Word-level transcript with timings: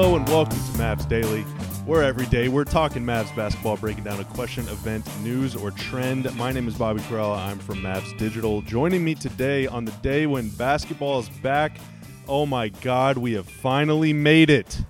Hello 0.00 0.14
and 0.14 0.28
welcome 0.28 0.56
to 0.56 0.78
Mavs 0.78 1.08
Daily, 1.08 1.42
where 1.84 2.04
every 2.04 2.26
day 2.26 2.46
we're 2.46 2.62
talking 2.62 3.02
Mavs 3.02 3.34
basketball, 3.34 3.76
breaking 3.76 4.04
down 4.04 4.20
a 4.20 4.24
question, 4.24 4.62
event, 4.68 5.04
news, 5.24 5.56
or 5.56 5.72
trend. 5.72 6.32
My 6.36 6.52
name 6.52 6.68
is 6.68 6.76
Bobby 6.76 7.00
Karalla. 7.00 7.38
I'm 7.38 7.58
from 7.58 7.78
Mavs 7.78 8.16
Digital. 8.16 8.62
Joining 8.62 9.02
me 9.02 9.16
today 9.16 9.66
on 9.66 9.84
the 9.84 9.90
day 9.90 10.28
when 10.28 10.50
basketball 10.50 11.18
is 11.18 11.28
back, 11.28 11.80
oh 12.28 12.46
my 12.46 12.68
God, 12.68 13.18
we 13.18 13.32
have 13.32 13.48
finally 13.48 14.12
made 14.12 14.50
it, 14.50 14.80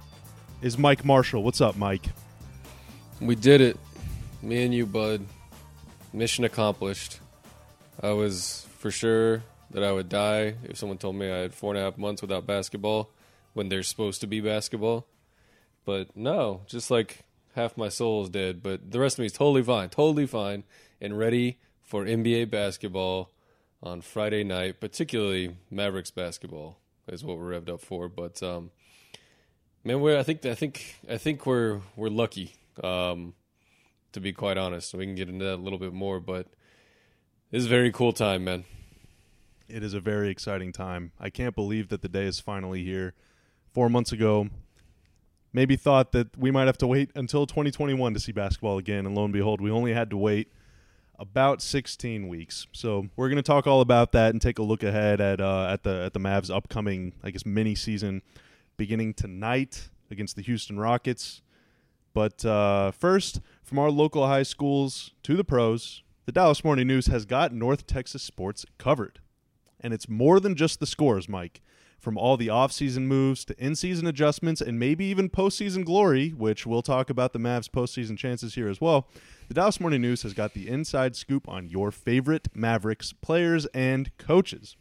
is 0.61 0.77
Mike 0.77 1.07
Marshall. 1.07 1.43
What's 1.43 1.63
up, 1.63 1.75
Mike? 1.79 2.05
We 3.19 3.35
did 3.35 3.63
it. 3.63 3.79
Me 4.43 4.63
and 4.63 4.75
you, 4.75 4.85
bud. 4.85 5.25
Mission 6.13 6.45
accomplished. 6.45 7.19
I 8.03 8.11
was 8.11 8.67
for 8.77 8.91
sure 8.91 9.43
that 9.71 9.83
I 9.83 9.91
would 9.91 10.11
die 10.11 10.57
if 10.65 10.77
someone 10.77 10.99
told 10.99 11.17
me 11.17 11.33
I 11.33 11.39
had 11.39 11.55
four 11.55 11.73
and 11.73 11.81
a 11.81 11.83
half 11.83 11.97
months 11.97 12.21
without 12.21 12.47
basketball 12.47 13.11
when 13.59 13.69
there's 13.69 13.89
supposed 13.89 14.21
to 14.21 14.27
be 14.29 14.41
basketball. 14.41 15.09
But 15.85 16.17
no, 16.17 16.63
just 16.67 16.93
like 16.93 17.25
half 17.57 17.77
my 17.77 17.89
soul 17.89 18.23
is 18.23 18.31
dead, 18.31 18.63
but 18.63 18.93
the 18.93 19.01
rest 19.01 19.17
of 19.17 19.19
me 19.19 19.27
is 19.27 19.33
totally 19.33 19.65
fine, 19.65 19.89
totally 19.89 20.27
fine, 20.27 20.63
and 21.01 21.19
ready 21.19 21.59
for 21.83 22.05
NBA 22.05 22.51
basketball 22.51 23.33
on 23.83 24.01
Friday 24.01 24.45
night, 24.45 24.79
particularly 24.81 25.57
Mavericks 25.73 26.13
basketball 26.13 26.79
is 27.09 27.25
what 27.25 27.37
we're 27.37 27.59
revved 27.59 27.69
up 27.69 27.81
for. 27.81 28.09
But 28.09 28.41
um, 28.45 28.71
man, 29.83 30.01
we're 30.01 30.17
I 30.17 30.23
think 30.23 30.47
I 30.47 30.55
think 30.55 30.95
I 31.11 31.19
think 31.19 31.45
we're 31.45 31.81
we're 31.97 32.11
lucky. 32.11 32.55
Um, 32.85 33.35
to 34.13 34.21
be 34.21 34.33
quite 34.33 34.57
honest, 34.57 34.95
we 34.95 35.05
can 35.05 35.17
get 35.17 35.29
into 35.29 35.45
that 35.45 35.57
a 35.57 35.57
little 35.57 35.81
bit 35.81 35.93
more, 35.93 36.21
but 36.21 36.47
is 37.51 37.67
a 37.67 37.69
very 37.69 37.91
cool 37.91 38.13
time, 38.13 38.45
man. 38.45 38.65
It 39.69 39.83
is 39.83 39.95
a 39.95 40.01
very 40.01 40.31
exciting 40.31 40.73
time. 40.73 41.11
I 41.19 41.29
can't 41.29 41.57
believe 41.57 41.89
that 41.89 42.03
the 42.03 42.09
day 42.09 42.25
is 42.25 42.39
finally 42.39 42.85
here. 42.85 43.15
Four 43.73 43.89
months 43.89 44.13
ago, 44.13 44.49
maybe 45.53 45.77
thought 45.77 46.13
that 46.13 46.37
we 46.37 46.51
might 46.51 46.67
have 46.67 46.79
to 46.79 46.87
wait 46.87 47.11
until 47.15 47.47
2021 47.47 48.15
to 48.15 48.21
see 48.21 48.33
basketball 48.33 48.79
again, 48.79 49.07
and 49.07 49.15
lo 49.15 49.25
and 49.25 49.33
behold, 49.33 49.61
we 49.61 49.71
only 49.71 49.93
had 49.93 50.11
to 50.11 50.17
wait 50.17 50.53
about 51.19 51.61
16 51.61 52.29
weeks. 52.29 52.67
So 52.73 53.09
we're 53.17 53.29
going 53.29 53.37
to 53.37 53.43
talk 53.43 53.67
all 53.67 53.81
about 53.81 54.13
that 54.13 54.31
and 54.31 54.41
take 54.41 54.59
a 54.59 54.63
look 54.63 54.83
ahead 54.83 55.21
at 55.21 55.41
uh, 55.41 55.69
at 55.71 55.83
the 55.83 56.05
at 56.05 56.13
the 56.13 56.21
Mavs' 56.21 56.55
upcoming, 56.55 57.13
I 57.23 57.31
guess, 57.31 57.45
mini 57.45 57.75
season 57.75 58.23
beginning 58.77 59.15
tonight 59.15 59.89
against 60.11 60.37
the 60.37 60.43
Houston 60.43 60.79
Rockets. 60.79 61.43
But 62.15 62.45
uh, 62.45 62.93
first, 62.93 63.41
from 63.63 63.79
our 63.79 63.91
local 63.91 64.27
high 64.27 64.45
schools 64.45 65.13
to 65.25 65.37
the 65.37 65.45
pros, 65.45 66.03
the 66.25 66.33
Dallas 66.33 66.65
Morning 66.65 66.87
News 66.87 67.07
has 67.07 67.25
got 67.25 67.53
North 67.53 67.87
Texas 67.87 68.23
sports 68.23 68.65
covered. 68.79 69.21
And 69.81 69.93
it's 69.95 70.09
more 70.09 70.41
than 70.41 70.55
just 70.55 70.81
the 70.81 70.87
scores, 70.87 71.29
Mike. 71.29 71.61
From 71.99 72.17
all 72.17 72.37
the 72.37 72.47
offseason 72.47 73.03
moves 73.03 73.45
to 73.47 73.63
in 73.63 73.75
season 73.75 74.07
adjustments 74.07 74.61
and 74.61 74.79
maybe 74.79 75.05
even 75.07 75.29
postseason 75.29 75.85
glory, 75.85 76.31
which 76.31 76.65
we'll 76.65 76.81
talk 76.81 77.11
about 77.11 77.33
the 77.33 77.41
Mavs' 77.41 77.69
postseason 77.69 78.17
chances 78.17 78.55
here 78.55 78.69
as 78.69 78.81
well, 78.81 79.09
the 79.49 79.55
Dallas 79.55 79.81
Morning 79.81 80.01
News 80.01 80.23
has 80.23 80.33
got 80.33 80.55
the 80.55 80.69
inside 80.69 81.17
scoop 81.17 81.49
on 81.49 81.69
your 81.69 81.91
favorite 81.91 82.49
Mavericks 82.55 83.13
players 83.13 83.67
and 83.75 84.17
coaches. 84.17 84.77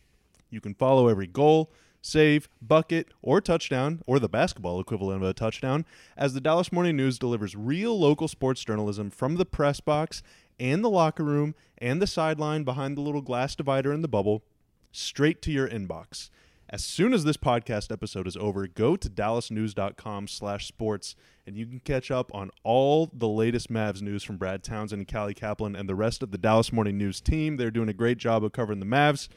You 0.52 0.62
can 0.62 0.76
follow 0.76 1.08
every 1.08 1.26
goal, 1.26 1.72
save, 2.04 2.48
bucket, 2.62 3.08
or 3.24 3.42
touchdown, 3.42 4.04
or 4.06 4.20
the 4.20 4.30
basketball 4.30 4.80
equivalent 4.80 5.24
of 5.24 5.30
a 5.30 5.34
touchdown, 5.34 5.86
as 6.16 6.36
the 6.36 6.42
Dallas 6.42 6.72
Morning 6.72 6.96
News 6.96 7.18
delivers 7.18 7.56
real 7.56 8.00
local 8.00 8.28
sports 8.28 8.64
journalism 8.64 9.10
from 9.10 9.38
the 9.38 9.46
press 9.46 9.80
box 9.80 10.22
and 10.60 10.84
the 10.84 10.90
locker 10.90 11.24
room 11.24 11.56
and 11.80 12.00
the 12.00 12.08
sideline 12.08 12.64
behind 12.64 12.96
the 12.96 13.02
little 13.02 13.22
glass 13.22 13.56
divider 13.56 13.92
in 13.92 14.04
the 14.04 14.08
bubble 14.08 14.44
straight 14.92 15.42
to 15.42 15.52
your 15.52 15.68
inbox. 15.68 16.30
As 16.70 16.84
soon 16.84 17.14
as 17.14 17.24
this 17.24 17.38
podcast 17.38 17.94
episode 17.94 18.28
is 18.28 18.36
over, 18.36 18.68
go 18.68 18.98
to 18.98 19.10
dallasnews.com 19.10 20.28
slash 20.28 20.68
sports 20.68 21.16
and 21.46 21.56
you 21.56 21.66
can 21.66 21.80
catch 21.80 22.12
up 22.12 22.30
on 22.36 22.52
all 22.64 23.10
the 23.14 23.28
latest 23.28 23.72
Mavs 23.72 24.02
news 24.02 24.22
from 24.22 24.36
Brad 24.36 24.64
Townsend 24.64 25.00
and 25.00 25.08
Callie 25.12 25.34
Caplan 25.34 25.80
and 25.80 25.88
the 25.88 25.96
rest 25.96 26.22
of 26.22 26.32
the 26.32 26.38
Dallas 26.38 26.74
Morning 26.74 26.98
News 26.98 27.22
team. 27.22 27.56
They're 27.56 27.72
doing 27.72 27.88
a 27.88 27.94
great 27.94 28.18
job 28.18 28.44
of 28.44 28.52
covering 28.52 28.82
the 28.82 28.86
Mavs. 28.86 29.30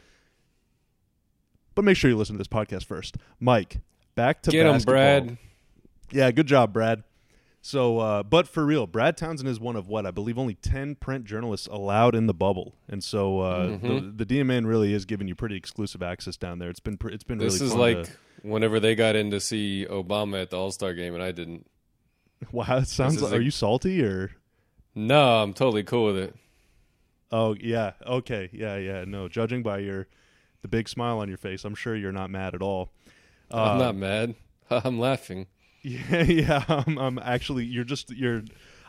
But 1.77 1.85
make 1.85 1.97
sure 1.97 2.11
you 2.11 2.17
listen 2.17 2.35
to 2.35 2.39
this 2.39 2.49
podcast 2.49 2.85
first. 2.85 3.17
Mike, 3.39 3.79
back 4.17 4.43
to 4.43 4.51
Get 4.51 4.65
basketball. 4.65 4.95
Brad. 4.95 5.39
Yeah, 6.11 6.33
good 6.33 6.49
job, 6.49 6.73
Brad. 6.73 7.05
So, 7.63 7.99
uh, 7.99 8.23
but 8.23 8.49
for 8.49 8.65
real, 8.65 8.87
Brad 8.87 9.19
Townsend 9.19 9.49
is 9.49 9.61
one 9.61 9.77
of 9.77 9.87
what 9.87 10.07
I 10.07 10.11
believe 10.11 10.39
only 10.39 10.55
ten 10.55 10.95
print 10.95 11.27
journalists 11.27 11.67
allowed 11.67 12.15
in 12.15 12.27
the 12.27 12.33
bubble, 12.33 12.75
and 12.89 13.05
so 13.05 13.41
uh, 13.41 13.67
Mhm. 13.69 14.17
the, 14.17 14.25
the 14.25 14.35
DMN 14.41 14.67
really 14.67 14.95
is 14.95 15.05
giving 15.05 15.29
you 15.29 15.35
pretty 15.35 15.57
exclusive 15.57 16.03
access 16.03 16.39
down 16.39 16.59
there. 16.59 16.71
It's 16.71 16.81
been 16.81 16.97
pre- 16.97 17.13
it's 17.13 17.25
been 17.25 17.39
really 17.39 17.51
This 17.51 17.61
is 17.61 17.73
fun 17.73 17.81
like 17.81 18.05
to- 18.05 18.13
whenever 18.43 18.81
they 18.81 18.95
got 18.95 19.15
in 19.15 19.31
to 19.33 19.41
see 19.41 19.87
Obama 19.91 20.41
at 20.41 20.49
the 20.51 20.57
All 20.57 20.71
Star 20.71 20.95
game 20.95 21.13
and 21.15 21.23
I 21.23 21.33
didn't. 21.33 21.67
wow. 22.53 22.79
It 22.79 22.89
sounds. 22.89 23.17
is 23.17 23.23
Like, 23.23 23.35
are 23.35 23.41
you 23.41 23.51
salty 23.51 24.03
or? 24.03 24.31
No, 24.95 25.43
I'm 25.43 25.53
totally 25.53 25.83
cool 25.85 26.07
with 26.07 26.17
it. 26.17 26.35
Oh 27.31 27.55
yeah, 27.61 27.93
okay, 28.07 28.49
yeah, 28.55 28.77
yeah. 28.77 29.05
No, 29.07 29.29
judging 29.29 29.63
by 29.63 29.79
your 29.81 30.09
the 30.63 30.69
big 30.69 30.89
smile 30.89 31.19
on 31.19 31.29
your 31.29 31.37
face, 31.39 31.65
I'm 31.67 31.75
sure 31.75 31.95
you're 31.95 32.11
not 32.11 32.31
mad 32.31 32.55
at 32.55 32.63
all. 32.63 32.91
I'm 33.51 33.77
Uh, 33.77 33.79
not 33.85 33.97
mad. 33.97 34.35
I'm 34.71 34.99
laughing. 34.99 35.47
Yeah, 35.83 36.23
yeah. 36.23 36.65
I'm, 36.69 36.99
I'm 36.99 37.19
actually. 37.19 37.65
You're 37.65 37.85
just. 37.85 38.11
You're. 38.11 38.43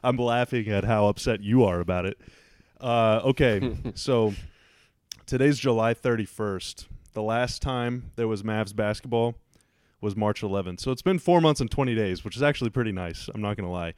I'm 0.04 0.18
laughing 0.18 0.68
at 0.70 0.84
how 0.84 1.08
upset 1.08 1.42
you 1.42 1.64
are 1.64 1.80
about 1.80 2.06
it. 2.06 2.20
Uh, 2.80 3.22
okay, 3.26 3.78
so 3.94 4.34
today's 5.26 5.60
July 5.60 5.94
31st. 5.94 6.88
The 7.14 7.22
last 7.22 7.62
time 7.62 8.12
there 8.16 8.28
was 8.28 8.42
Mavs 8.42 8.76
basketball 8.76 9.36
was 10.00 10.16
March 10.16 10.42
11th. 10.42 10.80
So 10.80 10.90
it's 10.92 11.04
been 11.04 11.20
four 11.20 11.42
months 11.42 11.62
and 11.62 11.70
20 11.70 11.94
days, 11.94 12.26
which 12.26 12.36
is 12.36 12.42
actually 12.42 12.72
pretty 12.72 12.92
nice. 12.92 13.30
I'm 13.32 13.42
not 13.42 13.56
gonna 13.56 13.72
lie, 13.72 13.94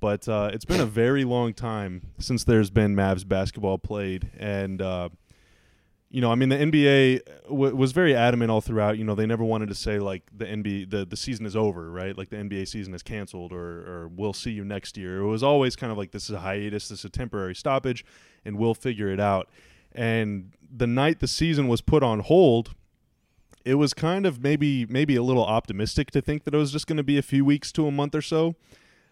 but 0.00 0.28
uh, 0.28 0.50
it's 0.52 0.64
been 0.64 0.80
a 0.80 0.86
very 0.86 1.24
long 1.24 1.52
time 1.52 2.02
since 2.20 2.44
there's 2.44 2.70
been 2.70 2.94
Mavs 2.94 3.26
basketball 3.26 3.78
played, 3.78 4.30
and. 4.38 4.80
Uh, 4.80 5.08
you 6.10 6.22
know, 6.22 6.32
I 6.32 6.36
mean, 6.36 6.48
the 6.48 6.56
NBA 6.56 7.20
w- 7.48 7.76
was 7.76 7.92
very 7.92 8.14
adamant 8.14 8.50
all 8.50 8.62
throughout. 8.62 8.96
You 8.96 9.04
know, 9.04 9.14
they 9.14 9.26
never 9.26 9.44
wanted 9.44 9.68
to 9.68 9.74
say 9.74 9.98
like 9.98 10.22
the 10.34 10.46
NBA 10.46 10.90
the, 10.90 11.04
the 11.04 11.16
season 11.16 11.44
is 11.44 11.54
over, 11.54 11.90
right? 11.90 12.16
Like 12.16 12.30
the 12.30 12.36
NBA 12.36 12.66
season 12.68 12.94
is 12.94 13.02
canceled, 13.02 13.52
or 13.52 13.86
or 13.86 14.08
we'll 14.08 14.32
see 14.32 14.50
you 14.50 14.64
next 14.64 14.96
year. 14.96 15.20
It 15.20 15.26
was 15.26 15.42
always 15.42 15.76
kind 15.76 15.92
of 15.92 15.98
like 15.98 16.12
this 16.12 16.24
is 16.24 16.30
a 16.30 16.40
hiatus, 16.40 16.88
this 16.88 17.00
is 17.00 17.04
a 17.04 17.10
temporary 17.10 17.54
stoppage, 17.54 18.06
and 18.44 18.56
we'll 18.56 18.74
figure 18.74 19.10
it 19.10 19.20
out. 19.20 19.50
And 19.92 20.52
the 20.74 20.86
night 20.86 21.20
the 21.20 21.28
season 21.28 21.68
was 21.68 21.82
put 21.82 22.02
on 22.02 22.20
hold, 22.20 22.74
it 23.66 23.74
was 23.74 23.92
kind 23.92 24.24
of 24.24 24.42
maybe 24.42 24.86
maybe 24.86 25.14
a 25.14 25.22
little 25.22 25.44
optimistic 25.44 26.10
to 26.12 26.22
think 26.22 26.44
that 26.44 26.54
it 26.54 26.58
was 26.58 26.72
just 26.72 26.86
going 26.86 26.96
to 26.96 27.02
be 27.02 27.18
a 27.18 27.22
few 27.22 27.44
weeks 27.44 27.70
to 27.72 27.86
a 27.86 27.90
month 27.90 28.14
or 28.14 28.22
so. 28.22 28.54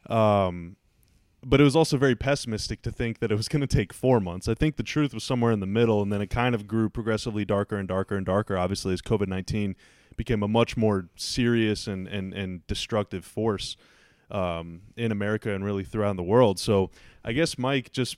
Um, 0.09 0.77
but 1.45 1.61
it 1.61 1.65
was 1.65 1.77
also 1.77 1.97
very 1.97 2.15
pessimistic 2.17 2.83
to 2.83 2.91
think 2.91 3.19
that 3.21 3.31
it 3.31 3.37
was 3.37 3.49
going 3.49 3.61
to 3.61 3.67
take 3.67 3.93
four 3.93 4.21
months. 4.21 4.49
I 4.49 4.55
think 4.55 4.77
the 4.77 4.83
truth 4.83 5.15
was 5.15 5.25
somewhere 5.25 5.53
in 5.53 5.61
the 5.61 5.67
middle, 5.67 6.03
and 6.03 6.13
then 6.13 6.21
it 6.21 6.29
kind 6.29 6.55
of 6.55 6.67
grew 6.67 6.89
progressively 6.89 7.45
darker 7.45 7.77
and 7.77 7.87
darker 7.87 8.17
and 8.17 8.27
darker. 8.27 8.57
Obviously, 8.57 8.93
as 8.93 9.03
COVID 9.03 9.29
nineteen 9.29 9.77
became 10.17 10.43
a 10.43 10.49
much 10.49 10.77
more 10.77 11.09
serious 11.17 11.87
and 11.87 12.09
and 12.09 12.33
and 12.35 12.67
destructive 12.67 13.25
force 13.25 13.77
um, 14.31 14.83
in 14.97 15.13
America 15.13 15.55
and 15.55 15.65
really 15.65 15.85
throughout 15.85 16.17
the 16.17 16.23
world. 16.23 16.59
So, 16.59 16.91
I 17.25 17.33
guess 17.33 17.59
Mike, 17.59 17.93
just 17.93 18.17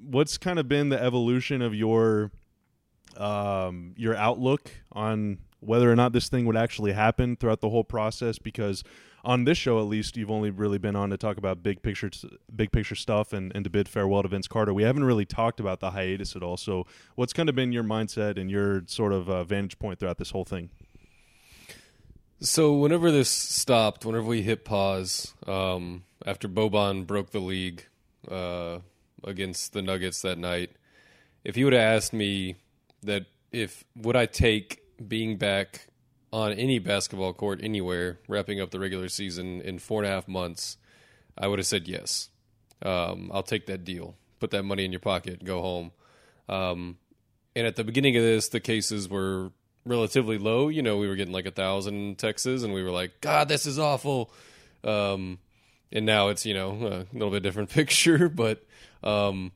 what's 0.00 0.38
kind 0.38 0.58
of 0.58 0.68
been 0.68 0.88
the 0.90 1.02
evolution 1.02 1.62
of 1.62 1.74
your 1.74 2.30
um, 3.16 3.94
your 3.96 4.14
outlook 4.14 4.70
on 4.92 5.38
whether 5.60 5.90
or 5.90 5.96
not 5.96 6.12
this 6.12 6.28
thing 6.28 6.46
would 6.46 6.56
actually 6.56 6.92
happen 6.92 7.36
throughout 7.36 7.60
the 7.60 7.70
whole 7.70 7.84
process? 7.84 8.38
Because 8.38 8.84
on 9.24 9.44
this 9.44 9.58
show, 9.58 9.78
at 9.78 9.86
least, 9.86 10.16
you've 10.16 10.30
only 10.30 10.50
really 10.50 10.78
been 10.78 10.94
on 10.94 11.10
to 11.10 11.16
talk 11.16 11.36
about 11.36 11.62
big 11.62 11.82
picture, 11.82 12.10
big 12.54 12.70
picture 12.70 12.94
stuff, 12.94 13.32
and, 13.32 13.52
and 13.54 13.64
to 13.64 13.70
bid 13.70 13.88
farewell 13.88 14.22
to 14.22 14.28
Vince 14.28 14.46
Carter. 14.46 14.72
We 14.72 14.84
haven't 14.84 15.04
really 15.04 15.24
talked 15.24 15.58
about 15.58 15.80
the 15.80 15.90
hiatus 15.90 16.36
at 16.36 16.42
all. 16.42 16.56
So, 16.56 16.86
what's 17.16 17.32
kind 17.32 17.48
of 17.48 17.54
been 17.54 17.72
your 17.72 17.84
mindset 17.84 18.38
and 18.38 18.50
your 18.50 18.82
sort 18.86 19.12
of 19.12 19.28
uh, 19.28 19.44
vantage 19.44 19.78
point 19.78 19.98
throughout 19.98 20.18
this 20.18 20.30
whole 20.30 20.44
thing? 20.44 20.70
So 22.40 22.74
whenever 22.74 23.10
this 23.10 23.30
stopped, 23.30 24.04
whenever 24.04 24.26
we 24.26 24.42
hit 24.42 24.64
pause, 24.64 25.34
um, 25.46 26.04
after 26.24 26.48
Boban 26.48 27.06
broke 27.06 27.30
the 27.30 27.40
league 27.40 27.86
uh, 28.30 28.80
against 29.24 29.72
the 29.72 29.80
Nuggets 29.80 30.20
that 30.22 30.36
night, 30.36 30.70
if 31.44 31.56
you 31.56 31.64
would 31.64 31.72
have 31.72 31.96
asked 31.96 32.12
me 32.12 32.56
that 33.02 33.24
if 33.52 33.84
would 33.96 34.16
I 34.16 34.26
take 34.26 34.82
being 35.06 35.36
back 35.36 35.88
on 36.32 36.52
any 36.52 36.78
basketball 36.78 37.32
court 37.32 37.60
anywhere, 37.62 38.18
wrapping 38.28 38.60
up 38.60 38.70
the 38.70 38.80
regular 38.80 39.08
season 39.08 39.60
in 39.62 39.78
four 39.78 40.02
and 40.02 40.10
a 40.10 40.14
half 40.14 40.28
months, 40.28 40.76
I 41.36 41.46
would 41.48 41.58
have 41.58 41.66
said 41.66 41.88
yes. 41.88 42.30
Um, 42.82 43.30
I'll 43.32 43.42
take 43.42 43.66
that 43.66 43.84
deal. 43.84 44.16
Put 44.38 44.50
that 44.50 44.64
money 44.64 44.84
in 44.84 44.92
your 44.92 45.00
pocket, 45.00 45.44
go 45.44 45.62
home. 45.62 45.92
Um, 46.48 46.98
and 47.54 47.66
at 47.66 47.76
the 47.76 47.84
beginning 47.84 48.16
of 48.16 48.22
this, 48.22 48.48
the 48.48 48.60
cases 48.60 49.08
were 49.08 49.50
relatively 49.86 50.36
low. 50.36 50.68
You 50.68 50.82
know, 50.82 50.98
we 50.98 51.08
were 51.08 51.16
getting 51.16 51.32
like 51.32 51.46
a 51.46 51.50
thousand 51.50 51.94
in 51.94 52.16
Texas, 52.16 52.62
and 52.62 52.74
we 52.74 52.82
were 52.82 52.90
like, 52.90 53.20
God, 53.20 53.48
this 53.48 53.64
is 53.64 53.78
awful. 53.78 54.30
Um, 54.84 55.38
and 55.92 56.04
now 56.04 56.28
it's 56.28 56.44
you 56.44 56.54
know 56.54 56.70
a 56.70 57.16
little 57.16 57.30
bit 57.30 57.42
different 57.42 57.70
picture, 57.70 58.28
but 58.28 58.64
um, 59.02 59.52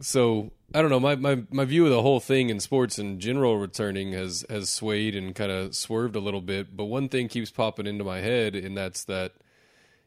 so 0.00 0.50
I 0.74 0.80
don't 0.80 0.90
know. 0.90 1.00
My, 1.00 1.16
my 1.16 1.42
my 1.50 1.64
view 1.64 1.84
of 1.84 1.90
the 1.90 2.02
whole 2.02 2.20
thing 2.20 2.48
in 2.48 2.58
sports 2.58 2.98
in 2.98 3.20
general 3.20 3.58
returning 3.58 4.12
has 4.12 4.44
has 4.48 4.70
swayed 4.70 5.14
and 5.14 5.34
kind 5.34 5.52
of 5.52 5.74
swerved 5.74 6.16
a 6.16 6.20
little 6.20 6.40
bit. 6.40 6.76
But 6.76 6.84
one 6.86 7.08
thing 7.08 7.28
keeps 7.28 7.50
popping 7.50 7.86
into 7.86 8.04
my 8.04 8.18
head, 8.20 8.54
and 8.54 8.76
that's 8.76 9.04
that 9.04 9.32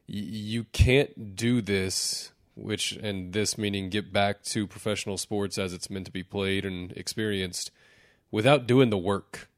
y- 0.07 0.15
you 0.15 0.63
can't 0.65 1.35
do 1.35 1.61
this. 1.61 2.31
Which 2.55 2.93
and 2.93 3.33
this 3.33 3.57
meaning 3.57 3.89
get 3.89 4.13
back 4.13 4.41
to 4.43 4.65
professional 4.65 5.17
sports 5.17 5.57
as 5.57 5.73
it's 5.73 5.89
meant 5.89 6.05
to 6.05 6.11
be 6.11 6.23
played 6.23 6.63
and 6.63 6.91
experienced 6.93 7.69
without 8.31 8.65
doing 8.65 8.89
the 8.89 8.97
work. 8.97 9.49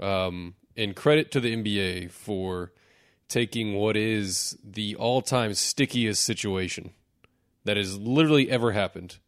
Um, 0.00 0.54
and 0.74 0.96
credit 0.96 1.30
to 1.32 1.40
the 1.40 1.54
NBA 1.54 2.10
for 2.10 2.72
taking 3.28 3.74
what 3.74 3.96
is 3.96 4.56
the 4.64 4.94
all-time 4.96 5.52
stickiest 5.52 6.22
situation 6.22 6.92
that 7.64 7.76
has 7.76 7.98
literally 7.98 8.48
ever 8.48 8.72
happened 8.72 9.18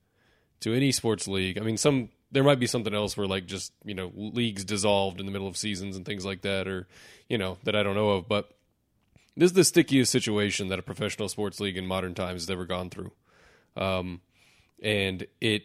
to 0.61 0.75
any 0.75 0.93
sports 0.93 1.27
league. 1.27 1.59
I 1.59 1.63
mean, 1.63 1.77
some 1.77 2.11
there 2.33 2.45
might 2.45 2.61
be 2.61 2.67
something 2.67 2.95
else 2.95 3.17
where 3.17 3.27
like 3.27 3.47
just 3.47 3.73
you 3.85 3.95
know 3.95 4.13
leagues 4.15 4.65
dissolved 4.65 5.21
in 5.21 5.27
the 5.27 5.33
middle 5.33 5.49
of 5.49 5.57
seasons 5.57 5.97
and 5.97 6.07
things 6.07 6.25
like 6.25 6.43
that, 6.43 6.69
or 6.69 6.87
you 7.29 7.39
know 7.39 7.59
that 7.65 7.75
I 7.75 7.83
don't 7.83 7.95
know 7.95 8.11
of. 8.11 8.29
But 8.29 8.51
this 9.37 9.51
is 9.51 9.55
the 9.55 9.65
stickiest 9.65 10.13
situation 10.13 10.69
that 10.69 10.79
a 10.79 10.83
professional 10.83 11.29
sports 11.29 11.61
league 11.61 11.77
in 11.77 11.87
modern 11.87 12.15
times 12.15 12.43
has 12.43 12.51
ever 12.51 12.67
gone 12.67 12.91
through, 12.91 13.13
um, 13.77 14.21
and 14.83 15.27
it. 15.41 15.65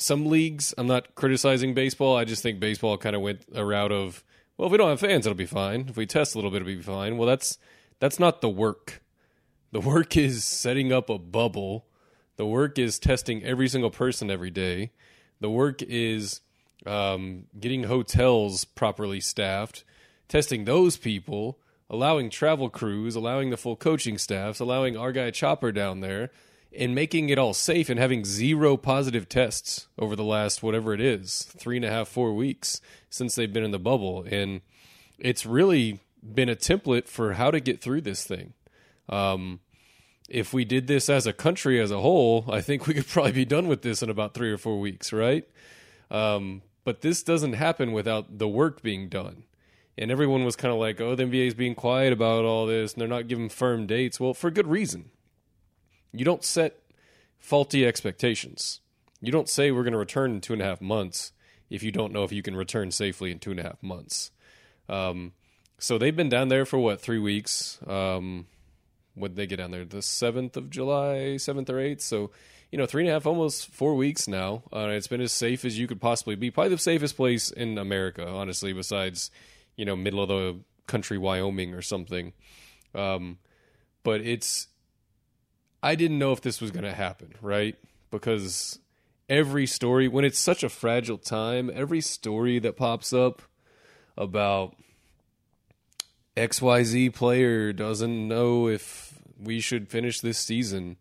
Some 0.00 0.26
leagues, 0.26 0.72
I'm 0.78 0.86
not 0.86 1.16
criticizing 1.16 1.74
baseball. 1.74 2.16
I 2.16 2.24
just 2.24 2.40
think 2.40 2.60
baseball 2.60 2.96
kind 2.98 3.16
of 3.16 3.22
went 3.22 3.44
a 3.52 3.64
route 3.64 3.90
of, 3.90 4.22
well, 4.56 4.66
if 4.66 4.70
we 4.70 4.78
don't 4.78 4.90
have 4.90 5.00
fans, 5.00 5.26
it'll 5.26 5.36
be 5.36 5.44
fine. 5.44 5.86
If 5.88 5.96
we 5.96 6.06
test 6.06 6.36
a 6.36 6.38
little 6.38 6.52
bit, 6.52 6.62
it'll 6.62 6.76
be 6.76 6.80
fine. 6.80 7.16
Well, 7.16 7.26
that's 7.26 7.58
that's 7.98 8.20
not 8.20 8.40
the 8.40 8.48
work. 8.48 9.02
The 9.72 9.80
work 9.80 10.16
is 10.16 10.44
setting 10.44 10.92
up 10.92 11.10
a 11.10 11.18
bubble 11.18 11.87
the 12.38 12.46
work 12.46 12.78
is 12.78 12.98
testing 12.98 13.42
every 13.42 13.68
single 13.68 13.90
person 13.90 14.30
every 14.30 14.50
day. 14.50 14.92
The 15.40 15.50
work 15.50 15.82
is 15.82 16.40
um, 16.86 17.46
getting 17.58 17.82
hotels 17.84 18.64
properly 18.64 19.20
staffed, 19.20 19.82
testing 20.28 20.64
those 20.64 20.96
people, 20.96 21.58
allowing 21.90 22.30
travel 22.30 22.70
crews, 22.70 23.16
allowing 23.16 23.50
the 23.50 23.56
full 23.56 23.74
coaching 23.74 24.18
staffs, 24.18 24.60
allowing 24.60 24.96
our 24.96 25.10
guy 25.10 25.32
Chopper 25.32 25.72
down 25.72 25.98
there, 25.98 26.30
and 26.72 26.94
making 26.94 27.28
it 27.28 27.38
all 27.38 27.54
safe 27.54 27.90
and 27.90 27.98
having 27.98 28.24
zero 28.24 28.76
positive 28.76 29.28
tests 29.28 29.88
over 29.98 30.14
the 30.14 30.22
last 30.22 30.62
whatever 30.62 30.94
it 30.94 31.00
is 31.00 31.42
three 31.56 31.76
and 31.76 31.84
a 31.84 31.90
half, 31.90 32.06
four 32.06 32.32
weeks 32.32 32.80
since 33.10 33.34
they've 33.34 33.52
been 33.52 33.64
in 33.64 33.72
the 33.72 33.80
bubble. 33.80 34.24
And 34.30 34.60
it's 35.18 35.44
really 35.44 36.02
been 36.22 36.48
a 36.48 36.54
template 36.56 37.08
for 37.08 37.32
how 37.32 37.50
to 37.50 37.58
get 37.58 37.80
through 37.80 38.02
this 38.02 38.24
thing. 38.24 38.52
Um, 39.08 39.58
if 40.28 40.52
we 40.52 40.64
did 40.64 40.86
this 40.86 41.08
as 41.08 41.26
a 41.26 41.32
country 41.32 41.80
as 41.80 41.90
a 41.90 42.00
whole, 42.00 42.44
I 42.48 42.60
think 42.60 42.86
we 42.86 42.94
could 42.94 43.08
probably 43.08 43.32
be 43.32 43.44
done 43.44 43.66
with 43.66 43.82
this 43.82 44.02
in 44.02 44.10
about 44.10 44.34
three 44.34 44.52
or 44.52 44.58
four 44.58 44.78
weeks, 44.78 45.12
right? 45.12 45.48
Um, 46.10 46.62
but 46.84 47.00
this 47.00 47.22
doesn't 47.22 47.54
happen 47.54 47.92
without 47.92 48.38
the 48.38 48.48
work 48.48 48.82
being 48.82 49.08
done. 49.08 49.44
And 49.96 50.10
everyone 50.10 50.44
was 50.44 50.54
kind 50.54 50.72
of 50.72 50.78
like, 50.78 51.00
oh, 51.00 51.14
the 51.14 51.24
NBA 51.24 51.48
is 51.48 51.54
being 51.54 51.74
quiet 51.74 52.12
about 52.12 52.44
all 52.44 52.66
this 52.66 52.92
and 52.92 53.00
they're 53.00 53.08
not 53.08 53.26
giving 53.26 53.48
firm 53.48 53.86
dates. 53.86 54.20
Well, 54.20 54.32
for 54.32 54.50
good 54.50 54.68
reason. 54.68 55.10
You 56.12 56.24
don't 56.24 56.44
set 56.44 56.76
faulty 57.38 57.84
expectations. 57.86 58.80
You 59.20 59.32
don't 59.32 59.48
say 59.48 59.70
we're 59.70 59.82
going 59.82 59.92
to 59.92 59.98
return 59.98 60.32
in 60.32 60.40
two 60.40 60.52
and 60.52 60.62
a 60.62 60.64
half 60.64 60.80
months 60.80 61.32
if 61.68 61.82
you 61.82 61.90
don't 61.90 62.12
know 62.12 62.24
if 62.24 62.32
you 62.32 62.42
can 62.42 62.56
return 62.56 62.90
safely 62.90 63.30
in 63.30 63.38
two 63.38 63.50
and 63.50 63.60
a 63.60 63.64
half 63.64 63.82
months. 63.82 64.30
Um, 64.88 65.32
so 65.78 65.98
they've 65.98 66.16
been 66.16 66.28
down 66.28 66.48
there 66.48 66.64
for 66.64 66.78
what, 66.78 67.00
three 67.00 67.18
weeks? 67.18 67.78
Um, 67.86 68.46
when 69.18 69.34
they 69.34 69.46
get 69.46 69.56
down 69.56 69.70
there? 69.70 69.84
The 69.84 70.02
seventh 70.02 70.56
of 70.56 70.70
July, 70.70 71.36
seventh 71.36 71.70
or 71.70 71.78
eighth. 71.78 72.02
So, 72.02 72.30
you 72.70 72.78
know, 72.78 72.86
three 72.86 73.02
and 73.02 73.10
a 73.10 73.12
half, 73.14 73.26
almost 73.26 73.68
four 73.68 73.94
weeks 73.94 74.28
now. 74.28 74.62
Uh, 74.72 74.88
it's 74.90 75.06
been 75.06 75.20
as 75.20 75.32
safe 75.32 75.64
as 75.64 75.78
you 75.78 75.86
could 75.86 76.00
possibly 76.00 76.34
be. 76.34 76.50
Probably 76.50 76.70
the 76.70 76.78
safest 76.78 77.16
place 77.16 77.50
in 77.50 77.78
America, 77.78 78.26
honestly, 78.26 78.72
besides 78.72 79.30
you 79.76 79.84
know 79.84 79.96
middle 79.96 80.22
of 80.22 80.28
the 80.28 80.58
country, 80.86 81.18
Wyoming 81.18 81.74
or 81.74 81.82
something. 81.82 82.32
Um, 82.94 83.38
but 84.02 84.20
it's 84.20 84.68
I 85.82 85.94
didn't 85.94 86.18
know 86.18 86.32
if 86.32 86.40
this 86.40 86.60
was 86.60 86.70
going 86.70 86.84
to 86.84 86.92
happen, 86.92 87.34
right? 87.40 87.76
Because 88.10 88.78
every 89.28 89.66
story, 89.66 90.08
when 90.08 90.24
it's 90.24 90.38
such 90.38 90.62
a 90.62 90.68
fragile 90.68 91.18
time, 91.18 91.70
every 91.72 92.00
story 92.00 92.58
that 92.58 92.76
pops 92.76 93.12
up 93.12 93.42
about 94.16 94.74
XYZ 96.36 97.14
player 97.14 97.72
doesn't 97.72 98.28
know 98.28 98.68
if 98.68 99.07
we 99.38 99.60
should 99.60 99.88
finish 99.88 100.20
this 100.20 100.38
season 100.38 100.96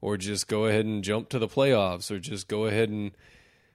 or 0.00 0.16
just 0.16 0.48
go 0.48 0.66
ahead 0.66 0.84
and 0.84 1.02
jump 1.02 1.28
to 1.30 1.38
the 1.38 1.48
playoffs 1.48 2.10
or 2.10 2.18
just 2.18 2.48
go 2.48 2.66
ahead 2.66 2.88
and 2.88 3.12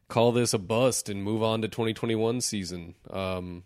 call 0.07 0.31
this 0.31 0.53
a 0.53 0.59
bust 0.59 1.09
and 1.09 1.23
move 1.23 1.43
on 1.43 1.61
to 1.61 1.67
2021 1.67 2.41
season. 2.41 2.95
Um, 3.09 3.63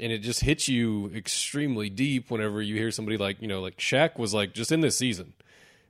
and 0.00 0.12
it 0.12 0.18
just 0.18 0.40
hits 0.40 0.68
you 0.68 1.10
extremely 1.14 1.90
deep 1.90 2.30
whenever 2.30 2.62
you 2.62 2.76
hear 2.76 2.90
somebody 2.90 3.16
like, 3.16 3.42
you 3.42 3.48
know, 3.48 3.60
like 3.60 3.78
Shaq 3.78 4.18
was 4.18 4.32
like 4.32 4.54
just 4.54 4.72
in 4.72 4.80
this 4.80 4.96
season. 4.96 5.34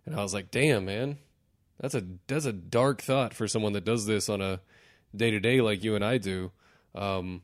And 0.06 0.16
I 0.16 0.22
was 0.22 0.32
like, 0.32 0.50
damn, 0.50 0.86
man, 0.86 1.18
that's 1.78 1.94
a, 1.94 2.02
that's 2.26 2.46
a 2.46 2.52
dark 2.52 3.02
thought 3.02 3.34
for 3.34 3.46
someone 3.46 3.74
that 3.74 3.84
does 3.84 4.06
this 4.06 4.28
on 4.28 4.40
a 4.40 4.60
day 5.14 5.30
to 5.30 5.40
day 5.40 5.60
like 5.60 5.84
you 5.84 5.94
and 5.94 6.04
I 6.04 6.18
do. 6.18 6.52
Um, 6.94 7.42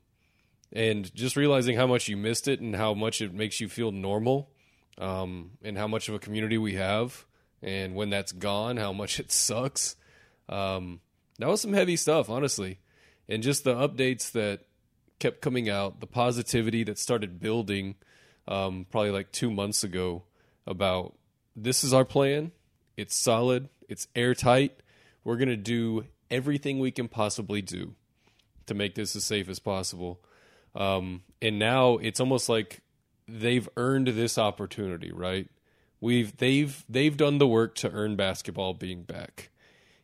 and 0.72 1.14
just 1.14 1.36
realizing 1.36 1.76
how 1.76 1.86
much 1.86 2.08
you 2.08 2.16
missed 2.16 2.48
it 2.48 2.60
and 2.60 2.74
how 2.74 2.94
much 2.94 3.20
it 3.20 3.32
makes 3.32 3.60
you 3.60 3.68
feel 3.68 3.92
normal 3.92 4.50
um, 4.98 5.52
and 5.62 5.76
how 5.76 5.86
much 5.86 6.08
of 6.08 6.14
a 6.14 6.18
community 6.18 6.58
we 6.58 6.74
have 6.74 7.26
and 7.62 7.94
when 7.94 8.10
that's 8.10 8.32
gone 8.32 8.76
how 8.76 8.92
much 8.92 9.18
it 9.20 9.32
sucks. 9.32 9.96
Um, 10.48 11.00
that 11.38 11.48
was 11.48 11.60
some 11.60 11.72
heavy 11.72 11.96
stuff 11.96 12.30
honestly. 12.30 12.78
And 13.28 13.42
just 13.42 13.64
the 13.64 13.74
updates 13.74 14.30
that 14.32 14.60
kept 15.18 15.40
coming 15.40 15.68
out 15.68 16.00
the 16.00 16.06
positivity 16.06 16.84
that 16.84 16.98
started 16.98 17.40
building 17.40 17.94
um, 18.46 18.86
probably 18.90 19.10
like 19.10 19.32
two 19.32 19.50
months 19.50 19.82
ago 19.82 20.24
about 20.66 21.14
this 21.56 21.84
is 21.84 21.94
our 21.94 22.04
plan. 22.04 22.52
It's 22.96 23.16
solid. 23.16 23.68
It's 23.88 24.06
airtight. 24.14 24.80
We're 25.24 25.36
going 25.36 25.48
to 25.48 25.56
do 25.56 26.04
everything 26.30 26.78
we 26.78 26.90
can 26.90 27.08
possibly 27.08 27.62
do 27.62 27.94
to 28.66 28.74
make 28.74 28.94
this 28.94 29.14
as 29.16 29.24
safe 29.24 29.48
as 29.48 29.58
possible. 29.58 30.20
Um, 30.74 31.22
and 31.40 31.58
now 31.58 31.98
it's 31.98 32.20
almost 32.20 32.48
like 32.48 32.80
they've 33.28 33.68
earned 33.76 34.08
this 34.08 34.38
opportunity, 34.38 35.12
right? 35.12 35.48
We've 36.00 36.36
they've 36.36 36.84
they've 36.88 37.16
done 37.16 37.38
the 37.38 37.46
work 37.46 37.74
to 37.76 37.90
earn 37.90 38.16
basketball 38.16 38.74
being 38.74 39.02
back. 39.02 39.50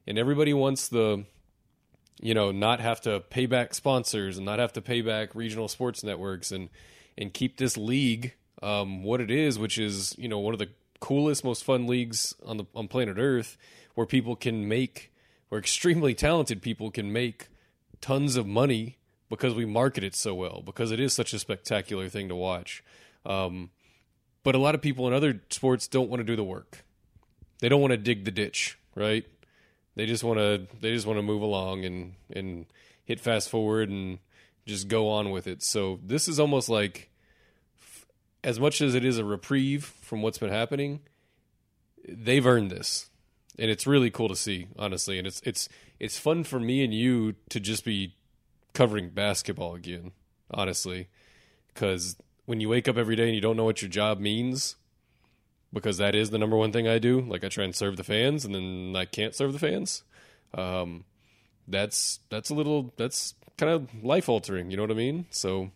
And 0.07 0.19
everybody 0.19 0.55
wants 0.55 0.89
the 0.89 1.25
you 2.23 2.35
know, 2.35 2.53
not 2.53 2.81
have 2.81 3.01
to 3.03 3.21
pay 3.21 3.47
back 3.47 3.75
sponsors 3.75 4.37
and 4.37 4.45
not 4.45 4.59
have 4.59 4.73
to 4.75 4.83
pay 4.83 5.01
back 5.01 5.35
regional 5.35 5.69
sports 5.69 6.05
networks 6.05 6.53
and 6.53 6.69
and 7.17 7.33
keep 7.33 7.57
this 7.57 7.77
league 7.77 8.35
um, 8.63 9.03
what 9.03 9.21
it 9.21 9.31
is, 9.31 9.59
which 9.59 9.79
is, 9.79 10.15
you 10.19 10.29
know, 10.29 10.39
one 10.39 10.55
of 10.55 10.59
the 10.59 10.69
coolest, 11.01 11.45
most 11.45 11.65
fun 11.65 11.87
leagues 11.87 12.35
on 12.45 12.59
the 12.59 12.65
on 12.75 12.89
planet 12.89 13.17
Earth, 13.19 13.57
where 13.95 14.07
people 14.07 14.37
can 14.37 14.69
make, 14.69 15.13
where 15.49 15.59
extremely 15.59 16.15
talented 16.15 16.63
people 16.63 16.91
can 16.91 17.13
make 17.13 17.49
tons 18.01 18.37
of 18.37 18.47
money 18.47 18.99
because 19.29 19.55
we 19.55 19.65
market 19.65 20.05
it 20.05 20.15
so 20.15 20.35
well, 20.35 20.63
because 20.65 20.91
it 20.91 21.01
is 21.01 21.13
such 21.13 21.33
a 21.33 21.39
spectacular 21.39 22.09
thing 22.09 22.29
to 22.29 22.35
watch. 22.35 22.83
Um, 23.27 23.71
but 24.43 24.55
a 24.55 24.59
lot 24.59 24.75
of 24.75 24.81
people 24.81 25.07
in 25.07 25.13
other 25.13 25.41
sports 25.51 25.89
don't 25.89 26.09
want 26.09 26.21
to 26.21 26.25
do 26.25 26.37
the 26.37 26.45
work. 26.45 26.85
They 27.61 27.69
don't 27.69 27.81
want 27.81 27.93
to 27.93 27.99
dig 27.99 28.25
the 28.25 28.31
ditch, 28.31 28.79
right? 28.95 29.25
They 29.97 30.07
just 30.07 30.25
want 30.25 30.39
to 30.39 30.67
they 30.81 30.95
just 30.95 31.07
want 31.07 31.19
to 31.19 31.23
move 31.23 31.43
along 31.43 31.85
and 31.85 32.15
and 32.33 32.67
hit 33.05 33.21
fast 33.21 33.51
forward 33.51 33.91
and 33.91 34.19
just 34.67 34.89
go 34.89 35.09
on 35.09 35.31
with 35.31 35.47
it. 35.47 35.63
So 35.63 35.99
this 36.03 36.29
is 36.29 36.41
almost 36.41 36.69
like 36.69 37.11
as 38.43 38.59
much 38.59 38.81
as 38.81 38.95
it 38.95 39.05
is 39.05 39.19
a 39.19 39.25
reprieve 39.25 39.85
from 39.85 40.23
what's 40.23 40.39
been 40.39 40.51
happening, 40.51 41.01
they've 42.09 42.47
earned 42.47 42.71
this. 42.71 43.11
And 43.59 43.71
it's 43.71 43.87
really 43.87 44.11
cool 44.11 44.29
to 44.29 44.37
see, 44.37 44.69
honestly. 44.79 45.19
And 45.19 45.27
it's 45.27 45.43
it's 45.45 45.69
it's 45.99 46.19
fun 46.19 46.45
for 46.45 46.59
me 46.59 46.83
and 46.83 46.95
you 46.95 47.35
to 47.51 47.61
just 47.61 47.85
be 47.85 48.15
covering 48.73 49.11
basketball 49.11 49.75
again, 49.75 50.13
honestly, 50.51 51.09
because 51.69 52.17
when 52.51 52.61
you 52.61 52.69
wake 52.69 52.89
up 52.89 52.97
every 52.97 53.15
day 53.15 53.27
and 53.27 53.35
you 53.37 53.41
don't 53.41 53.57
know 53.57 53.63
what 53.63 53.81
your 53.81 53.89
job 53.89 54.19
means, 54.19 54.75
because 55.73 55.99
that 55.99 56.17
is 56.17 56.31
the 56.31 56.39
number 56.39 56.57
one 56.57 56.73
thing 56.73 56.89
I 56.89 56.99
do. 56.99 57.21
Like 57.21 57.45
I 57.45 57.49
try 57.49 57.63
and 57.63 57.73
serve 57.73 57.97
the 57.97 58.03
fans, 58.03 58.45
and 58.45 58.53
then 58.53 58.97
I 58.97 59.05
can't 59.05 59.37
serve 59.37 59.53
the 59.53 59.61
fans. 59.61 60.03
Um, 60.53 61.05
that's 61.69 62.19
that's 62.29 62.51
a 62.51 62.55
little 62.55 62.93
that's 62.97 63.37
kind 63.57 63.71
of 63.71 64.03
life 64.03 64.29
altering. 64.29 64.69
You 64.69 64.77
know 64.77 64.83
what 64.83 64.91
I 64.91 64.95
mean? 64.95 65.27
So 65.31 65.71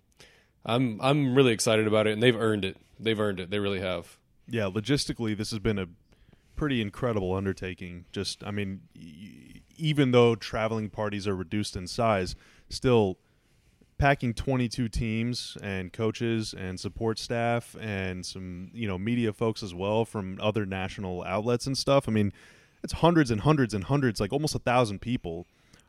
I'm 0.67 1.01
I'm 1.01 1.37
really 1.37 1.53
excited 1.53 1.87
about 1.87 2.09
it, 2.09 2.15
and 2.15 2.21
they've 2.21 2.37
earned 2.37 2.65
it. 2.65 2.77
They've 2.99 3.21
earned 3.21 3.39
it. 3.39 3.51
They 3.51 3.61
really 3.61 3.81
have. 3.81 4.19
Yeah, 4.49 4.65
logistically, 4.65 5.37
this 5.37 5.53
has 5.53 5.61
been 5.61 5.79
a 5.79 5.87
pretty 6.57 6.81
incredible 6.81 7.35
undertaking. 7.35 8.07
Just, 8.11 8.43
I 8.43 8.51
mean, 8.51 8.81
even 9.77 10.11
though 10.11 10.35
traveling 10.35 10.91
parties 10.91 11.29
are 11.29 11.37
reduced 11.37 11.77
in 11.77 11.87
size, 11.87 12.35
still 12.69 13.19
packing 13.99 14.35
22 14.35 14.89
teams 14.89 15.57
and 15.63 15.93
coaches 15.93 16.55
and 16.57 16.79
support 16.81 17.19
staff 17.19 17.77
and 17.81 18.27
some 18.27 18.71
you 18.75 18.89
know 18.89 18.99
media 18.99 19.33
folks 19.33 19.63
as 19.63 19.75
well 19.75 20.05
from 20.05 20.39
other 20.41 20.67
national 20.67 21.23
outlets 21.25 21.67
and 21.67 21.79
stuff 21.79 22.09
i 22.09 22.13
mean 22.13 22.33
it's 22.85 22.93
hundreds 22.93 23.31
and 23.31 23.41
hundreds 23.41 23.73
and 23.75 23.85
hundreds, 23.85 24.21
like 24.21 24.33
almost 24.33 24.55
a 24.55 24.59
thousand 24.59 25.01
people 25.01 25.47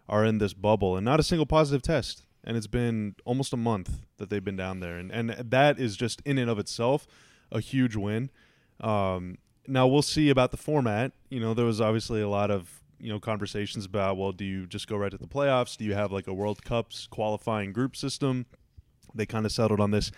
are 0.08 0.24
in 0.24 0.38
this 0.38 0.54
bubble, 0.54 0.96
and 0.96 1.04
not 1.04 1.20
a 1.20 1.24
single 1.24 1.46
positive 1.46 1.82
test. 1.82 2.24
And 2.44 2.56
it's 2.56 2.68
been 2.68 3.16
almost 3.26 3.54
a 3.54 3.58
month 3.58 4.00
that 4.18 4.30
they've 4.30 4.44
been 4.44 4.56
down 4.56 4.80
there, 4.80 4.98
and 4.98 5.12
and 5.12 5.32
that 5.32 5.80
is 5.80 5.98
just 5.98 6.22
in 6.26 6.38
and 6.38 6.50
of 6.50 6.58
itself 6.58 7.06
a 7.52 7.60
huge 7.60 7.96
win. 7.96 8.30
Um, 8.80 9.40
now 9.68 9.88
we'll 9.88 10.04
see 10.04 10.30
about 10.30 10.52
the 10.52 10.58
format. 10.58 11.12
You 11.30 11.40
know, 11.40 11.54
there 11.54 11.66
was 11.66 11.82
obviously 11.82 12.22
a 12.22 12.30
lot 12.30 12.50
of 12.50 12.82
you 13.00 13.10
know 13.12 13.20
conversations 13.20 13.86
about 13.86 14.18
well, 14.18 14.32
do 14.32 14.46
you 14.46 14.66
just 14.66 14.88
go 14.88 14.98
right 14.98 15.12
to 15.12 15.18
the 15.18 15.28
playoffs? 15.28 15.78
Do 15.78 15.86
you 15.86 15.94
have 15.94 16.12
like 16.12 16.28
a 16.28 16.34
World 16.34 16.64
Cups 16.64 17.08
qualifying 17.08 17.72
group 17.74 17.96
system? 17.96 18.46
They 19.14 19.26
kind 19.26 19.46
of 19.46 19.52
settled 19.52 19.80
on 19.80 19.92
this 19.92 20.12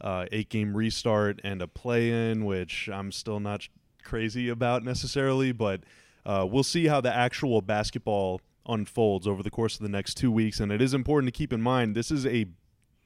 uh, 0.00 0.26
eight 0.32 0.48
game 0.48 0.76
restart 0.76 1.40
and 1.44 1.62
a 1.62 1.66
play 1.66 2.30
in, 2.30 2.44
which 2.44 2.88
I'm 2.92 3.10
still 3.12 3.40
not 3.40 3.68
crazy 4.02 4.48
about 4.48 4.84
necessarily, 4.84 5.52
but 5.52 5.80
uh, 6.26 6.46
we'll 6.48 6.62
see 6.62 6.86
how 6.86 7.00
the 7.00 7.14
actual 7.14 7.60
basketball 7.62 8.40
unfolds 8.66 9.26
over 9.26 9.42
the 9.42 9.50
course 9.50 9.74
of 9.74 9.82
the 9.82 9.88
next 9.88 10.14
two 10.14 10.30
weeks. 10.30 10.60
And 10.60 10.70
it 10.72 10.80
is 10.80 10.94
important 10.94 11.32
to 11.32 11.36
keep 11.36 11.52
in 11.52 11.60
mind 11.60 11.94
this 11.94 12.10
is 12.10 12.26
a 12.26 12.46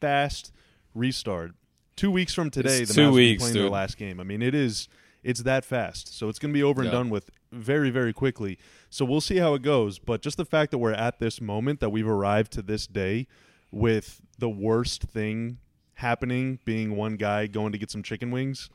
fast 0.00 0.52
restart. 0.94 1.52
Two 1.96 2.10
weeks 2.10 2.32
from 2.32 2.50
today, 2.50 2.82
It's 2.82 2.94
the 2.94 3.02
two 3.02 3.10
Mavs 3.10 3.14
weeks, 3.14 3.42
playing 3.42 3.54
their 3.54 3.70
last 3.70 3.96
game. 3.96 4.20
I 4.20 4.24
mean, 4.24 4.42
it 4.42 4.54
is 4.54 4.88
it's 5.24 5.42
that 5.42 5.64
fast. 5.64 6.16
So 6.16 6.28
it's 6.28 6.38
going 6.38 6.52
to 6.52 6.56
be 6.56 6.62
over 6.62 6.82
and 6.82 6.86
Yeah. 6.92 6.98
done 6.98 7.10
with 7.10 7.30
very 7.50 7.90
very 7.90 8.12
quickly. 8.12 8.58
So 8.90 9.04
we'll 9.04 9.20
see 9.20 9.36
how 9.36 9.54
it 9.54 9.62
goes, 9.62 9.98
but 9.98 10.22
just 10.22 10.36
the 10.38 10.44
fact 10.44 10.70
that 10.70 10.78
we're 10.78 10.92
at 10.92 11.18
this 11.18 11.40
moment 11.40 11.80
that 11.80 11.90
we've 11.90 12.08
arrived 12.08 12.52
to 12.52 12.62
this 12.62 12.86
day 12.86 13.26
with 13.70 14.22
the 14.38 14.48
worst 14.48 15.02
thing 15.02 15.58
happening 15.94 16.58
being 16.64 16.96
one 16.96 17.16
guy 17.16 17.46
going 17.46 17.72
to 17.72 17.78
get 17.78 17.90
some 17.90 18.02
chicken 18.02 18.30
wings, 18.30 18.70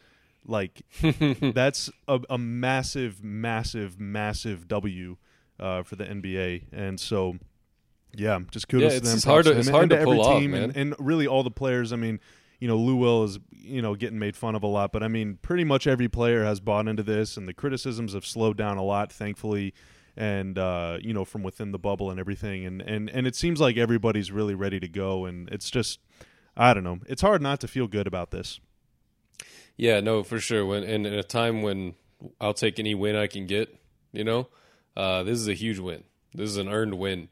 like 0.46 0.82
that's 1.42 1.90
a, 2.08 2.20
a 2.30 2.38
massive 2.38 3.24
massive 3.24 4.00
massive 4.00 4.68
W 4.68 5.18
uh, 5.60 5.84
for 5.84 5.96
the 5.96 6.06
NBA. 6.06 6.66
And 6.72 7.00
so 7.00 7.38
yeah, 8.16 8.40
just 8.52 8.68
kudos 8.68 8.94
Yeah, 8.94 9.00
to 9.00 9.06
them. 9.06 9.16
it's 9.16 9.24
hard 9.24 9.46
to- 9.46 9.58
it's 9.58 9.70
hard 9.70 9.90
to 9.90 9.96
every 10.00 10.18
pull 10.18 10.22
off, 10.26 10.40
team 10.40 10.54
and, 10.54 10.76
man. 10.76 10.94
and 10.94 10.96
really 11.00 11.26
all 11.26 11.42
the 11.44 11.50
players. 11.50 11.92
I 11.92 11.96
mean, 11.96 12.20
you 12.60 12.68
know, 12.68 12.78
Lou 12.78 12.96
Will 12.98 13.24
is 13.24 13.40
you 13.52 13.82
know 13.82 13.96
getting 13.96 14.20
made 14.20 14.36
fun 14.36 14.54
of 14.54 14.62
a 14.62 14.68
lot, 14.68 14.92
but 14.92 15.02
I 15.02 15.08
mean, 15.08 15.40
pretty 15.42 15.64
much 15.64 15.88
every 15.88 16.08
player 16.08 16.44
has 16.44 16.60
bought 16.60 16.88
into 16.88 17.02
this, 17.02 17.36
and 17.38 17.48
the 17.48 17.54
criticisms 17.54 18.14
have 18.14 18.26
slowed 18.28 18.58
down 18.58 18.78
a 18.78 18.84
lot, 18.84 19.12
thankfully. 19.12 19.74
And 20.16 20.60
uh, 20.60 21.00
you 21.02 21.14
know, 21.14 21.26
from 21.26 21.42
within 21.42 21.72
the 21.72 21.80
bubble 21.80 22.12
and 22.12 22.20
everything, 22.20 22.66
and 22.66 22.82
and 22.82 23.10
and 23.10 23.26
it 23.26 23.36
seems 23.36 23.60
like 23.60 23.78
everybody's 23.78 24.32
really 24.32 24.54
ready 24.54 24.80
to 24.80 24.88
go, 24.88 25.26
and 25.26 25.50
it's 25.50 25.72
just, 25.72 26.00
I 26.56 26.74
don't 26.74 26.84
know, 26.84 27.00
it's 27.08 27.22
hard 27.22 27.42
not 27.42 27.60
to 27.62 27.68
feel 27.68 27.88
good 27.88 28.06
about 28.06 28.30
this. 28.30 28.60
Yeah, 29.76 30.02
no, 30.02 30.24
for 30.24 30.40
sure. 30.40 30.66
When 30.66 30.84
and 30.84 31.08
in 31.08 31.14
a 31.14 31.24
time 31.24 31.64
when 31.64 31.96
I'll 32.40 32.54
take 32.54 32.80
any 32.80 32.94
win 32.94 33.16
I 33.16 33.28
can 33.28 33.48
get, 33.48 33.76
you 34.12 34.24
know, 34.24 34.50
uh, 34.96 35.24
this 35.24 35.40
is 35.40 35.48
a 35.48 35.54
huge 35.54 35.80
win. 35.80 36.04
This 36.34 36.50
is 36.50 36.58
an 36.58 36.70
earned 36.70 36.96
win 36.96 37.30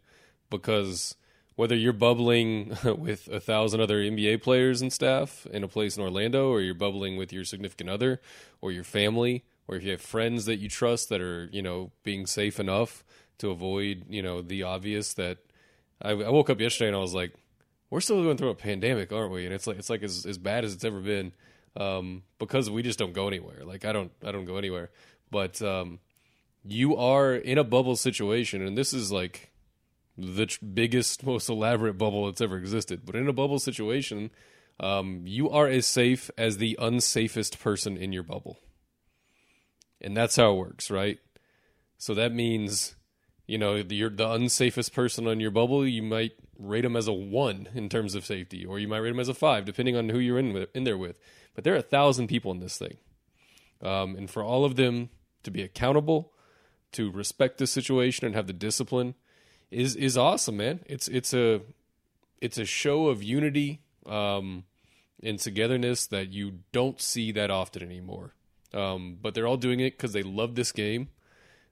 because 0.50 1.16
whether 1.56 1.76
you're 1.76 1.94
bubbling 1.94 2.76
with 2.84 3.28
a 3.28 3.40
thousand 3.40 3.82
other 3.82 4.00
NBA 4.00 4.42
players 4.42 4.82
and 4.82 4.92
staff 4.92 5.46
in 5.52 5.64
a 5.64 5.68
place 5.68 5.98
in 5.98 6.04
Orlando, 6.04 6.50
or 6.50 6.62
you're 6.62 6.74
bubbling 6.74 7.18
with 7.18 7.32
your 7.32 7.46
significant 7.46 7.90
other, 7.90 8.22
or 8.62 8.72
your 8.72 8.84
family, 8.84 9.44
or 9.72 9.78
if 9.78 9.84
you 9.84 9.92
have 9.92 10.02
friends 10.02 10.46
that 10.46 10.58
you 10.58 10.70
trust 10.70 11.10
that 11.10 11.22
are, 11.22 11.50
you 11.52 11.62
know, 11.62 11.92
being 12.04 12.28
safe 12.28 12.60
enough 12.60 13.04
to 13.38 13.50
avoid, 13.50 14.06
you 14.10 14.22
know, 14.22 14.42
the 14.42 14.64
obvious 14.64 15.14
that 15.14 15.38
I, 16.02 16.12
I 16.12 16.30
woke 16.30 16.50
up 16.50 16.60
yesterday 16.60 16.90
and 16.90 16.98
I 16.98 17.00
was 17.00 17.14
like, 17.14 17.34
we're 17.90 18.02
still 18.02 18.22
going 18.22 18.38
through 18.38 18.50
a 18.50 18.56
pandemic, 18.56 19.12
aren't 19.12 19.32
we? 19.32 19.46
And 19.46 19.54
it's 19.54 19.68
like 19.68 19.78
it's 19.78 19.90
like 19.90 20.04
as, 20.04 20.26
as 20.26 20.38
bad 20.38 20.66
as 20.66 20.74
it's 20.74 20.84
ever 20.84 21.00
been 21.00 21.32
um, 21.76 22.24
because 22.38 22.70
we 22.70 22.84
just 22.84 23.00
don't 23.00 23.14
go 23.14 23.28
anywhere. 23.28 23.64
Like 23.64 23.86
I 23.86 23.94
don't 23.94 24.12
I 24.26 24.32
don't 24.32 24.46
go 24.46 24.58
anywhere. 24.58 24.90
But 25.30 25.62
um, 25.62 26.00
you 26.64 26.98
are 26.98 27.34
in 27.34 27.58
a 27.58 27.64
bubble 27.64 27.96
situation, 27.96 28.66
and 28.66 28.78
this 28.78 28.94
is 28.94 29.12
like 29.12 29.52
the 30.18 30.46
tr- 30.46 30.64
biggest, 30.66 31.24
most 31.26 31.50
elaborate 31.50 31.98
bubble 31.98 32.26
that's 32.26 32.42
ever 32.42 32.58
existed. 32.58 33.02
But 33.06 33.16
in 33.16 33.28
a 33.28 33.34
bubble 33.34 33.60
situation, 33.60 34.32
um, 34.80 35.22
you 35.26 35.50
are 35.50 35.68
as 35.68 35.86
safe 35.86 36.30
as 36.38 36.58
the 36.58 36.78
unsafest 36.82 37.60
person 37.60 37.98
in 37.98 38.12
your 38.12 38.24
bubble, 38.24 38.58
and 40.02 40.16
that's 40.16 40.36
how 40.36 40.52
it 40.52 40.58
works, 40.58 40.92
right? 40.92 41.20
So 41.98 42.14
that 42.16 42.34
means, 42.34 42.96
you 43.48 43.58
know, 43.58 43.76
you're 43.76 44.10
the 44.10 44.26
unsafest 44.26 44.94
person 44.94 45.28
on 45.28 45.40
your 45.40 45.52
bubble. 45.52 45.88
You 45.88 46.02
might 46.02 46.34
rate 46.58 46.82
them 46.82 46.96
as 46.96 47.08
a 47.08 47.14
one 47.14 47.70
in 47.74 47.90
terms 47.90 48.16
of 48.16 48.26
safety, 48.26 48.66
or 48.66 48.80
you 48.80 48.88
might 48.88 49.00
rate 49.00 49.12
them 49.12 49.20
as 49.20 49.30
a 49.30 49.34
five, 49.34 49.66
depending 49.66 49.96
on 49.96 50.10
who 50.10 50.20
you're 50.20 50.40
in 50.40 50.54
with, 50.54 50.76
in 50.76 50.84
there 50.84 50.98
with. 50.98 51.18
But 51.54 51.64
there 51.64 51.74
are 51.74 51.78
a 51.78 51.84
thousand 51.84 52.28
people 52.28 52.52
in 52.52 52.60
this 52.60 52.78
thing, 52.78 52.98
um, 53.82 54.16
and 54.16 54.30
for 54.30 54.44
all 54.44 54.66
of 54.66 54.76
them 54.76 55.10
to 55.44 55.52
be 55.52 55.62
accountable, 55.62 56.32
to 56.94 57.12
respect 57.12 57.58
the 57.58 57.68
situation 57.68 58.26
and 58.26 58.36
have 58.36 58.48
the 58.48 58.54
discipline, 58.54 59.16
is 59.70 59.96
is 59.96 60.18
awesome, 60.18 60.58
man. 60.58 60.82
It's 60.86 61.08
it's 61.08 61.34
a 61.34 61.62
it's 62.42 62.58
a 62.58 62.66
show 62.66 63.08
of 63.08 63.22
unity 63.22 63.82
um, 64.06 64.64
and 65.22 65.40
togetherness 65.40 66.08
that 66.08 66.32
you 66.32 66.60
don't 66.72 67.00
see 67.00 67.32
that 67.34 67.52
often 67.52 67.84
anymore. 67.84 68.34
Um, 68.74 69.18
but 69.22 69.34
they're 69.34 69.48
all 69.48 69.58
doing 69.58 69.80
it 69.80 69.98
because 69.98 70.14
they 70.14 70.24
love 70.24 70.56
this 70.56 70.72
game. 70.72 71.10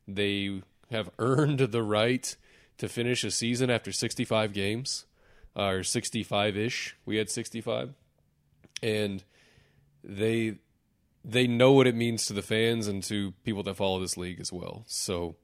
They 0.07 0.61
have 0.91 1.09
earned 1.19 1.59
the 1.59 1.83
right 1.83 2.35
to 2.77 2.89
finish 2.89 3.23
a 3.23 3.31
season 3.31 3.69
after 3.69 3.91
65 3.91 4.53
games, 4.53 5.05
or 5.55 5.83
65 5.83 6.57
ish. 6.57 6.95
We 7.05 7.17
had 7.17 7.29
65, 7.29 7.93
and 8.81 9.23
they 10.03 10.55
they 11.23 11.47
know 11.47 11.73
what 11.73 11.85
it 11.85 11.95
means 11.95 12.25
to 12.25 12.33
the 12.33 12.41
fans 12.41 12.87
and 12.87 13.03
to 13.03 13.33
people 13.43 13.61
that 13.63 13.75
follow 13.75 13.99
this 13.99 14.15
league 14.15 14.39
as 14.39 14.53
well. 14.53 14.83
So 14.87 15.35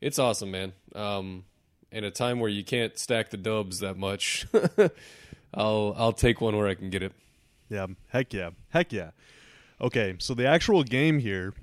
it's 0.00 0.18
awesome, 0.18 0.50
man. 0.50 0.72
Um, 0.94 1.44
in 1.92 2.04
a 2.04 2.10
time 2.10 2.40
where 2.40 2.50
you 2.50 2.64
can't 2.64 2.98
stack 2.98 3.30
the 3.30 3.36
dubs 3.36 3.80
that 3.80 3.96
much, 3.98 4.46
I'll 5.54 5.94
I'll 5.96 6.12
take 6.12 6.40
one 6.40 6.56
where 6.56 6.68
I 6.68 6.74
can 6.74 6.90
get 6.90 7.02
it. 7.02 7.12
Yeah, 7.68 7.86
heck 8.08 8.32
yeah, 8.32 8.50
heck 8.70 8.92
yeah. 8.92 9.10
Okay, 9.80 10.16
so 10.18 10.34
the 10.34 10.46
actual 10.46 10.82
game 10.82 11.18
here, 11.18 11.54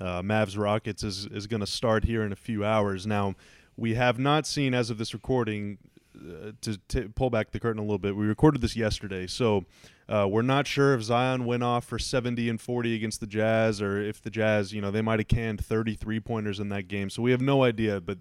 uh, 0.00 0.22
Mavs 0.22 0.56
Rockets, 0.56 1.02
is 1.02 1.26
is 1.26 1.48
going 1.48 1.60
to 1.60 1.66
start 1.66 2.04
here 2.04 2.22
in 2.22 2.30
a 2.30 2.36
few 2.36 2.64
hours. 2.64 3.04
Now, 3.04 3.34
we 3.76 3.94
have 3.94 4.18
not 4.18 4.46
seen 4.46 4.74
as 4.74 4.90
of 4.90 4.98
this 4.98 5.12
recording. 5.12 5.78
Uh, 6.16 6.52
to 6.60 6.78
t- 6.86 7.08
pull 7.08 7.28
back 7.28 7.50
the 7.50 7.58
curtain 7.58 7.80
a 7.80 7.82
little 7.82 7.98
bit, 7.98 8.14
we 8.14 8.24
recorded 8.24 8.60
this 8.60 8.76
yesterday, 8.76 9.26
so 9.26 9.64
uh, 10.08 10.24
we're 10.30 10.42
not 10.42 10.64
sure 10.64 10.94
if 10.94 11.02
Zion 11.02 11.44
went 11.44 11.64
off 11.64 11.84
for 11.84 11.98
70 11.98 12.48
and 12.48 12.60
40 12.60 12.94
against 12.94 13.18
the 13.18 13.26
Jazz, 13.26 13.82
or 13.82 14.00
if 14.00 14.22
the 14.22 14.30
Jazz, 14.30 14.72
you 14.72 14.80
know, 14.80 14.92
they 14.92 15.02
might 15.02 15.18
have 15.18 15.26
canned 15.26 15.64
33 15.64 16.20
pointers 16.20 16.60
in 16.60 16.68
that 16.68 16.86
game. 16.86 17.10
So 17.10 17.20
we 17.20 17.32
have 17.32 17.40
no 17.40 17.64
idea, 17.64 18.00
but 18.00 18.18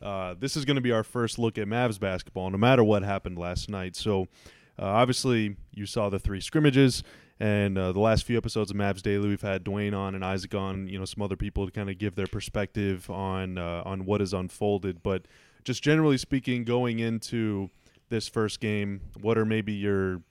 uh, 0.00 0.36
this 0.38 0.56
is 0.56 0.64
going 0.64 0.76
to 0.76 0.80
be 0.80 0.92
our 0.92 1.02
first 1.02 1.36
look 1.36 1.58
at 1.58 1.66
Mavs 1.66 1.98
basketball, 1.98 2.48
no 2.48 2.58
matter 2.58 2.84
what 2.84 3.02
happened 3.02 3.36
last 3.36 3.68
night. 3.68 3.96
So 3.96 4.28
uh, 4.78 4.84
obviously, 4.84 5.56
you 5.72 5.86
saw 5.86 6.08
the 6.08 6.18
three 6.18 6.40
scrimmages, 6.40 7.02
and 7.38 7.76
uh, 7.76 7.92
the 7.92 8.00
last 8.00 8.24
few 8.24 8.36
episodes 8.36 8.70
of 8.70 8.76
Mavs 8.76 9.02
Daily, 9.02 9.28
we've 9.28 9.42
had 9.42 9.64
Dwain 9.64 9.94
on 9.94 10.14
and 10.14 10.24
Isaac 10.24 10.54
on, 10.54 10.88
you 10.88 10.98
know, 10.98 11.04
some 11.04 11.22
other 11.22 11.36
people 11.36 11.66
to 11.66 11.72
kind 11.72 11.90
of 11.90 11.98
give 11.98 12.14
their 12.14 12.26
perspective 12.26 13.10
on 13.10 13.58
uh, 13.58 13.82
on 13.84 14.04
what 14.04 14.20
has 14.20 14.32
unfolded. 14.32 15.02
But 15.02 15.26
just 15.64 15.82
generally 15.82 16.18
speaking, 16.18 16.64
going 16.64 16.98
into 16.98 17.70
this 18.08 18.28
first 18.28 18.60
game, 18.60 19.00
what 19.20 19.38
are 19.38 19.44
maybe 19.44 19.72
your 19.72 20.22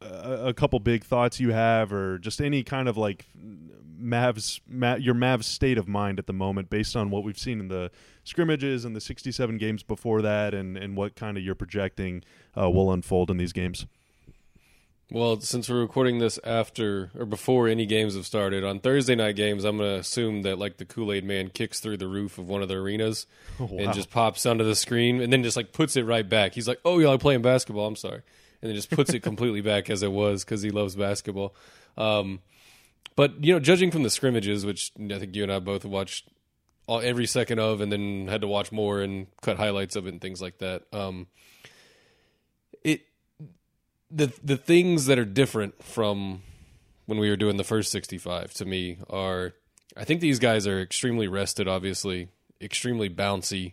a, 0.00 0.48
a 0.48 0.54
couple 0.54 0.78
big 0.80 1.04
thoughts 1.04 1.40
you 1.40 1.52
have, 1.52 1.92
or 1.92 2.18
just 2.18 2.40
any 2.40 2.62
kind 2.62 2.88
of 2.88 2.96
like 2.96 3.26
Mavs, 4.00 4.60
Ma- 4.68 4.94
your 4.94 5.14
Mavs 5.14 5.44
state 5.44 5.78
of 5.78 5.88
mind 5.88 6.18
at 6.18 6.26
the 6.26 6.32
moment, 6.32 6.70
based 6.70 6.96
on 6.96 7.10
what 7.10 7.24
we've 7.24 7.38
seen 7.38 7.60
in 7.60 7.68
the 7.68 7.90
scrimmages 8.24 8.84
and 8.84 8.94
the 8.94 9.00
67 9.00 9.58
games 9.58 9.82
before 9.82 10.22
that, 10.22 10.54
and 10.54 10.76
and 10.76 10.96
what 10.96 11.16
kind 11.16 11.36
of 11.36 11.42
you're 11.42 11.54
projecting 11.54 12.22
uh, 12.56 12.70
will 12.70 12.92
unfold 12.92 13.30
in 13.30 13.36
these 13.36 13.52
games. 13.52 13.86
Well, 15.10 15.40
since 15.40 15.70
we're 15.70 15.80
recording 15.80 16.18
this 16.18 16.38
after 16.44 17.10
or 17.18 17.24
before 17.24 17.66
any 17.66 17.86
games 17.86 18.14
have 18.14 18.26
started, 18.26 18.62
on 18.62 18.78
Thursday 18.78 19.14
night 19.14 19.36
games, 19.36 19.64
I'm 19.64 19.78
going 19.78 19.88
to 19.88 20.00
assume 20.00 20.42
that 20.42 20.58
like 20.58 20.76
the 20.76 20.84
Kool 20.84 21.12
Aid 21.12 21.24
Man 21.24 21.48
kicks 21.48 21.80
through 21.80 21.96
the 21.96 22.06
roof 22.06 22.36
of 22.36 22.46
one 22.46 22.60
of 22.60 22.68
the 22.68 22.76
arenas 22.76 23.26
wow. 23.58 23.68
and 23.78 23.94
just 23.94 24.10
pops 24.10 24.44
onto 24.44 24.64
the 24.64 24.74
screen 24.74 25.22
and 25.22 25.32
then 25.32 25.42
just 25.42 25.56
like 25.56 25.72
puts 25.72 25.96
it 25.96 26.02
right 26.02 26.28
back. 26.28 26.52
He's 26.52 26.68
like, 26.68 26.78
"Oh, 26.84 26.98
y'all 26.98 27.14
are 27.14 27.18
playing 27.18 27.40
basketball. 27.40 27.86
I'm 27.86 27.96
sorry," 27.96 28.20
and 28.60 28.68
then 28.68 28.74
just 28.74 28.90
puts 28.90 29.12
it 29.12 29.20
completely 29.20 29.60
back 29.60 29.90
as 29.90 30.02
it 30.02 30.12
was 30.12 30.44
because 30.44 30.62
he 30.62 30.70
loves 30.70 30.96
basketball. 30.96 31.54
Um, 31.96 32.40
but 33.16 33.42
you 33.44 33.52
know, 33.52 33.60
judging 33.60 33.90
from 33.90 34.02
the 34.02 34.10
scrimmages, 34.10 34.64
which 34.64 34.92
I 34.98 35.18
think 35.18 35.34
you 35.34 35.42
and 35.42 35.52
I 35.52 35.58
both 35.58 35.84
watched 35.84 36.28
all, 36.86 37.00
every 37.00 37.26
second 37.26 37.58
of, 37.58 37.80
and 37.80 37.90
then 37.90 38.28
had 38.28 38.40
to 38.42 38.48
watch 38.48 38.72
more 38.72 39.00
and 39.00 39.26
cut 39.42 39.56
highlights 39.56 39.96
of 39.96 40.06
it 40.06 40.10
and 40.10 40.20
things 40.20 40.40
like 40.40 40.58
that. 40.58 40.84
Um, 40.92 41.26
it 42.84 43.02
the 44.10 44.32
the 44.42 44.56
things 44.56 45.06
that 45.06 45.18
are 45.18 45.24
different 45.24 45.82
from 45.82 46.42
when 47.06 47.18
we 47.18 47.28
were 47.30 47.36
doing 47.36 47.56
the 47.56 47.64
first 47.64 47.90
65 47.90 48.52
to 48.54 48.64
me 48.64 48.98
are 49.08 49.54
I 49.96 50.04
think 50.04 50.20
these 50.20 50.38
guys 50.38 50.66
are 50.66 50.80
extremely 50.80 51.26
rested 51.26 51.66
obviously 51.68 52.28
extremely 52.60 53.08
bouncy 53.10 53.72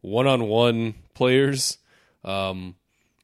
one-on-one 0.00 0.94
players 1.14 1.78
um 2.24 2.74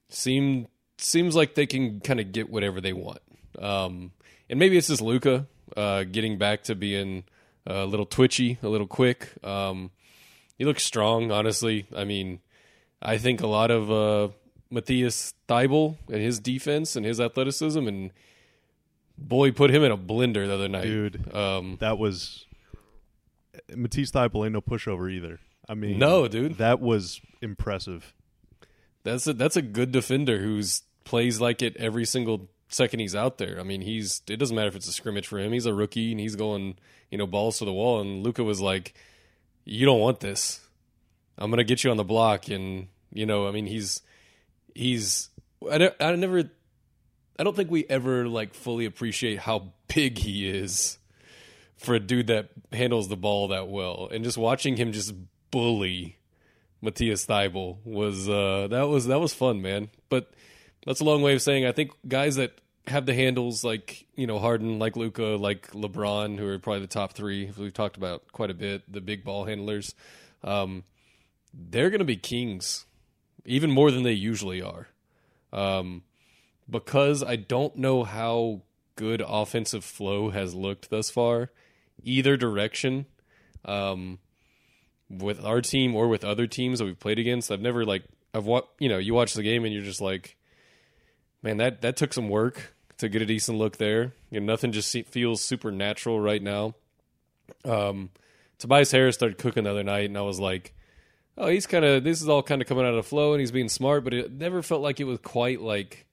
seem 0.09 0.69
seems 1.01 1.35
like 1.35 1.55
they 1.55 1.67
can 1.67 2.01
kind 2.01 2.21
of 2.21 2.33
get 2.33 2.51
whatever 2.51 2.81
they 2.81 2.93
want 2.93 3.21
um 3.61 4.13
and 4.51 4.59
maybe 4.59 4.77
it's 4.77 4.89
just 4.89 5.01
Luka 5.03 5.47
uh 5.77 6.05
getting 6.05 6.39
back 6.39 6.63
to 6.65 6.75
being 6.75 7.25
a 7.67 7.85
little 7.85 8.07
twitchy 8.07 8.59
a 8.63 8.69
little 8.69 8.87
quick 8.87 9.29
um 9.45 9.91
he 10.57 10.65
looks 10.65 10.83
strong. 10.83 11.31
Honestly, 11.31 11.87
I 11.97 12.03
mean, 12.03 12.41
I 13.01 13.17
think 13.17 13.41
a 13.43 13.47
lot 13.47 13.71
of 13.71 13.93
uh, 13.93 14.33
Matthias 14.71 15.33
Thybulle 15.49 15.99
and 16.09 16.21
his 16.21 16.41
defense 16.41 16.97
and 16.97 17.07
his 17.07 17.21
athleticism, 17.21 17.87
and 17.87 18.11
boy, 19.17 19.53
put 19.53 19.71
him 19.71 19.85
in 19.85 19.93
a 19.93 19.97
blender 19.97 20.49
the 20.49 20.55
other 20.55 20.67
night, 20.67 20.83
dude. 20.83 21.33
Um, 21.33 21.77
That 21.79 21.97
was 21.97 22.45
Matisse 23.73 24.11
Thybulle 24.11 24.47
ain't 24.47 24.55
no 24.55 24.61
pushover 24.61 25.09
either. 25.13 25.39
I 25.69 25.75
mean, 25.75 25.97
No, 25.99 26.27
dude. 26.27 26.59
that 26.59 26.81
was 26.81 27.21
impressive. 27.41 28.13
That's 29.05 29.29
a 29.29 29.35
that's 29.35 29.57
a 29.57 29.63
good 29.63 29.93
defender 29.93 30.39
who's 30.41 30.83
plays 31.09 31.41
like 31.41 31.63
it 31.63 31.75
every 31.79 32.05
single 32.05 32.51
second 32.69 33.01
he's 33.01 33.15
out 33.15 33.39
there. 33.39 33.59
I 33.59 33.63
mean, 33.63 33.81
he's 33.81 34.21
it 34.29 34.37
doesn't 34.37 34.55
matter 34.55 34.69
if 34.69 34.77
it's 34.77 34.89
a 34.89 34.93
scrimmage 34.93 35.27
for 35.27 35.39
him. 35.39 35.53
He's 35.53 35.65
a 35.65 35.73
rookie 35.73 36.13
and 36.13 36.21
he's 36.21 36.37
going, 36.37 36.77
you 37.11 37.17
know, 37.17 37.27
balls 37.27 37.59
to 37.59 37.65
the 37.65 37.73
wall. 37.73 38.03
And 38.03 38.23
Luka 38.23 38.45
was 38.45 38.61
like, 38.61 38.93
"You 39.65 39.87
don't 39.87 40.01
want 40.01 40.21
this. 40.21 40.61
I'm 41.39 41.51
gonna 41.51 41.65
get 41.65 41.83
you 41.83 41.91
on 41.91 41.97
the 41.97 42.05
block." 42.05 42.49
And 42.49 42.89
you 43.11 43.25
know, 43.25 43.49
I 43.49 43.53
mean, 43.53 43.67
he's 43.67 44.03
he's 44.75 45.31
I, 45.71 45.91
I 45.99 46.15
never 46.17 46.51
I 47.39 47.43
don't 47.43 47.57
think 47.57 47.71
we 47.71 47.87
ever 47.89 48.29
like 48.29 48.53
fully 48.53 48.85
appreciate 48.85 49.39
how 49.39 49.73
big 49.95 50.19
he 50.19 50.47
is 50.47 50.99
for 51.79 51.95
a 51.95 52.01
dude 52.01 52.27
that 52.27 52.51
handles 52.71 53.09
the 53.09 53.17
ball 53.17 53.49
that 53.49 53.69
well. 53.69 54.11
And 54.13 54.25
just 54.25 54.37
watching 54.37 54.77
him 54.77 54.93
just 54.93 55.15
bully 55.51 56.19
Matthias 56.83 57.25
Thybulle 57.25 57.79
was 57.85 58.29
uh, 58.29 58.69
that 58.71 58.89
was 58.89 59.07
that 59.07 59.21
was 59.21 59.33
fun, 59.33 59.63
man. 59.63 59.89
But 60.11 60.31
that's 60.87 61.01
a 61.01 61.05
long 61.05 61.23
way 61.23 61.35
of 61.35 61.43
saying 61.43 61.67
I 61.67 61.73
think 61.73 61.93
guys 62.07 62.37
that 62.37 62.61
have 62.87 63.07
the 63.07 63.15
handles 63.15 63.65
like 63.65 64.07
you 64.15 64.27
know 64.27 64.39
Harden, 64.39 64.79
like 64.79 64.97
Luka, 64.97 65.23
like 65.23 65.71
LeBron, 65.73 66.39
who 66.39 66.49
are 66.49 66.59
probably 66.59 66.81
the 66.81 66.87
top 66.87 67.13
three 67.13 67.51
we've 67.57 67.73
talked 67.73 67.97
about 67.97 68.31
quite 68.33 68.51
a 68.51 68.55
bit, 68.55 68.91
the 68.91 69.01
big 69.01 69.25
ball 69.25 69.45
handlers. 69.45 69.95
Um, 70.43 70.85
they're 71.53 71.91
going 71.91 71.99
to 72.01 72.05
be 72.05 72.17
kings, 72.17 72.87
even 73.45 73.71
more 73.71 73.91
than 73.91 74.03
they 74.03 74.13
usually 74.13 74.63
are, 74.63 74.89
um, 75.53 76.03
because 76.69 77.23
I 77.23 77.37
don't 77.37 77.77
know 77.77 78.05
how 78.05 78.63
good 78.97 79.23
offensive 79.27 79.85
flow 79.85 80.31
has 80.31 80.55
looked 80.55 80.91
thus 80.91 81.11
far, 81.11 81.51
either 82.03 82.37
direction. 82.37 83.07
Um, 83.65 84.19
with 85.11 85.43
our 85.45 85.61
team 85.61 85.95
or 85.95 86.09
with 86.09 86.25
other 86.25 86.47
teams 86.47 86.79
that 86.79 86.85
we've 86.85 86.99
played 86.99 87.19
against. 87.19 87.51
I've 87.51 87.61
never 87.61 87.85
like 87.85 88.05
I've 88.35 88.45
what 88.45 88.69
you 88.79 88.89
know 88.89 88.99
you 88.99 89.15
watch 89.15 89.35
the 89.35 89.43
game 89.43 89.65
and 89.65 89.73
you're 89.73 89.85
just 89.85 90.01
like, 90.01 90.37
man, 91.43 91.57
that 91.59 91.83
that 91.83 91.97
took 91.97 92.13
some 92.13 92.29
work 92.29 92.75
to 92.99 93.09
get 93.09 93.23
a 93.23 93.27
decent 93.27 93.59
look 93.59 93.77
there. 93.77 94.13
You 94.31 94.41
know, 94.41 94.47
nothing 94.53 94.73
just 94.73 94.95
feels 95.09 95.41
super 95.41 95.71
natural 95.71 96.21
right 96.21 96.43
now. 96.43 96.75
Um, 97.65 98.11
Tobias 98.59 98.91
Harris 98.91 99.15
started 99.17 99.39
cooking 99.39 99.65
the 99.65 99.71
other 99.71 99.85
night, 99.85 100.07
and 100.07 100.19
I 100.19 100.23
was 100.23 100.41
like, 100.41 100.75
oh, 101.37 101.49
he's 101.49 101.67
kind 101.67 101.85
of 101.85 102.05
this 102.05 102.21
is 102.21 102.29
all 102.29 102.43
kind 102.43 102.61
of 102.61 102.69
coming 102.69 102.85
out 102.85 102.95
of 102.95 103.07
flow, 103.07 103.33
and 103.33 103.41
he's 103.41 103.53
being 103.53 103.69
smart, 103.69 104.05
but 104.05 104.15
it 104.15 104.33
never 104.33 104.63
felt 104.63 104.83
like 104.83 105.01
it 105.01 105.05
was 105.05 105.19
quite 105.21 105.61
like 105.61 106.07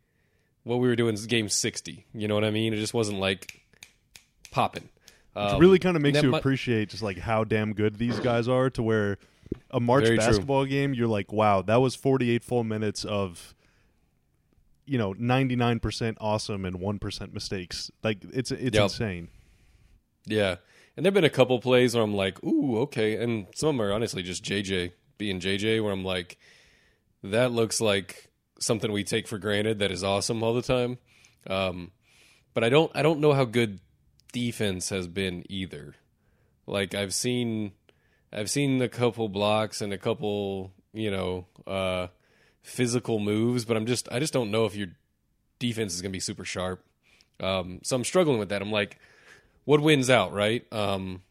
what 0.64 0.78
we 0.78 0.88
were 0.88 0.96
doing 0.96 1.18
in 1.18 1.24
game 1.26 1.50
sixty. 1.50 2.06
You 2.14 2.28
know 2.28 2.36
what 2.36 2.44
I 2.46 2.52
mean? 2.52 2.74
It 2.74 2.78
just 2.78 2.94
wasn't 2.94 3.20
like 3.20 3.62
popping. 4.52 4.90
It 5.36 5.40
Um, 5.40 5.60
really 5.60 5.80
kind 5.80 5.96
of 5.98 6.02
makes 6.02 6.22
you 6.22 6.34
appreciate 6.36 6.90
just 6.90 7.04
like 7.04 7.18
how 7.18 7.44
damn 7.44 7.74
good 7.74 7.98
these 7.98 8.20
guys 8.20 8.48
are 8.48 8.70
to 8.70 8.84
where 8.84 9.18
a 9.72 9.80
March 9.80 10.06
Very 10.06 10.18
true. 10.18 10.26
basketball 10.26 10.66
game, 10.66 10.94
you're 10.94 11.08
like, 11.08 11.32
wow, 11.34 11.62
that 11.64 11.78
was 11.78 11.94
48 11.96 12.44
full 12.44 12.64
minutes 12.64 13.04
of, 13.04 13.54
you 14.86 14.98
know, 14.98 15.14
99% 15.16 16.18
awesome 16.20 16.66
and 16.66 16.78
1% 16.80 17.34
mistakes. 17.34 17.92
Like, 18.04 18.20
it's 18.34 18.52
it's 18.52 18.76
Yep. 18.76 18.84
insane. 18.84 19.28
Yeah. 20.26 20.56
And 20.98 21.06
there've 21.06 21.14
been 21.14 21.24
a 21.24 21.30
couple 21.30 21.60
plays 21.60 21.94
where 21.96 22.04
I'm 22.04 22.14
like, 22.16 22.42
ooh, 22.44 22.80
okay. 22.82 23.18
And 23.22 23.48
some 23.56 23.70
of 23.70 23.76
them 23.76 23.82
are 23.82 23.92
honestly 23.94 24.24
just 24.24 24.44
JJ 24.44 24.92
being 25.18 25.40
JJ, 25.40 25.84
where 25.84 25.92
I'm 25.92 26.04
like, 26.06 26.38
that 27.24 27.52
looks 27.52 27.82
like 27.82 28.32
something 28.60 28.92
we 28.92 29.04
take 29.04 29.28
for 29.28 29.38
granted 29.38 29.80
that 29.80 29.92
is 29.92 30.04
awesome 30.04 30.42
all 30.44 30.54
the 30.54 30.62
time. 30.62 30.98
Um, 31.48 31.92
but 32.54 32.64
I 32.64 32.70
don't 32.70 32.92
I 32.96 33.02
don't 33.02 33.20
know 33.20 33.34
how 33.34 33.44
good 33.46 33.80
defense 34.32 34.90
has 34.90 35.08
been 35.08 35.44
either. 35.50 35.96
Like 36.66 36.96
I've 36.96 37.14
seen 37.14 37.74
I've 38.32 38.50
seen 38.50 38.82
a 38.82 38.90
couple 38.90 39.28
blocks 39.30 39.82
and 39.82 39.92
a 39.94 39.98
couple, 39.98 40.72
you 40.94 41.12
know, 41.12 41.48
uh 41.68 42.08
physical 42.66 43.20
moves, 43.20 43.64
but 43.66 43.78
I'm 43.78 43.86
just 43.86 44.12
I 44.12 44.20
just 44.20 44.34
don't 44.34 44.52
know 44.52 44.66
if 44.66 44.76
your 44.76 44.88
defense 45.60 45.94
is 45.94 46.02
gonna 46.02 46.12
be 46.12 46.20
super 46.20 46.46
sharp. 46.46 46.84
Um 47.40 47.80
so 47.84 47.96
I'm 47.96 48.04
struggling 48.04 48.40
with 48.40 48.50
that. 48.50 48.62
I'm 48.62 48.72
like, 48.72 49.00
what 49.66 49.82
wins 49.82 50.10
out, 50.10 50.32
right? 50.32 50.72
Um, 50.72 51.22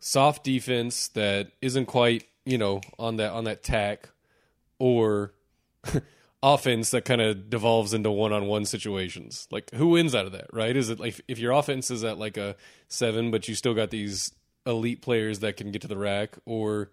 soft 0.00 0.44
defense 0.44 1.08
that 1.08 1.52
isn't 1.62 1.86
quite, 1.86 2.24
you 2.44 2.58
know, 2.58 2.80
on 2.98 3.16
that 3.16 3.32
on 3.32 3.44
that 3.44 3.62
tack, 3.62 4.10
or 4.78 5.32
offense 6.42 6.90
that 6.90 7.04
kind 7.04 7.20
of 7.20 7.48
devolves 7.48 7.94
into 7.94 8.10
one-on-one 8.10 8.66
situations. 8.66 9.48
Like, 9.50 9.70
who 9.72 9.88
wins 9.88 10.14
out 10.14 10.26
of 10.26 10.32
that, 10.32 10.52
right? 10.52 10.76
Is 10.76 10.90
it 10.90 11.00
like 11.00 11.20
if 11.28 11.38
your 11.38 11.52
offense 11.52 11.90
is 11.90 12.04
at 12.04 12.18
like 12.18 12.36
a 12.36 12.56
seven, 12.88 13.30
but 13.30 13.48
you 13.48 13.54
still 13.54 13.74
got 13.74 13.90
these 13.90 14.32
elite 14.66 15.00
players 15.00 15.38
that 15.38 15.56
can 15.56 15.70
get 15.70 15.82
to 15.82 15.88
the 15.88 15.96
rack, 15.96 16.36
or 16.44 16.90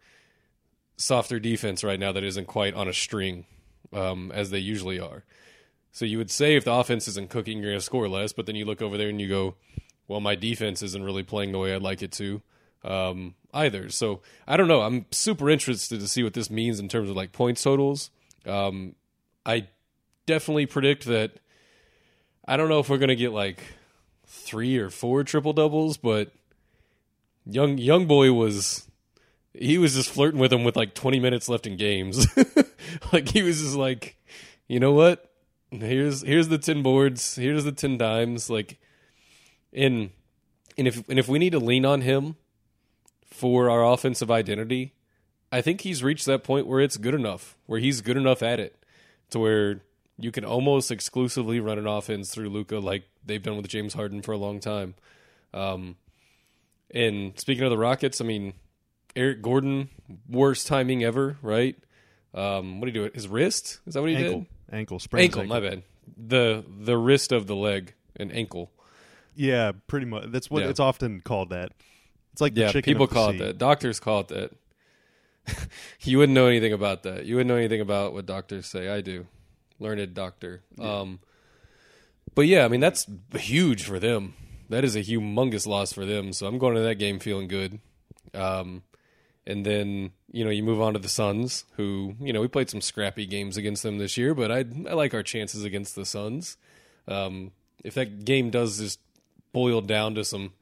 softer 0.98 1.40
defense 1.40 1.84
right 1.84 2.00
now 2.00 2.12
that 2.12 2.24
isn't 2.24 2.48
quite 2.48 2.74
on 2.74 2.88
a 2.88 2.94
string 2.94 3.46
um, 3.92 4.32
as 4.34 4.50
they 4.50 4.60
usually 4.60 5.00
are. 5.00 5.24
So 5.92 6.06
you 6.06 6.18
would 6.18 6.32
say 6.32 6.56
if 6.56 6.66
the 6.66 6.74
offense 6.74 7.08
isn't 7.08 7.30
cooking, 7.30 7.60
you're 7.60 7.72
going 7.72 7.80
to 7.80 7.86
score 7.86 8.10
less, 8.10 8.34
but 8.34 8.46
then 8.46 8.56
you 8.56 8.66
look 8.66 8.82
over 8.82 8.98
there 8.98 9.10
and 9.10 9.22
you 9.22 9.28
go, 9.28 9.56
well, 10.08 10.20
my 10.20 10.36
defense 10.36 10.82
isn't 10.82 11.04
really 11.04 11.24
playing 11.24 11.52
the 11.52 11.60
way 11.60 11.74
I'd 11.74 11.82
like 11.82 12.02
it 12.02 12.12
to 12.14 12.42
um, 12.84 13.36
either. 13.54 13.90
So 13.90 14.22
I 14.48 14.58
don't 14.58 14.68
know. 14.68 14.82
I'm 14.82 15.06
super 15.12 15.50
interested 15.50 16.00
to 16.00 16.08
see 16.08 16.24
what 16.24 16.34
this 16.34 16.50
means 16.50 16.80
in 16.80 16.90
terms 16.90 17.10
of 17.10 17.16
like 17.16 17.32
points 17.32 17.62
totals. 17.64 18.10
Um, 18.46 18.96
I 19.46 19.68
definitely 20.26 20.66
predict 20.66 21.06
that. 21.06 21.40
I 22.46 22.58
don't 22.58 22.70
know 22.70 22.80
if 22.80 22.90
we're 22.90 22.98
going 22.98 23.10
to 23.10 23.16
get 23.16 23.32
like 23.32 23.64
three 24.26 24.78
or 24.78 24.90
four 24.90 25.24
triple 25.24 25.54
doubles, 25.54 25.98
but 25.98 26.32
young 27.46 27.78
young 27.78 28.06
boy 28.06 28.34
was 28.34 28.90
he 29.54 29.78
was 29.78 29.94
just 29.94 30.10
flirting 30.10 30.40
with 30.40 30.52
him 30.52 30.64
with 30.64 30.76
like 30.76 30.94
20 30.94 31.20
minutes 31.20 31.48
left 31.48 31.68
in 31.68 31.78
games. 31.78 32.28
like 33.14 33.30
he 33.30 33.44
was 33.44 33.62
just 33.62 33.76
like, 33.76 34.18
you 34.68 34.80
know 34.80 34.94
what? 34.94 35.30
Here's 35.72 36.22
here's 36.22 36.48
the 36.50 36.58
10 36.58 36.84
boards. 36.84 37.36
Here's 37.36 37.64
the 37.64 37.72
10 37.72 37.98
dimes. 37.98 38.50
Like, 38.50 38.80
and 39.72 40.12
and 40.78 40.88
if 40.88 41.08
and 41.10 41.20
if 41.20 41.28
we 41.28 41.40
need 41.40 41.52
to 41.52 41.60
lean 41.60 41.86
on 41.86 42.02
him 42.02 42.36
for 43.26 43.70
our 43.70 43.84
offensive 43.84 44.30
identity, 44.30 44.94
I 45.52 45.62
think 45.62 45.82
he's 45.82 46.04
reached 46.04 46.26
that 46.26 46.44
point 46.44 46.68
where 46.68 46.80
it's 46.80 46.98
good 46.98 47.16
enough, 47.16 47.58
where 47.66 47.80
he's 47.80 48.02
good 48.02 48.18
enough 48.18 48.44
at 48.44 48.60
it, 48.60 48.84
to 49.32 49.40
where 49.40 49.82
you 50.18 50.32
can 50.32 50.46
almost 50.46 50.92
exclusively 50.92 51.60
run 51.60 51.80
an 51.80 51.88
offense 51.88 52.32
through 52.34 52.50
Luka, 52.50 52.78
like 52.78 53.04
they've 53.26 53.42
done 53.42 53.58
with 53.58 53.68
James 53.68 53.94
Harden 53.94 54.22
for 54.22 54.32
a 54.32 54.38
long 54.38 54.60
time. 54.60 54.94
Um, 55.54 55.96
and 56.92 57.40
speaking 57.40 57.64
of 57.64 57.72
the 57.72 57.78
Rockets, 57.78 58.22
I 58.22 58.26
mean, 58.26 58.54
Eric 59.16 59.42
Gordon, 59.42 59.90
worst 60.30 60.68
timing 60.68 61.04
ever, 61.04 61.38
right? 61.42 61.76
Um, 62.34 62.80
what 62.80 62.86
did 62.88 62.96
he 62.96 63.02
do? 63.04 63.12
His 63.14 63.28
wrist? 63.28 63.80
Is 63.86 63.94
that 63.94 64.02
what 64.02 64.10
he 64.10 64.16
Ankle. 64.16 64.40
did? 64.40 64.48
Ankle. 64.76 65.00
sprained 65.00 65.24
Ankle, 65.36 65.46
my 65.46 65.60
bad. 65.60 65.84
The 66.18 66.64
the 66.68 66.98
wrist 66.98 67.32
of 67.32 67.48
the 67.48 67.56
leg 67.56 67.94
and 68.16 68.32
ankle. 68.34 68.72
Yeah, 69.36 69.72
pretty 69.88 70.06
much. 70.06 70.26
That's 70.28 70.50
what 70.50 70.64
Yeah. 70.64 70.70
it's 70.70 70.80
often 70.80 71.22
called 71.22 71.50
that. 71.52 71.72
It's 72.34 72.42
like 72.42 72.54
Yeah, 72.56 72.72
people 72.82 73.08
call 73.08 73.30
it 73.30 73.38
that. 73.38 73.58
Doctors 73.58 74.00
call 74.00 74.22
it 74.22 74.28
that. 74.30 74.52
you 76.02 76.18
wouldn't 76.18 76.34
know 76.34 76.48
anything 76.48 76.74
about 76.74 77.04
that. 77.04 77.26
You 77.26 77.36
wouldn't 77.36 77.50
know 77.50 77.56
anything 77.58 77.82
about 77.82 78.14
what 78.14 78.26
doctors 78.26 78.66
say. 78.66 78.90
I 78.90 79.02
do. 79.02 79.28
Learned 79.80 80.14
doctor. 80.14 80.64
Um 80.80 81.20
but 82.36 82.48
yeah, 82.48 82.66
I 82.66 82.68
mean 82.68 82.80
that's 82.80 83.06
huge 83.36 83.84
for 83.84 84.00
them. 84.00 84.34
That 84.70 84.84
is 84.84 84.96
a 84.96 85.02
humongous 85.04 85.68
loss 85.68 85.94
for 85.94 86.06
them. 86.06 86.34
So 86.34 86.48
I'm 86.48 86.58
going 86.58 86.74
to 86.76 86.82
that 86.82 86.96
game 86.96 87.20
feeling 87.20 87.48
good. 87.48 87.80
Um 88.34 88.84
and 89.46 89.66
then, 89.66 90.12
you 90.32 90.44
know, 90.44 90.52
you 90.52 90.64
move 90.64 90.82
on 90.82 90.94
to 90.94 91.00
the 91.00 91.10
Suns, 91.10 91.66
who, 91.76 92.16
you 92.20 92.32
know, 92.32 92.42
we 92.42 92.48
played 92.48 92.70
some 92.70 92.82
scrappy 92.82 93.26
games 93.26 93.58
against 93.58 93.84
them 93.84 93.98
this 93.98 94.18
year, 94.18 94.34
but 94.34 94.52
I 94.52 94.60
I 94.90 94.94
like 94.94 95.14
our 95.14 95.24
chances 95.24 95.64
against 95.64 95.96
the 95.96 96.06
Suns. 96.06 96.58
Um 97.08 97.52
if 97.84 97.94
that 97.96 98.24
game 98.24 98.50
does 98.50 98.80
just 98.80 99.00
boil 99.52 99.82
down 99.82 100.16
to 100.16 100.24
some 100.24 100.54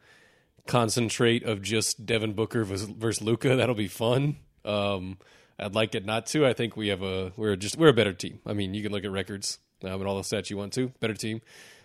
concentrate 0.67 1.43
of 1.43 1.61
just 1.61 2.05
Devin 2.05 2.33
Booker 2.33 2.63
versus, 2.63 2.89
versus 2.89 3.21
Luka. 3.25 3.55
That'll 3.55 3.75
be 3.75 3.87
fun. 3.87 4.37
Um, 4.63 5.17
I'd 5.59 5.75
like 5.75 5.95
it 5.95 6.05
not 6.05 6.25
to. 6.27 6.45
I 6.45 6.53
think 6.53 6.75
we 6.75 6.87
have 6.87 7.01
a 7.01 7.31
we're 7.35 7.55
just 7.55 7.77
we're 7.77 7.89
a 7.89 7.93
better 7.93 8.13
team. 8.13 8.39
I 8.45 8.53
mean, 8.53 8.73
you 8.73 8.81
can 8.83 8.91
look 8.91 9.05
at 9.05 9.11
records 9.11 9.59
um, 9.83 9.93
and 9.93 10.07
all 10.07 10.15
the 10.15 10.23
stats 10.23 10.49
you 10.49 10.57
want 10.57 10.73
to. 10.73 10.89
Better 10.99 11.13
team, 11.13 11.41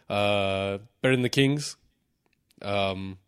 uh, 0.09 0.78
better 1.02 1.14
than 1.14 1.22
the 1.22 1.28
Kings. 1.28 1.76
Um, 2.62 3.18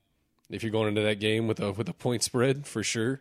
if 0.49 0.63
you're 0.63 0.73
going 0.73 0.89
into 0.89 1.03
that 1.03 1.21
game 1.21 1.47
with 1.47 1.61
a 1.61 1.73
with 1.73 1.89
a 1.89 1.93
point 1.93 2.23
spread 2.23 2.67
for 2.67 2.83
sure, 2.83 3.21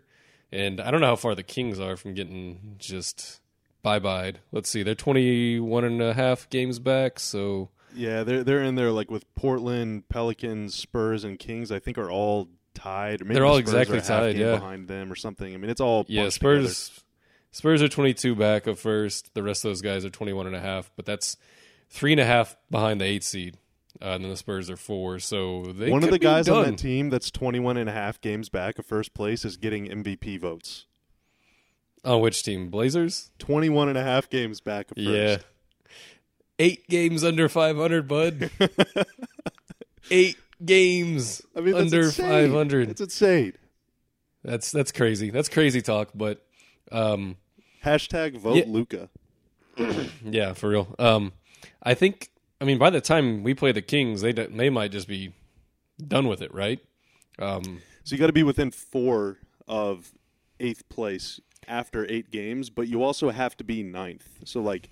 and 0.52 0.80
I 0.82 0.92
don't 0.92 1.02
know 1.02 1.08
how 1.08 1.16
far 1.16 1.36
the 1.36 1.44
Kings 1.44 1.80
are 1.80 1.98
from 1.98 2.14
getting 2.14 2.76
just 2.78 3.42
bye 3.84 4.00
bye. 4.00 4.34
Let's 4.52 4.70
see, 4.70 4.84
they're 4.84 4.96
21 4.96 5.84
and 5.84 6.02
a 6.02 6.14
half 6.14 6.50
games 6.50 6.80
back, 6.80 7.20
so 7.20 7.70
Yeah, 7.96 8.24
they're 8.24 8.44
they're 8.44 8.64
in 8.64 8.76
there 8.76 8.92
like 8.92 9.10
with 9.12 9.26
Portland, 9.36 10.08
Pelicans, 10.10 10.76
Spurs, 10.76 11.24
and 11.24 11.38
Kings. 11.40 11.72
I 11.72 11.80
think 11.80 11.98
are 11.98 12.12
all 12.12 12.50
tied. 12.74 13.22
Or 13.22 13.26
maybe 13.26 13.36
They're 13.36 13.46
all 13.46 13.58
exactly 13.58 14.02
tied, 14.02 14.36
yeah. 14.38 14.52
behind 14.56 14.88
them 14.88 15.12
or 15.12 15.16
something. 15.16 15.54
I 15.54 15.58
mean, 15.58 15.70
it's 15.70 15.82
all 15.82 16.06
Yeah, 16.08 16.30
together. 16.30 16.32
Spurs 16.68 17.04
Spurs 17.52 17.82
are 17.82 17.88
22 17.88 18.36
back 18.36 18.68
of 18.68 18.80
first. 18.80 19.34
The 19.34 19.42
rest 19.42 19.66
of 19.66 19.70
those 19.70 19.82
guys 19.82 20.06
are 20.06 20.10
21 20.10 20.48
and 20.48 20.56
a 20.56 20.60
half, 20.60 20.92
but 20.96 21.06
that's 21.06 21.38
three 21.90 22.12
and 22.12 22.22
a 22.22 22.26
half 22.26 22.56
behind 22.70 23.02
the 23.02 23.06
eight 23.06 23.24
seed. 23.24 23.58
Uh, 24.02 24.10
and 24.10 24.24
then 24.24 24.30
the 24.32 24.38
Spurs 24.38 24.70
are 24.70 24.78
four, 24.78 25.18
so 25.20 25.64
they 25.76 25.90
One 25.90 26.04
of 26.04 26.12
the 26.12 26.20
guys 26.20 26.48
on 26.48 26.64
that 26.66 26.78
team 26.78 27.10
that's 27.10 27.32
21 27.32 27.78
and 27.78 27.90
a 27.90 27.94
half 27.94 28.22
games 28.22 28.48
back 28.50 28.78
of 28.78 28.86
first 28.86 29.14
place 29.14 29.44
is 29.44 29.58
getting 29.58 29.88
MVP 29.88 30.40
votes. 30.40 30.86
On 32.06 32.22
which 32.22 32.44
team? 32.44 32.70
Blazers? 32.70 33.32
21 33.40 33.90
and 33.90 33.98
a 33.98 34.04
half 34.04 34.30
games 34.30 34.62
back 34.62 34.92
of 34.92 34.98
first. 34.98 35.10
Yeah. 35.10 35.38
Eight 36.60 36.88
games 36.88 37.24
under 37.24 37.50
500, 37.50 38.08
bud. 38.08 38.50
Eight 40.12 40.38
games 40.64 41.42
I 41.56 41.62
mean, 41.62 41.74
under 41.76 42.04
insane. 42.04 42.50
500. 42.52 42.90
It's 42.90 43.02
insane. 43.02 43.54
That's 44.44 44.72
that's 44.72 44.92
crazy. 44.92 45.30
That's 45.30 45.50
crazy 45.50 45.82
talk, 45.82 46.10
but 46.16 46.46
um, 46.92 47.36
Hashtag 47.84 48.38
vote 48.38 48.56
Yeah. 48.58 48.64
Luka. 48.68 49.10
yeah, 50.24 50.54
for 50.54 50.70
real. 50.70 50.96
Um, 51.00 51.34
I 51.84 51.94
think. 51.94 52.30
I 52.60 52.66
mean, 52.66 52.78
by 52.78 52.90
the 52.90 53.02
time 53.02 53.44
we 53.44 53.54
play 53.54 53.72
the 53.72 53.82
Kings, 53.82 54.22
they 54.22 54.32
they 54.32 54.70
might 54.70 54.92
just 54.92 55.08
be 55.08 55.34
done 56.06 56.28
with 56.28 56.42
it, 56.42 56.54
right? 56.54 56.80
Um, 57.40 57.82
So 58.04 58.16
you 58.16 58.20
got 58.20 58.28
to 58.28 58.34
be 58.34 58.44
within 58.44 58.72
four 58.72 59.38
of 59.68 60.12
eighth 60.60 60.88
place 60.90 61.40
after 61.68 62.10
eight 62.10 62.32
games, 62.32 62.70
but 62.70 62.88
you 62.88 63.04
also 63.04 63.30
have 63.30 63.56
to 63.58 63.64
be 63.64 63.84
ninth. 63.84 64.40
So 64.46 64.62
like, 64.62 64.90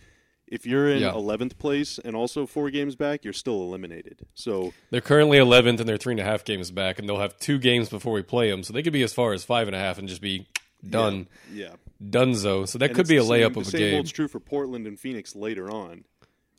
if 0.47 0.65
you're 0.67 0.87
in 0.89 1.01
Yeah. 1.01 1.13
eleventh 1.13 1.57
place 1.57 1.97
and 1.97 2.15
also 2.15 2.45
four 2.45 2.69
games 2.69 2.95
back, 2.95 3.23
you're 3.23 3.33
still 3.33 3.61
eliminated. 3.63 4.27
So 4.35 4.73
they're 4.91 5.01
currently 5.01 5.37
11th, 5.39 5.79
and 5.79 5.89
they're 5.89 5.97
three 5.97 6.13
and 6.13 6.19
a 6.19 6.23
half 6.23 6.43
games 6.43 6.69
back, 6.71 6.99
and 6.99 7.07
they'll 7.09 7.19
have 7.19 7.37
two 7.39 7.57
games 7.57 7.89
before 7.89 8.13
we 8.13 8.21
play 8.21 8.51
them, 8.51 8.61
so 8.61 8.73
they 8.73 8.83
could 8.83 8.93
be 8.93 9.01
as 9.01 9.13
far 9.13 9.33
as 9.33 9.43
five 9.43 9.67
and 9.67 9.75
a 9.75 9.79
half 9.79 9.97
and 9.97 10.07
just 10.07 10.21
be 10.21 10.45
done, 10.87 11.27
yeah, 11.51 11.75
donezo. 12.03 12.67
So 12.67 12.77
that 12.77 12.91
And 12.91 12.95
could 12.95 13.07
be 13.07 13.15
a 13.17 13.21
the 13.21 13.25
same- 13.27 13.31
layup 13.39 13.53
the 13.53 13.59
of 13.61 13.67
a 13.67 13.71
same 13.71 13.79
game. 13.79 13.93
holds 13.95 14.11
true 14.11 14.27
for 14.27 14.39
Portland 14.39 14.85
and 14.85 14.99
Phoenix 14.99 15.35
later 15.35 15.71
on. 15.71 16.03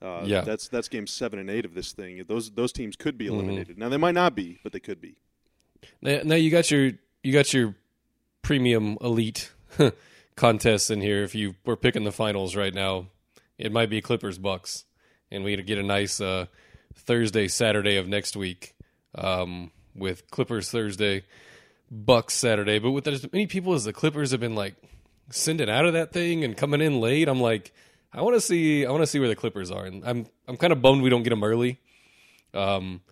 Uh, 0.02 0.22
Yeah. 0.24 0.42
that's 0.42 0.68
that's 0.68 0.88
game 0.88 1.06
seven 1.06 1.38
and 1.38 1.48
eight 1.50 1.64
of 1.64 1.74
this 1.74 1.92
thing. 1.92 2.22
Those 2.28 2.50
those 2.50 2.72
teams 2.72 2.96
could 2.96 3.14
Mm-hmm. 3.14 3.18
be 3.18 3.26
eliminated. 3.28 3.78
Now 3.78 3.88
they 3.88 3.96
might 3.96 4.14
not 4.14 4.34
be, 4.34 4.58
but 4.62 4.72
they 4.72 4.80
could 4.80 5.00
be. 5.00 5.16
Now, 6.02 6.20
now 6.24 6.34
you 6.34 6.50
got 6.50 6.70
your 6.70 6.92
you 7.22 7.32
got 7.32 7.52
your 7.52 7.74
premium 8.42 8.98
elite 9.00 9.50
contests 10.36 10.90
in 10.90 11.00
here. 11.00 11.22
If 11.22 11.34
you 11.34 11.54
were 11.64 11.76
picking 11.76 12.04
the 12.04 12.12
finals 12.12 12.54
right 12.56 12.74
now, 12.74 13.06
it 13.58 13.72
might 13.72 13.90
be 13.90 14.00
Clippers 14.00 14.38
Bucks, 14.38 14.84
and 15.30 15.44
we 15.44 15.56
get 15.62 15.78
a 15.78 15.82
nice 15.82 16.20
uh, 16.20 16.46
Thursday 16.94 17.48
Saturday 17.48 17.96
of 17.96 18.06
next 18.08 18.36
week 18.36 18.74
um, 19.14 19.70
with 19.94 20.30
Clippers 20.30 20.70
Thursday, 20.70 21.24
Bucks 21.90 22.34
Saturday. 22.34 22.78
But 22.78 22.90
with 22.92 23.06
as 23.08 23.30
many 23.32 23.46
people 23.46 23.72
as 23.74 23.84
the 23.84 23.92
Clippers 23.92 24.30
have 24.32 24.40
been 24.40 24.54
like 24.54 24.74
sending 25.30 25.68
out 25.70 25.86
of 25.86 25.94
that 25.94 26.12
thing 26.12 26.44
and 26.44 26.56
coming 26.56 26.80
in 26.80 27.00
late, 27.00 27.28
I'm 27.28 27.40
like, 27.40 27.72
I 28.16 28.22
want 28.22 28.34
to 28.34 28.40
see 28.40 28.84
I 28.86 28.90
want 28.90 29.02
to 29.02 29.06
see 29.06 29.18
where 29.20 29.28
the 29.28 29.36
Clippers 29.36 29.70
are, 29.70 29.84
and 29.84 30.02
I'm 30.04 30.26
I'm 30.48 30.56
kind 30.56 30.72
of 30.72 30.80
bummed 30.82 31.02
we 31.02 31.10
don't 31.10 31.22
get 31.22 31.30
them 31.30 31.44
early. 31.44 31.78
Um, 32.54 33.02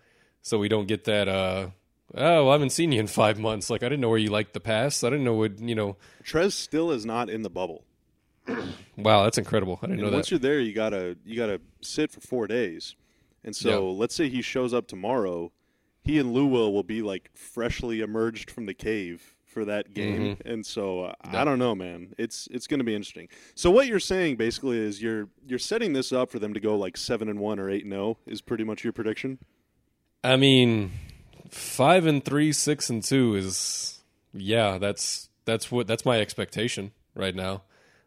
so 0.41 0.57
we 0.57 0.67
don't 0.67 0.87
get 0.87 1.03
that. 1.05 1.27
Uh, 1.27 1.67
oh, 2.15 2.49
I 2.49 2.51
haven't 2.53 2.71
seen 2.71 2.91
you 2.91 2.99
in 2.99 3.07
five 3.23 3.37
months. 3.39 3.69
Like 3.69 3.83
I 3.83 3.85
didn't 3.89 4.01
know 4.01 4.09
where 4.09 4.17
you 4.17 4.29
liked 4.29 4.53
the 4.53 4.59
pass. 4.59 5.03
I 5.03 5.09
didn't 5.11 5.23
know 5.25 5.35
what 5.35 5.59
you 5.59 5.75
know. 5.75 5.97
Trez 6.23 6.53
still 6.53 6.91
is 6.91 7.05
not 7.05 7.29
in 7.29 7.43
the 7.43 7.49
bubble. 7.49 7.83
Wow, 8.97 9.25
that's 9.25 9.37
incredible. 9.37 9.77
I 9.83 9.87
didn't 9.87 9.99
And 9.99 10.01
know 10.03 10.05
once 10.05 10.11
that. 10.13 10.17
Once 10.17 10.31
you're 10.31 10.39
there, 10.39 10.59
you 10.61 10.73
gotta 10.73 11.17
you 11.25 11.35
gotta 11.35 11.59
sit 11.81 12.11
for 12.11 12.21
four 12.21 12.47
days. 12.47 12.95
And 13.43 13.53
so 13.53 13.69
Yeah. 13.91 13.99
let's 13.99 14.15
say 14.15 14.29
he 14.29 14.41
shows 14.41 14.73
up 14.73 14.87
tomorrow, 14.87 15.51
he 16.01 16.17
and 16.17 16.33
Lou 16.33 16.45
will 16.47 16.71
will 16.73 16.81
be 16.83 17.01
like 17.01 17.29
freshly 17.35 17.99
emerged 17.99 18.49
from 18.49 18.65
the 18.67 18.73
cave 18.73 19.34
for 19.55 19.63
that 19.63 19.93
game. 19.93 20.35
Mm-hmm. 20.35 20.47
And 20.47 20.65
so 20.65 21.05
uh, 21.05 21.13
I 21.23 21.45
don't 21.45 21.57
know, 21.57 21.73
man. 21.73 22.13
It's 22.17 22.47
it's 22.51 22.67
going 22.67 22.79
to 22.79 22.83
be 22.83 22.93
interesting. 22.93 23.29
So 23.55 23.71
what 23.71 23.87
you're 23.87 24.01
saying 24.01 24.35
basically 24.35 24.77
is 24.77 25.01
you're 25.01 25.29
you're 25.47 25.57
setting 25.57 25.93
this 25.93 26.11
up 26.11 26.29
for 26.29 26.39
them 26.39 26.53
to 26.53 26.59
go 26.59 26.75
like 26.75 26.97
seven 26.97 27.29
and 27.29 27.39
one 27.39 27.57
or 27.57 27.69
eight 27.69 27.85
and 27.85 27.93
zero 27.93 28.17
is 28.27 28.41
pretty 28.41 28.65
much 28.65 28.83
your 28.83 28.91
prediction. 28.91 29.39
I 30.25 30.35
mean, 30.35 30.91
five 31.49 32.05
and 32.05 32.23
three, 32.23 32.51
six 32.51 32.89
and 32.89 33.01
two 33.01 33.35
is 33.35 34.03
yeah. 34.33 34.77
That's 34.77 35.29
that's 35.45 35.71
what 35.71 35.87
that's 35.87 36.03
my 36.03 36.19
expectation 36.19 36.91
right 37.15 37.33
now. 37.33 37.63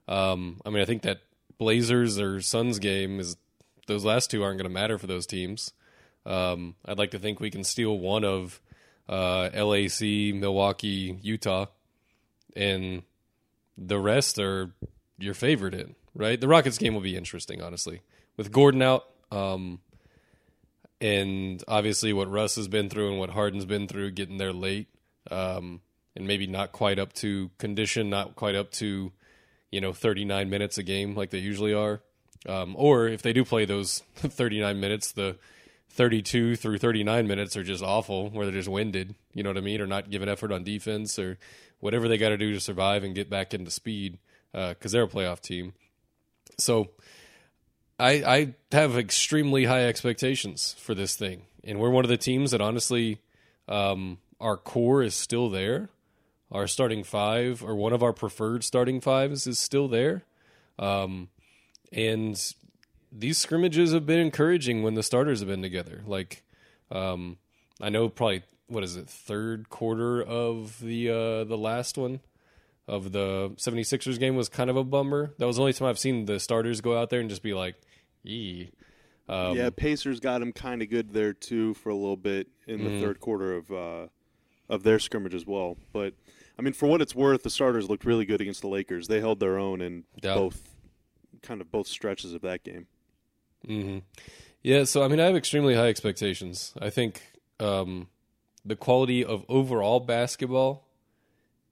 Um, 0.07 0.61
I 0.67 0.71
mean, 0.71 0.83
I 0.83 0.85
think 0.85 1.01
that 1.03 1.23
Blazers 1.57 2.19
or 2.19 2.43
Suns 2.43 2.79
game 2.79 3.21
is 3.21 3.39
those 3.87 4.05
last 4.05 4.31
two 4.31 4.43
aren't 4.43 4.59
going 4.59 4.71
to 4.71 4.75
matter 4.75 4.99
for 4.99 5.07
those 5.07 5.27
teams. 5.27 5.73
Um, 6.27 6.75
I'd 6.85 6.99
like 6.99 7.13
to 7.13 7.19
think 7.19 7.41
we 7.41 7.51
can 7.51 7.65
steal 7.65 7.99
one 7.99 8.23
of 8.23 8.61
uh, 9.09 9.51
LAC, 9.55 10.35
Milwaukee, 10.35 11.19
Utah, 11.23 11.67
and 12.55 13.03
the 13.77 13.99
rest 13.99 14.39
are 14.39 14.71
your 15.19 15.35
favorite 15.35 15.75
in 15.75 15.95
right. 16.15 16.41
The 16.41 16.49
Rockets 16.49 16.79
game 16.79 16.95
will 16.95 17.01
be 17.01 17.17
interesting, 17.17 17.63
honestly, 17.63 18.03
with 18.37 18.53
Gordon 18.53 18.83
out. 18.83 19.07
Um, 19.31 19.81
and 21.01 21.63
obviously 21.69 22.13
what 22.13 22.31
Russ 22.31 22.57
has 22.57 22.69
been 22.69 22.89
through 22.89 23.11
and 23.11 23.19
what 23.19 23.31
Harden's 23.31 23.65
been 23.65 23.87
through, 23.87 24.13
getting 24.13 24.39
there 24.39 24.53
late, 24.53 24.89
um, 25.31 25.81
and 26.17 26.27
maybe 26.27 26.47
not 26.47 26.73
quite 26.73 26.99
up 26.99 27.13
to 27.15 27.51
condition, 27.59 28.11
not 28.11 28.35
quite 28.35 28.57
up 28.57 28.73
to, 28.73 29.13
you 29.71 29.81
know, 29.81 29.93
39 29.93 30.51
minutes 30.51 30.79
a 30.79 30.83
game 30.83 31.15
like 31.15 31.31
they 31.31 31.39
usually 31.39 31.73
are. 31.73 32.01
Um, 32.49 32.75
or 32.77 33.07
if 33.07 33.23
they 33.23 33.33
do 33.33 33.45
play 33.45 33.65
those 33.65 34.01
39 34.17 34.81
minutes, 34.81 35.13
the 35.13 35.37
32 35.91 36.57
through 36.57 36.79
39 36.79 37.27
minutes 37.27 37.57
are 37.57 37.65
just 37.65 37.83
awful, 37.83 38.31
where 38.31 38.47
they're 38.47 38.55
just 38.55 38.69
winded, 38.69 39.15
you 39.35 39.43
know 39.43 39.51
what 39.51 39.59
I 39.59 39.63
mean, 39.63 39.81
or 39.81 39.87
not 39.87 40.11
giving 40.11 40.29
effort 40.29 40.53
on 40.53 40.65
defense 40.65 41.19
or 41.19 41.39
whatever 41.81 42.09
they 42.09 42.19
got 42.19 42.31
to 42.31 42.37
do 42.37 42.53
to 42.53 42.61
survive 42.61 43.05
and 43.05 43.15
get 43.15 43.31
back 43.31 43.55
into 43.55 43.71
speed 43.71 44.19
because 44.53 44.93
they're 44.93 45.05
a 45.05 45.09
playoff 45.09 45.41
team. 45.41 45.75
So 46.59 46.91
I, 47.99 48.11
I 48.25 48.55
have 48.73 48.97
extremely 48.97 49.65
high 49.65 49.85
expectations 49.85 50.75
for 50.79 50.95
this 50.95 51.17
thing, 51.17 51.43
and 51.65 51.79
we're 51.79 51.91
one 51.91 52.05
of 52.05 52.09
the 52.09 52.17
teams 52.17 52.53
that 52.53 52.61
honestly, 52.61 53.21
um, 53.69 54.19
our 54.41 54.57
core 54.57 55.03
is 55.03 55.15
still 55.15 55.51
there. 55.51 55.91
Our 56.51 56.67
starting 56.67 57.05
five, 57.05 57.63
or 57.63 57.75
one 57.75 57.93
of 57.93 58.03
our 58.03 58.15
preferred 58.15 58.65
starting 58.65 59.01
fives, 59.01 59.47
is 59.47 59.59
still 59.59 59.87
there. 59.87 60.23
Um, 60.79 61.29
and 61.93 62.41
these 63.11 63.39
scrimmages 63.39 63.93
have 63.93 64.07
been 64.07 64.19
encouraging 64.21 64.83
when 64.83 64.95
the 64.95 65.03
starters 65.03 65.41
have 65.41 65.49
been 65.49 65.63
together. 65.63 66.03
Like, 66.07 66.43
um, 66.91 67.39
I 67.81 67.89
know 67.89 68.09
probably 68.09 68.43
what 68.67 68.85
is 68.85 68.97
it, 68.97 69.09
third 69.09 69.69
quarter 69.71 70.23
of 70.23 70.79
the 70.81 71.09
uh, 71.11 71.45
the 71.45 71.57
last 71.57 71.97
one 71.99 72.21
of 72.87 73.13
the 73.13 73.51
76ers 73.57 74.19
game 74.19 74.35
was 74.37 74.49
kind 74.49 74.71
of 74.71 74.77
a 74.77 74.85
bummer. 74.85 75.35
That 75.39 75.47
was 75.47 75.57
the 75.57 75.63
only 75.63 75.73
time 75.73 75.89
I've 75.89 75.99
seen 75.99 76.25
the 76.27 76.39
starters 76.41 76.81
go 76.81 76.99
out 76.99 77.11
there 77.11 77.21
and 77.21 77.29
just 77.31 77.43
be 77.43 77.55
like, 77.55 77.77
"Yee." 78.23 78.71
Um, 79.29 79.57
yeah, 79.57 79.69
Pacers 79.71 80.21
got 80.21 80.41
him 80.41 80.53
kind 80.53 80.81
of 80.81 80.89
good 80.89 81.13
there 81.13 81.35
too 81.35 81.75
for 81.75 81.91
a 81.91 81.95
little 81.95 82.17
bit 82.17 82.49
in 82.67 82.81
Mm-hmm. 82.81 82.95
the 82.95 83.01
third 83.01 83.21
quarter 83.21 83.55
of 83.55 83.71
uh, 83.71 84.07
of 84.71 84.83
their 84.83 84.99
scrimmage 84.99 85.35
as 85.35 85.47
well. 85.47 85.77
But 85.93 86.15
I 86.59 86.63
mean, 86.63 86.73
for 86.73 86.87
what 86.87 87.01
it's 87.03 87.15
worth, 87.15 87.43
the 87.43 87.51
starters 87.51 87.89
looked 87.91 88.05
really 88.07 88.25
good 88.25 88.41
against 88.41 88.63
the 88.63 88.69
Lakers. 88.69 89.07
They 89.09 89.21
held 89.21 89.39
their 89.41 89.59
own 89.59 89.81
in 89.81 90.05
Yeah. 90.23 90.35
both 90.35 90.75
kind 91.43 91.61
of 91.61 91.71
both 91.71 91.87
stretches 91.87 92.33
of 92.35 92.41
that 92.43 92.65
game. 92.65 92.87
Hmm 93.67 93.99
Yeah, 94.63 94.85
so 94.85 95.03
I 95.03 95.09
mean, 95.09 95.21
I 95.21 95.27
have 95.27 95.37
extremely 95.37 95.75
high 95.75 95.89
expectations. 95.89 96.73
I 96.81 96.91
think 96.91 97.23
um, 97.61 98.09
the 98.65 98.77
quality 98.77 99.25
of 99.25 99.45
overall 99.49 100.01
basketball 100.01 100.87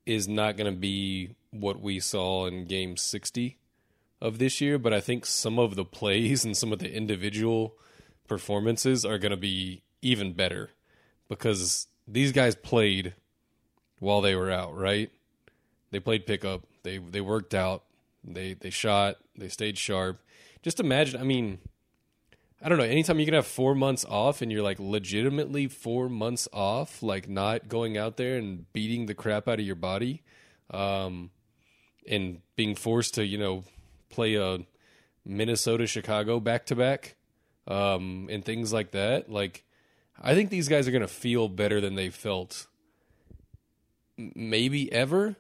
is 0.05 0.29
not 0.29 0.57
going 0.57 0.73
to 0.73 0.79
be 0.79 1.35
what 1.51 1.81
we 1.81 2.01
saw 2.01 2.47
in 2.47 2.67
Game 2.67 2.97
60 2.97 3.59
of 4.21 4.39
this 4.39 4.61
year, 4.61 4.79
but 4.79 4.93
I 4.93 5.01
think 5.01 5.27
some 5.27 5.59
of 5.59 5.75
the 5.75 5.85
plays 5.85 6.45
and 6.47 6.57
some 6.57 6.73
of 6.73 6.79
the 6.79 6.93
individual 6.93 7.75
performances 8.29 9.05
are 9.05 9.19
going 9.19 9.31
to 9.31 9.37
be 9.37 9.83
even 10.03 10.33
better 10.33 10.71
because 11.29 11.87
these 12.07 12.33
guys 12.33 12.55
played 12.55 13.15
while 13.99 14.21
they 14.21 14.35
were 14.35 14.51
out, 14.51 14.77
right? 14.77 15.11
They 15.91 16.01
played 16.01 16.27
pickup. 16.27 16.63
They 16.83 16.99
they 16.99 17.21
worked 17.21 17.55
out. 17.55 17.85
They 18.25 18.55
they 18.55 18.71
shot. 18.71 19.17
They 19.37 19.49
stayed 19.49 19.79
sharp. 19.79 20.21
Just 20.63 20.81
imagine. 20.81 21.21
I 21.21 21.25
mean, 21.25 21.59
I 22.67 22.69
don't 22.69 22.79
know. 22.79 22.85
Anytime 22.85 23.21
you 23.21 23.27
can 23.27 23.35
have 23.35 23.47
four 23.47 23.77
months 23.77 24.05
off 24.05 24.43
and 24.43 24.51
you're 24.51 24.61
like 24.61 24.81
legitimately 24.81 25.69
four 25.69 26.09
months 26.09 26.49
off, 26.53 27.01
like 27.01 27.29
not 27.29 27.69
going 27.69 27.97
out 27.97 28.17
there 28.17 28.39
and 28.39 28.71
beating 28.73 29.07
the 29.07 29.15
crap 29.15 29.47
out 29.47 29.61
of 29.61 29.65
your 29.65 29.77
body, 29.77 30.25
um, 30.73 31.31
and 32.09 32.41
being 32.57 32.75
forced 32.75 33.15
to 33.15 33.25
you 33.25 33.39
know 33.39 33.63
play 34.11 34.35
a 34.35 34.67
Minnesota 35.25 35.87
Chicago 35.87 36.41
back 36.41 36.67
to 36.67 36.75
back, 36.75 37.15
um, 37.69 38.27
and 38.33 38.45
things 38.45 38.73
like 38.73 38.91
that. 38.91 39.31
Like, 39.31 39.63
I 40.21 40.35
think 40.35 40.51
these 40.51 40.67
guys 40.67 40.89
are 40.89 40.93
gonna 40.93 41.07
feel 41.07 41.49
better 41.49 41.81
than 41.81 41.95
they 41.95 42.11
felt 42.11 42.67
maybe 44.19 44.91
ever 44.93 45.37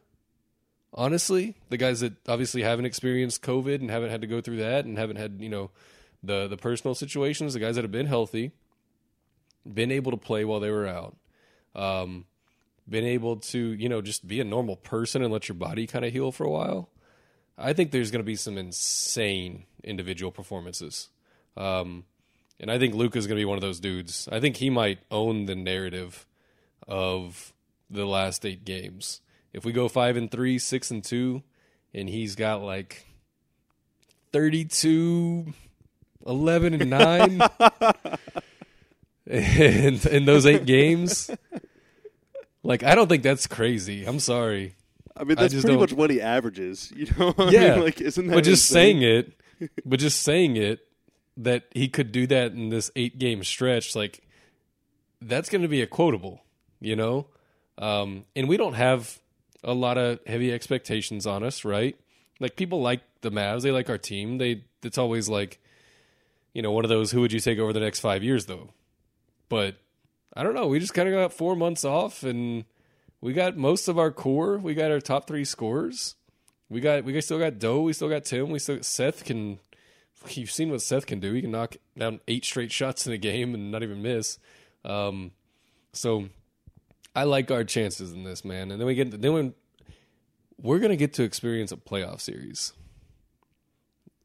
honestly 0.93 1.57
the 1.71 1.79
guys 1.79 2.01
that 2.01 2.13
obviously 2.29 2.63
haven't 2.63 2.85
experienced 2.85 3.43
covid 3.43 3.77
and 3.77 3.91
haven't 3.91 4.11
had 4.11 4.21
to 4.21 4.27
go 4.27 4.43
through 4.43 4.59
that 4.59 4.85
and 4.85 4.99
haven't 4.99 5.17
had 5.17 5.39
you 5.41 5.49
know 5.49 5.71
the 6.23 6.49
the 6.49 6.57
personal 6.57 6.95
situations 6.95 7.55
the 7.55 7.61
guys 7.61 7.75
that 7.75 7.85
have 7.85 7.93
been 7.93 8.07
healthy 8.07 8.53
been 9.71 9.91
able 9.91 10.11
to 10.11 10.17
play 10.17 10.45
while 10.45 10.61
they 10.61 10.71
were 10.71 10.87
out 10.87 11.17
um 11.75 12.25
been 12.89 13.05
able 13.05 13.37
to, 13.37 13.59
you 13.59 13.89
know, 13.89 14.01
just 14.01 14.27
be 14.27 14.41
a 14.41 14.45
normal 14.45 14.77
person 14.77 15.23
and 15.23 15.33
let 15.33 15.49
your 15.49 15.57
body 15.57 15.87
kind 15.87 16.05
of 16.05 16.13
heal 16.13 16.31
for 16.33 16.45
a 16.45 16.51
while, 16.51 16.89
I 17.59 17.73
think 17.73 17.91
there's 17.91 18.11
going 18.11 18.21
to 18.21 18.27
be 18.27 18.37
some 18.37 18.59
insane 18.59 19.65
individual 19.83 20.31
performances. 20.31 21.09
Um, 21.57 22.05
and 22.61 22.71
I 22.71 22.79
think 22.79 22.95
Luka 22.95 23.19
is 23.19 23.27
going 23.27 23.37
to 23.37 23.41
be 23.41 23.47
one 23.47 23.59
of 23.59 23.63
those 23.63 23.81
dudes. 23.81 24.29
I 24.31 24.41
think 24.41 24.57
he 24.57 24.71
might 24.71 25.01
own 25.11 25.47
the 25.47 25.57
narrative 25.57 26.27
of 26.87 27.53
the 27.91 28.07
last 28.07 28.45
eight 28.47 28.65
games. 28.65 29.21
If 29.53 29.65
we 29.65 29.73
go 29.73 29.89
five 29.89 30.17
and 30.17 30.31
three, 30.31 30.59
six 30.59 30.91
and 30.91 31.03
two, 31.03 31.43
and 31.95 32.09
he's 32.09 32.37
got 32.37 32.63
like 32.63 33.07
32, 34.33 35.55
11 36.27 36.75
and 36.75 36.91
nine 36.91 37.41
in, 39.27 39.99
in 40.09 40.25
those 40.25 40.47
eight 40.47 40.67
games, 40.67 41.31
like 42.63 42.83
I 42.83 42.95
don't 42.95 43.09
think 43.09 43.23
that's 43.23 43.47
crazy. 43.47 44.05
I'm 44.05 44.21
sorry. 44.21 44.75
I 45.17 45.25
mean, 45.25 45.39
I 45.39 45.43
that's 45.43 45.55
just 45.55 45.65
pretty 45.65 45.75
don't- 45.77 45.81
much 45.81 45.93
what 45.93 46.11
he 46.11 46.21
averages. 46.21 46.93
You 46.95 47.07
know? 47.19 47.35
I 47.39 47.51
Yeah, 47.51 47.75
mean, 47.77 47.85
like 47.85 48.01
isn't 48.01 48.27
that? 48.27 48.35
but 48.35 48.45
just 48.45 48.71
insane? 48.71 49.01
saying 49.01 49.03
it, 49.61 49.71
but 49.85 49.99
just 49.99 50.23
saying 50.23 50.57
it 50.57 50.81
that 51.39 51.65
he 51.73 51.89
could 51.89 52.13
do 52.13 52.27
that 52.29 52.53
in 52.53 52.69
this 52.71 52.91
eight 52.97 53.19
game 53.19 53.43
stretch, 53.45 53.95
like 53.97 54.23
that's 55.21 55.49
going 55.49 55.63
to 55.63 55.69
be 55.69 55.83
a 55.83 55.87
quotable, 55.87 56.43
you 56.81 56.97
know. 56.97 57.27
Um, 57.79 58.25
and 58.35 58.49
we 58.49 58.57
don't 58.57 58.75
have 58.75 59.19
a 59.65 59.75
lot 59.75 59.99
of 59.99 60.21
heavy 60.27 60.53
expectations 60.53 61.27
on 61.27 61.43
us, 61.43 61.65
right? 61.65 61.97
Like 62.41 62.57
people 62.57 62.81
like 62.81 63.01
the 63.23 63.31
Mavs, 63.31 63.63
they 63.63 63.71
like 63.71 63.91
our 63.91 63.99
team. 63.99 64.39
They 64.39 64.65
it's 64.83 64.99
always 64.99 65.29
like, 65.29 65.59
you 66.57 66.63
know, 66.63 66.73
one 66.73 66.87
of 66.87 66.89
those. 66.89 67.11
Who 67.11 67.21
would 67.21 67.35
you 67.35 67.41
take 67.41 67.59
over 67.59 67.75
the 67.75 67.81
next 67.81 68.01
five 68.01 68.25
years, 68.25 68.47
though? 68.47 68.71
But 69.51 69.77
I 70.35 70.43
don't 70.43 70.55
know. 70.55 70.69
We 70.69 70.81
just 70.81 70.95
kind 70.95 71.07
of 71.07 71.15
got 71.15 71.35
four 71.35 71.55
months 71.55 71.85
off, 71.85 72.23
and 72.23 72.65
we 73.21 73.35
got 73.35 73.59
most 73.59 73.89
of 73.89 73.99
our 73.99 74.11
core. 74.11 74.57
We 74.57 74.73
got 74.73 74.91
our 74.91 75.01
top 75.01 75.27
three 75.27 75.45
scores. 75.45 76.15
We 76.71 76.81
got 76.81 77.05
we 77.05 77.21
still 77.21 77.39
got 77.39 77.59
Doe. 77.59 77.83
We 77.83 77.93
still 77.93 78.09
got 78.09 78.25
Tim. 78.25 78.49
We 78.49 78.59
still 78.59 78.83
Seth 78.83 79.23
can. 79.23 79.59
You've 80.31 80.51
seen 80.51 80.71
what 80.71 80.81
Seth 80.81 81.05
can 81.05 81.21
do. 81.21 81.35
He 81.35 81.43
can 81.43 81.51
knock 81.51 81.77
down 81.97 82.21
eight 82.27 82.47
straight 82.47 82.73
shots 82.73 83.07
in 83.07 83.13
a 83.13 83.19
game 83.19 83.53
and 83.53 83.71
not 83.71 83.83
even 83.83 84.01
miss. 84.01 84.39
Um, 84.83 85.33
so 85.93 86.31
I 87.15 87.25
like 87.25 87.51
our 87.51 87.65
chances 87.65 88.15
in 88.15 88.25
this, 88.25 88.47
man. 88.47 88.71
And 88.71 88.81
then 88.81 88.87
we 88.87 88.95
get 88.95 89.21
then 89.21 89.35
when 89.35 89.55
we're 90.57 90.79
gonna 90.79 90.97
get 90.97 91.13
to 91.15 91.23
experience 91.23 91.71
a 91.71 91.77
playoff 91.77 92.23
series, 92.23 92.73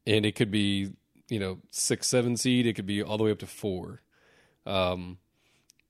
and 0.07 0.25
it 0.25 0.35
could 0.35 0.49
be 0.49 0.93
you 1.31 1.39
know 1.39 1.59
six 1.71 2.07
seven 2.07 2.35
seed. 2.35 2.67
It 2.67 2.73
could 2.73 2.85
be 2.85 3.01
all 3.01 3.17
the 3.17 3.23
way 3.23 3.31
up 3.31 3.39
to 3.39 3.47
four. 3.47 4.01
Um, 4.65 5.17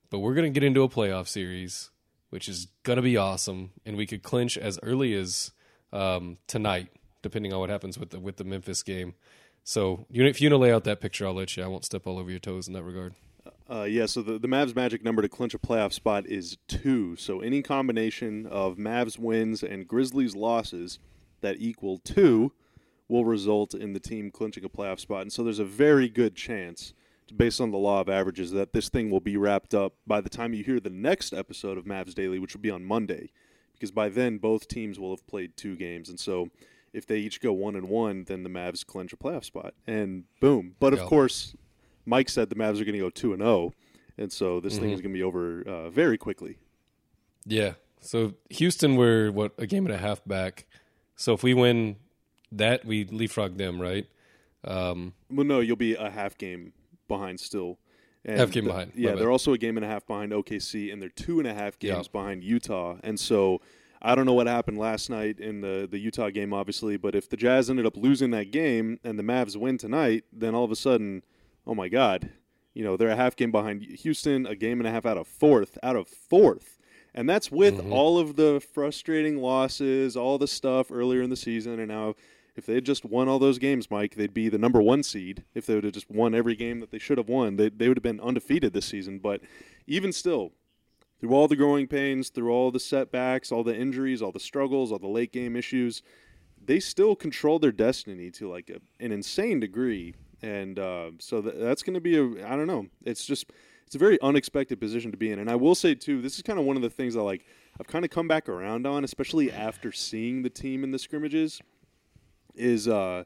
but 0.10 0.19
we're 0.19 0.36
gonna 0.36 0.51
get 0.51 0.63
into 0.63 0.84
a 0.84 0.88
playoff 0.88 1.27
series, 1.27 1.89
which 2.30 2.47
is 2.47 2.67
gonna 2.84 3.01
be 3.01 3.17
awesome, 3.17 3.71
and 3.86 3.97
we 3.97 4.06
could 4.06 4.21
clinch 4.21 4.56
as 4.56 4.80
early 4.84 5.15
as 5.15 5.51
um, 5.91 6.38
tonight, 6.45 6.89
depending 7.23 7.51
on 7.51 7.60
what 7.60 7.71
happens 7.71 7.97
with 7.97 8.12
the 8.12 8.19
with 8.19 8.38
the 8.38 8.43
Memphis 8.43 8.84
game. 8.84 9.15
So 9.63 10.06
if 10.10 10.41
you 10.41 10.49
want 10.49 10.54
to 10.54 10.58
lay 10.58 10.71
out 10.71 10.84
that 10.86 11.01
picture, 11.01 11.25
I'll 11.25 11.34
let 11.34 11.58
you. 11.58 11.63
I 11.63 11.67
won't 11.67 11.86
step 11.86 12.08
all 12.08 12.17
over 12.17 12.30
your 12.30 12.39
toes 12.39 12.67
in 12.67 12.73
that 12.73 12.84
regard. 12.84 13.15
Uh, 13.69 13.84
yeah, 13.84 14.06
so 14.06 14.21
the, 14.21 14.38
the 14.38 14.47
Mavs' 14.47 14.75
magic 14.75 15.04
number 15.04 15.21
to 15.21 15.30
clinch 15.30 15.54
a 15.54 15.60
playoff 15.60 15.93
spot 15.93 16.25
is 16.25 16.58
two. 16.67 17.15
So 17.15 17.41
any 17.41 17.62
combination 17.62 18.45
of 18.47 18.75
Mavs 18.75 19.17
wins 19.17 19.63
and 19.63 19.88
Grizzlies 19.88 20.36
losses 20.36 20.99
that 21.41 21.58
equal 21.60 21.99
two 21.99 22.51
will 23.12 23.26
result 23.26 23.74
in 23.74 23.91
the 23.91 24.00
team 24.00 24.32
clinching 24.32 24.63
a 24.63 24.69
playoff 24.69 25.00
spot. 25.02 25.24
And 25.24 25.34
so 25.34 25.43
there's 25.43 25.60
a 25.60 25.65
very 25.65 26.08
good 26.08 26.34
chance, 26.34 26.93
based 27.36 27.60
on 27.60 27.69
the 27.71 27.78
law 27.78 28.00
of 28.00 28.08
averages, 28.08 28.52
that 28.52 28.71
this 28.71 28.88
thing 28.88 29.10
will 29.12 29.19
be 29.19 29.36
wrapped 29.36 29.74
up 29.74 29.93
by 30.08 30.21
the 30.21 30.30
time 30.30 30.54
you 30.54 30.63
hear 30.63 30.80
the 30.80 30.89
next 30.89 31.34
episode 31.34 31.78
of 31.78 31.84
Mavs 31.84 32.15
Daily, 32.15 32.39
which 32.39 32.54
will 32.56 32.62
be 32.62 32.71
on 32.71 32.86
Monday. 32.86 33.32
Because 33.74 33.91
by 33.91 34.08
then, 34.08 34.38
both 34.38 34.67
teams 34.69 34.97
will 34.97 35.10
have 35.10 35.28
played 35.28 35.58
two 35.58 35.76
games. 35.76 36.08
And 36.08 36.19
so 36.19 36.47
if 36.93 37.06
they 37.06 37.17
each 37.17 37.41
go 37.41 37.52
one 37.52 37.76
and 37.76 37.89
one, 37.89 38.24
then 38.24 38.43
the 38.43 38.50
Mavs 38.50 38.86
clinch 38.86 39.12
a 39.12 39.17
playoff 39.17 39.43
spot. 39.43 39.74
And 39.86 40.24
boom. 40.39 40.76
But 40.80 40.93
of 40.93 41.00
Yeah. 41.00 41.06
course, 41.08 41.54
Mike 42.06 42.30
said 42.30 42.50
the 42.50 42.56
Mavs 42.56 42.80
are 42.80 42.86
going 42.86 42.93
to 42.93 43.00
go 43.00 43.10
two 43.10 43.34
and 43.34 43.41
zero, 43.41 43.74
and 44.17 44.32
so 44.32 44.60
this 44.62 44.78
thing 44.78 44.89
Mhm. 44.89 44.93
is 44.93 45.02
going 45.02 45.12
to 45.13 45.17
be 45.17 45.24
over 45.24 45.62
uh, 45.63 45.89
very 45.89 46.17
quickly. 46.17 46.58
Yeah. 47.45 47.74
So 48.00 48.36
Houston, 48.52 48.95
we're 48.95 49.32
what 49.32 49.54
a 49.58 49.67
game 49.67 49.86
and 49.86 49.93
a 49.93 49.97
half 49.97 50.24
back. 50.26 50.65
So 51.17 51.34
if 51.34 51.43
we 51.43 51.54
win 51.54 51.97
that, 52.51 52.85
we 52.85 53.05
leapfrog 53.05 53.57
them, 53.57 53.81
right? 53.81 54.05
Um, 54.63 55.13
Well, 55.29 55.45
no, 55.45 55.59
you'll 55.59 55.75
be 55.75 55.95
a 55.95 56.09
half 56.09 56.37
game 56.37 56.73
behind 57.07 57.39
still. 57.39 57.79
And 58.23 58.37
Half 58.37 58.51
game 58.51 58.65
the- 58.65 58.69
behind, 58.69 58.91
Yeah, 58.95 59.15
they're 59.15 59.31
also 59.31 59.53
a 59.53 59.57
game 59.57 59.77
and 59.77 59.85
a 59.85 59.89
half 59.89 60.05
behind 60.05 60.31
OKC, 60.31 60.91
and 60.91 61.01
they're 61.01 61.09
two 61.09 61.39
and 61.39 61.47
a 61.47 61.53
half 61.53 61.77
Yeah. 61.81 61.95
games 61.95 62.07
behind 62.07 62.43
Utah. 62.43 62.97
And 63.03 63.19
so 63.19 63.61
I 64.03 64.13
don't 64.15 64.25
know 64.25 64.33
what 64.33 64.45
happened 64.47 64.77
last 64.77 65.09
night 65.09 65.39
in 65.39 65.61
the 65.61 65.87
the 65.89 65.97
Utah 65.99 66.29
game, 66.29 66.53
obviously, 66.53 66.97
but 66.97 67.15
if 67.15 67.27
the 67.29 67.37
Jazz 67.37 67.69
ended 67.69 67.85
up 67.85 67.97
losing 67.97 68.29
that 68.31 68.51
game 68.51 68.99
and 69.03 69.17
the 69.17 69.23
Mavs 69.23 69.55
win 69.55 69.77
tonight, 69.79 70.23
then 70.31 70.53
all 70.53 70.63
of 70.65 70.71
a 70.71 70.75
sudden, 70.75 71.23
oh 71.65 71.73
my 71.73 71.87
God, 71.89 72.29
you 72.75 72.83
know 72.83 72.95
they're 72.95 73.09
a 73.09 73.15
half 73.15 73.35
game 73.35 73.51
behind 73.51 73.81
Houston, 73.83 74.45
a 74.45 74.55
game 74.55 74.79
and 74.79 74.87
a 74.87 74.91
half 74.91 75.05
out 75.05 75.17
of 75.17 75.27
fourth, 75.27 75.77
out 75.81 75.95
of 75.95 76.07
fourth. 76.07 76.77
And 77.13 77.27
that's 77.29 77.51
with 77.51 77.75
Mhm. 77.79 77.91
all 77.91 78.17
of 78.19 78.35
the 78.37 78.59
frustrating 78.59 79.37
losses, 79.37 80.15
all 80.15 80.37
the 80.37 80.47
stuff 80.47 80.91
earlier 80.91 81.21
in 81.23 81.29
the 81.31 81.35
season, 81.35 81.79
and 81.79 81.89
now 81.89 82.15
if 82.62 82.67
they 82.67 82.76
had 82.76 82.86
just 82.86 83.04
won 83.04 83.28
all 83.28 83.39
those 83.39 83.58
games, 83.58 83.89
Mike, 83.89 84.13
they'd 84.13 84.36
be 84.36 84.47
the 84.47 84.60
number 84.60 84.84
one 84.84 85.02
seed. 85.02 85.45
If 85.56 85.65
they 85.65 85.74
would 85.74 85.84
have 85.84 85.93
just 85.93 86.12
won 86.12 86.36
every 86.36 86.56
game 86.56 86.80
that 86.82 86.91
they 86.91 87.00
should 87.00 87.17
have 87.17 87.28
won, 87.28 87.56
they, 87.56 87.69
they 87.69 87.88
would 87.88 87.97
have 87.97 88.04
been 88.04 88.19
undefeated 88.19 88.71
this 88.71 88.86
season. 88.86 89.17
But 89.17 89.41
even 89.88 90.13
still, 90.13 90.52
through 91.19 91.34
all 91.34 91.47
the 91.47 91.56
growing 91.56 91.88
pains, 91.88 92.30
through 92.30 92.52
all 92.52 92.69
the 92.69 92.80
setbacks, 92.80 93.52
all 93.52 93.63
the 93.63 93.76
injuries, 93.76 94.21
all 94.21 94.32
the 94.32 94.39
struggles, 94.39 94.91
all 94.91 95.00
the 95.00 95.08
late 95.08 95.32
game 95.32 95.56
issues, 95.56 96.04
they 96.63 96.80
still 96.80 97.15
control 97.15 97.58
their 97.58 97.71
destiny 97.71 98.30
to 98.30 98.47
like 98.47 98.69
a, 98.69 98.80
an 99.04 99.12
insane 99.12 99.60
degree. 99.60 100.13
And 100.43 100.78
uh, 100.78 101.12
so 101.17 101.41
th- 101.41 101.56
that's 101.58 101.82
going 101.82 101.95
to 101.95 102.00
be 102.00 102.15
a, 102.15 102.47
I 102.47 102.56
don't 102.56 102.67
know. 102.67 102.86
It's 103.04 103.26
just, 103.26 103.52
it's 103.88 103.95
a 103.95 103.97
very 103.97 104.21
unexpected 104.21 104.80
position 104.80 105.10
to 105.10 105.17
be 105.17 105.32
in. 105.32 105.39
And 105.39 105.50
I 105.50 105.56
will 105.56 105.74
say, 105.74 105.95
too, 105.95 106.21
this 106.21 106.36
is 106.36 106.43
kind 106.43 106.60
of 106.60 106.65
one 106.65 106.76
of 106.76 106.84
the 106.84 106.91
things 106.91 107.17
I 107.17 107.21
like, 107.21 107.43
I've 107.80 107.88
kind 107.88 108.06
of 108.06 108.12
come 108.12 108.28
back 108.28 108.47
around 108.47 108.86
on, 108.86 109.04
especially 109.04 109.52
after 109.52 109.91
seeing 109.91 110.43
the 110.43 110.50
team 110.52 110.84
in 110.84 110.91
the 110.91 111.00
scrimmages 111.00 111.60
is 112.55 112.87
uh 112.87 113.23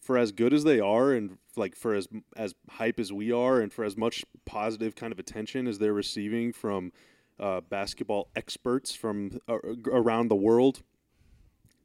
for 0.00 0.18
as 0.18 0.32
good 0.32 0.52
as 0.52 0.64
they 0.64 0.80
are 0.80 1.12
and 1.12 1.38
like 1.56 1.76
for 1.76 1.94
as 1.94 2.08
as 2.36 2.54
hype 2.70 2.98
as 2.98 3.12
we 3.12 3.30
are 3.30 3.60
and 3.60 3.72
for 3.72 3.84
as 3.84 3.96
much 3.96 4.24
positive 4.44 4.94
kind 4.94 5.12
of 5.12 5.18
attention 5.18 5.66
as 5.66 5.78
they're 5.78 5.92
receiving 5.92 6.52
from 6.52 6.92
uh, 7.38 7.60
basketball 7.60 8.28
experts 8.36 8.94
from 8.94 9.38
uh, 9.48 9.58
around 9.86 10.28
the 10.28 10.34
world 10.34 10.82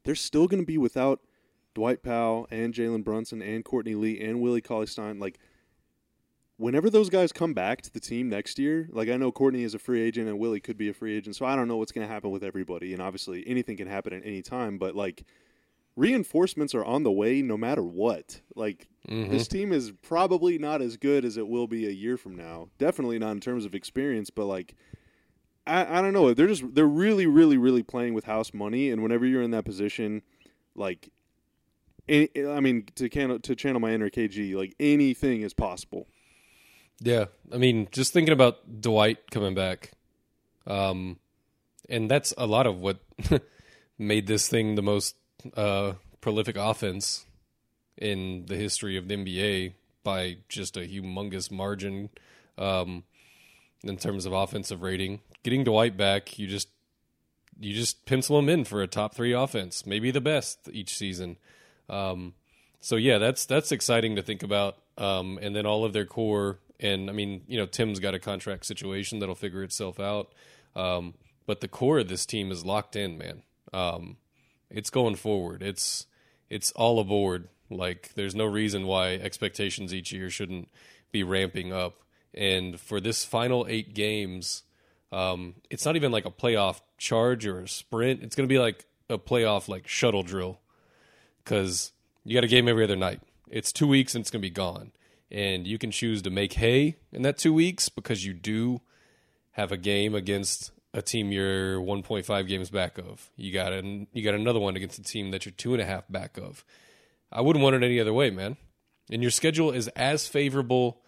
they're 0.03 0.15
still 0.15 0.47
going 0.47 0.61
to 0.61 0.65
be 0.65 0.77
without 0.77 1.21
Dwight 1.73 2.01
Powell 2.01 2.47
and 2.49 2.73
Jalen 2.73 3.03
Brunson 3.03 3.41
and 3.41 3.63
Courtney 3.63 3.95
Lee 3.95 4.19
and 4.19 4.41
Willie 4.41 4.61
Cauley 4.61 4.87
Stein 4.87 5.19
like 5.19 5.39
whenever 6.57 6.89
those 6.89 7.09
guys 7.09 7.31
come 7.31 7.53
back 7.53 7.81
to 7.83 7.93
the 7.93 7.99
team 7.99 8.29
next 8.29 8.59
year, 8.59 8.89
like 8.91 9.09
I 9.09 9.15
know 9.15 9.31
Courtney 9.31 9.63
is 9.63 9.73
a 9.73 9.79
free 9.79 10.01
agent 10.01 10.27
and 10.27 10.37
Willie 10.39 10.59
could 10.59 10.77
be 10.77 10.89
a 10.89 10.93
free 10.93 11.15
agent, 11.15 11.35
so 11.35 11.45
I 11.45 11.55
don't 11.55 11.67
know 11.67 11.77
what's 11.77 11.91
going 11.91 12.05
to 12.05 12.11
happen 12.11 12.31
with 12.31 12.43
everybody. 12.43 12.93
And 12.93 13.01
obviously, 13.01 13.43
anything 13.47 13.77
can 13.77 13.87
happen 13.87 14.13
at 14.13 14.25
any 14.25 14.41
time. 14.41 14.77
But 14.77 14.95
like, 14.95 15.23
reinforcements 15.97 16.73
are 16.73 16.85
on 16.85 17.03
the 17.03 17.11
way 17.11 17.41
no 17.41 17.57
matter 17.57 17.83
what. 17.83 18.39
Like, 18.55 18.87
mhm. 19.09 19.29
this 19.29 19.49
team 19.49 19.73
is 19.73 19.91
probably 20.01 20.57
not 20.57 20.81
as 20.81 20.95
good 20.95 21.25
as 21.25 21.35
it 21.35 21.47
will 21.47 21.67
be 21.67 21.85
a 21.85 21.91
year 21.91 22.15
from 22.15 22.37
now. 22.37 22.69
Definitely 22.77 23.19
not 23.19 23.31
in 23.31 23.41
terms 23.41 23.65
of 23.65 23.75
experience, 23.75 24.29
but 24.29 24.45
like. 24.45 24.75
I, 25.65 25.99
I 25.99 26.01
don't 26.01 26.13
know. 26.13 26.33
They're 26.33 26.47
just 26.47 26.63
they're 26.75 26.85
really 26.87 27.25
really 27.25 27.57
really 27.57 27.83
playing 27.83 28.13
with 28.13 28.23
house 28.23 28.53
money, 28.53 28.89
and 28.89 29.03
whenever 29.03 29.25
you're 29.25 29.41
in 29.41 29.51
that 29.51 29.65
position, 29.65 30.21
like, 30.75 31.09
any, 32.07 32.29
I 32.47 32.61
mean, 32.61 32.85
to 32.95 33.09
channel 33.09 33.37
to 33.39 33.53
channel 33.53 33.81
my 33.81 33.91
inner 33.91 34.09
KG, 34.09 34.55
like 34.55 34.75
anything 34.79 35.41
is 35.41 35.53
possible. 35.53 36.07
Yeah, 37.01 37.25
I 37.53 37.57
mean, 37.57 37.89
just 37.91 38.13
thinking 38.13 38.31
about 38.31 38.81
Dwight 38.81 39.29
coming 39.29 39.55
back, 39.55 39.91
um, 40.65 41.19
and 41.89 42.09
that's 42.09 42.33
a 42.37 42.47
lot 42.47 42.65
of 42.65 42.77
what 42.77 42.99
made 43.97 44.27
this 44.27 44.47
thing 44.47 44.75
the 44.75 44.81
most 44.81 45.15
uh, 45.55 45.93
prolific 46.21 46.57
offense 46.57 47.25
in 47.97 48.45
the 48.47 48.55
history 48.55 48.97
of 48.97 49.07
the 49.07 49.15
NBA 49.15 49.73
by 50.03 50.37
just 50.47 50.77
a 50.77 50.81
humongous 50.81 51.51
margin 51.51 52.09
um, 52.57 53.03
in 53.83 53.97
terms 53.97 54.25
of 54.25 54.33
offensive 54.33 54.81
rating. 54.81 55.19
Getting 55.43 55.63
Dwight 55.63 55.97
back, 55.97 56.37
you 56.37 56.47
just 56.47 56.69
you 57.59 57.73
just 57.73 58.05
pencil 58.05 58.37
him 58.37 58.49
in 58.49 58.63
for 58.65 58.81
a 58.81 58.87
top 58.87 59.15
three 59.15 59.33
offense, 59.33 59.85
maybe 59.85 60.11
the 60.11 60.21
best 60.21 60.69
each 60.71 60.95
season. 60.95 61.37
Um, 61.89 62.33
so 62.79 62.95
yeah, 62.95 63.17
that's 63.17 63.45
that's 63.45 63.71
exciting 63.71 64.15
to 64.15 64.21
think 64.21 64.43
about. 64.43 64.77
Um, 64.97 65.39
and 65.41 65.55
then 65.55 65.65
all 65.65 65.85
of 65.85 65.93
their 65.93 66.05
core, 66.05 66.59
and 66.79 67.09
I 67.09 67.13
mean, 67.13 67.43
you 67.47 67.57
know, 67.57 67.65
Tim's 67.65 67.99
got 67.99 68.15
a 68.15 68.19
contract 68.19 68.65
situation 68.65 69.19
that'll 69.19 69.35
figure 69.35 69.63
itself 69.63 69.99
out. 69.99 70.33
Um, 70.75 71.15
but 71.45 71.61
the 71.61 71.67
core 71.67 71.99
of 71.99 72.09
this 72.09 72.25
team 72.25 72.51
is 72.51 72.65
locked 72.65 72.95
in, 72.95 73.17
man. 73.17 73.43
Um, 73.73 74.17
it's 74.69 74.89
going 74.89 75.15
forward. 75.15 75.61
It's 75.61 76.07
it's 76.49 76.71
all 76.71 76.99
aboard. 76.99 77.49
Like 77.69 78.11
there's 78.15 78.35
no 78.35 78.45
reason 78.45 78.85
why 78.87 79.13
expectations 79.13 79.93
each 79.93 80.11
year 80.11 80.29
shouldn't 80.29 80.69
be 81.11 81.23
ramping 81.23 81.73
up. 81.73 82.03
And 82.33 82.79
for 82.79 82.99
this 82.99 83.25
final 83.25 83.65
eight 83.69 83.93
games, 83.93 84.63
Um, 85.09 85.55
it's 85.69 85.85
not 85.85 85.95
even 85.95 86.11
like 86.11 86.25
a 86.27 86.31
playoff 86.31 86.81
charge 86.97 87.47
or 87.47 87.61
a 87.61 87.67
sprint. 87.67 88.23
It's 88.23 88.35
going 88.35 88.47
to 88.49 88.53
be 88.53 88.59
like 88.59 88.85
a 89.09 89.17
playoff 89.17 89.69
like 89.69 89.87
shuttle 89.87 90.23
drill 90.23 90.59
because 91.41 91.93
you 92.25 92.33
got 92.33 92.43
a 92.43 92.47
game 92.47 92.67
every 92.67 92.83
other 92.83 92.97
night. 92.97 93.21
It's 93.49 93.71
two 93.71 93.87
weeks 93.87 94.15
and 94.15 94.21
it's 94.21 94.29
going 94.29 94.41
to 94.41 94.49
be 94.49 94.53
gone, 94.53 94.91
and 95.31 95.65
you 95.65 95.77
can 95.77 95.91
choose 95.91 96.21
to 96.23 96.29
make 96.29 96.59
hay 96.59 96.97
in 97.13 97.21
that 97.21 97.37
two 97.37 97.53
weeks 97.53 97.87
because 97.87 98.25
you 98.25 98.33
do 98.33 98.81
have 99.51 99.71
a 99.71 99.77
game 99.77 100.13
against 100.13 100.71
a 100.93 101.01
team 101.01 101.31
you're 101.31 101.79
1.5 101.79 102.47
games 102.47 102.69
back 102.69 102.97
of. 102.97 103.29
You 103.35 103.53
got 103.53 103.73
an, 103.73 104.07
you 104.13 104.23
got 104.23 104.33
another 104.33 104.59
one 104.59 104.75
against 104.75 104.99
a 104.99 105.03
team 105.03 105.31
that 105.31 105.45
you're 105.45 105.53
two 105.53 105.73
and 105.73 105.81
a 105.81 105.85
half 105.85 106.03
back 106.09 106.37
of. 106.37 106.63
I 107.31 107.41
wouldn't 107.41 107.63
want 107.63 107.75
it 107.75 107.83
any 107.83 107.99
other 107.99 108.13
way, 108.13 108.29
man. 108.29 108.57
And 109.11 109.21
your 109.21 109.31
schedule 109.31 109.71
is 109.71 109.87
as 109.89 110.27
favorable 110.27 111.01